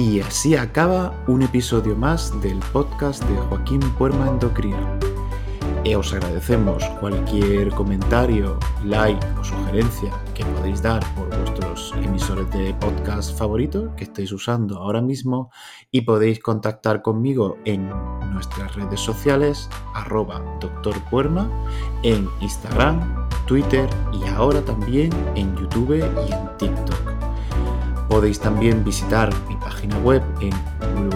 Y 0.00 0.18
así 0.20 0.56
acaba 0.56 1.12
un 1.26 1.42
episodio 1.42 1.94
más 1.94 2.32
del 2.40 2.58
podcast 2.72 3.22
de 3.24 3.36
Joaquín 3.36 3.80
Puerma 3.98 4.28
Endocrino. 4.28 4.98
Y 5.84 5.94
os 5.94 6.14
agradecemos 6.14 6.82
cualquier 7.00 7.68
comentario, 7.72 8.58
like 8.82 9.22
o 9.38 9.44
sugerencia 9.44 10.10
que 10.34 10.42
podéis 10.46 10.80
dar 10.80 11.04
por 11.14 11.28
vuestros 11.28 11.92
emisores 12.02 12.50
de 12.50 12.72
podcast 12.80 13.36
favoritos 13.36 13.90
que 13.94 14.04
estéis 14.04 14.32
usando 14.32 14.78
ahora 14.78 15.02
mismo 15.02 15.50
y 15.90 16.00
podéis 16.00 16.40
contactar 16.40 17.02
conmigo 17.02 17.58
en 17.66 17.90
nuestras 18.32 18.74
redes 18.74 19.00
sociales 19.00 19.68
arroba 19.94 20.42
doctorpuerma 20.62 21.46
en 22.02 22.26
Instagram, 22.40 23.28
Twitter 23.46 23.86
y 24.14 24.26
ahora 24.28 24.62
también 24.62 25.12
en 25.34 25.54
YouTube 25.56 25.98
y 25.98 26.32
en 26.32 26.56
TikTok. 26.56 26.89
Podéis 28.10 28.40
también 28.40 28.82
visitar 28.82 29.30
mi 29.48 29.54
página 29.54 29.96
web 30.00 30.20
en 30.40 30.50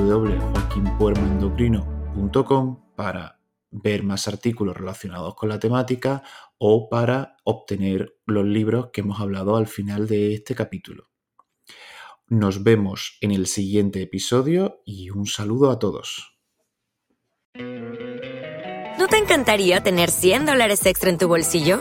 www.joaquinpuermaendocrino.com 0.05 2.95
para 2.95 3.41
ver 3.73 4.05
más 4.05 4.29
artículos 4.29 4.77
relacionados 4.77 5.35
con 5.35 5.49
la 5.49 5.59
temática 5.59 6.23
o 6.57 6.89
para 6.89 7.37
obtener 7.43 8.17
los 8.27 8.47
libros 8.47 8.91
que 8.93 9.01
hemos 9.01 9.21
hablado 9.21 9.57
al 9.57 9.67
final 9.67 10.07
de 10.07 10.35
este 10.35 10.55
capítulo. 10.55 11.11
Nos 12.29 12.63
vemos 12.63 13.19
en 13.21 13.33
el 13.33 13.49
siguiente 13.49 14.01
episodio 14.01 14.81
y 14.85 15.11
un 15.11 15.27
saludo 15.27 15.73
a 15.73 15.81
todos. 15.81 16.39
¿No 17.57 19.09
te 19.09 19.19
encantaría 19.19 19.83
tener 19.83 20.13
100 20.13 20.47
dólares 20.47 20.87
extra 20.87 21.11
en 21.11 21.19
tu 21.19 21.27
bolsillo? 21.27 21.81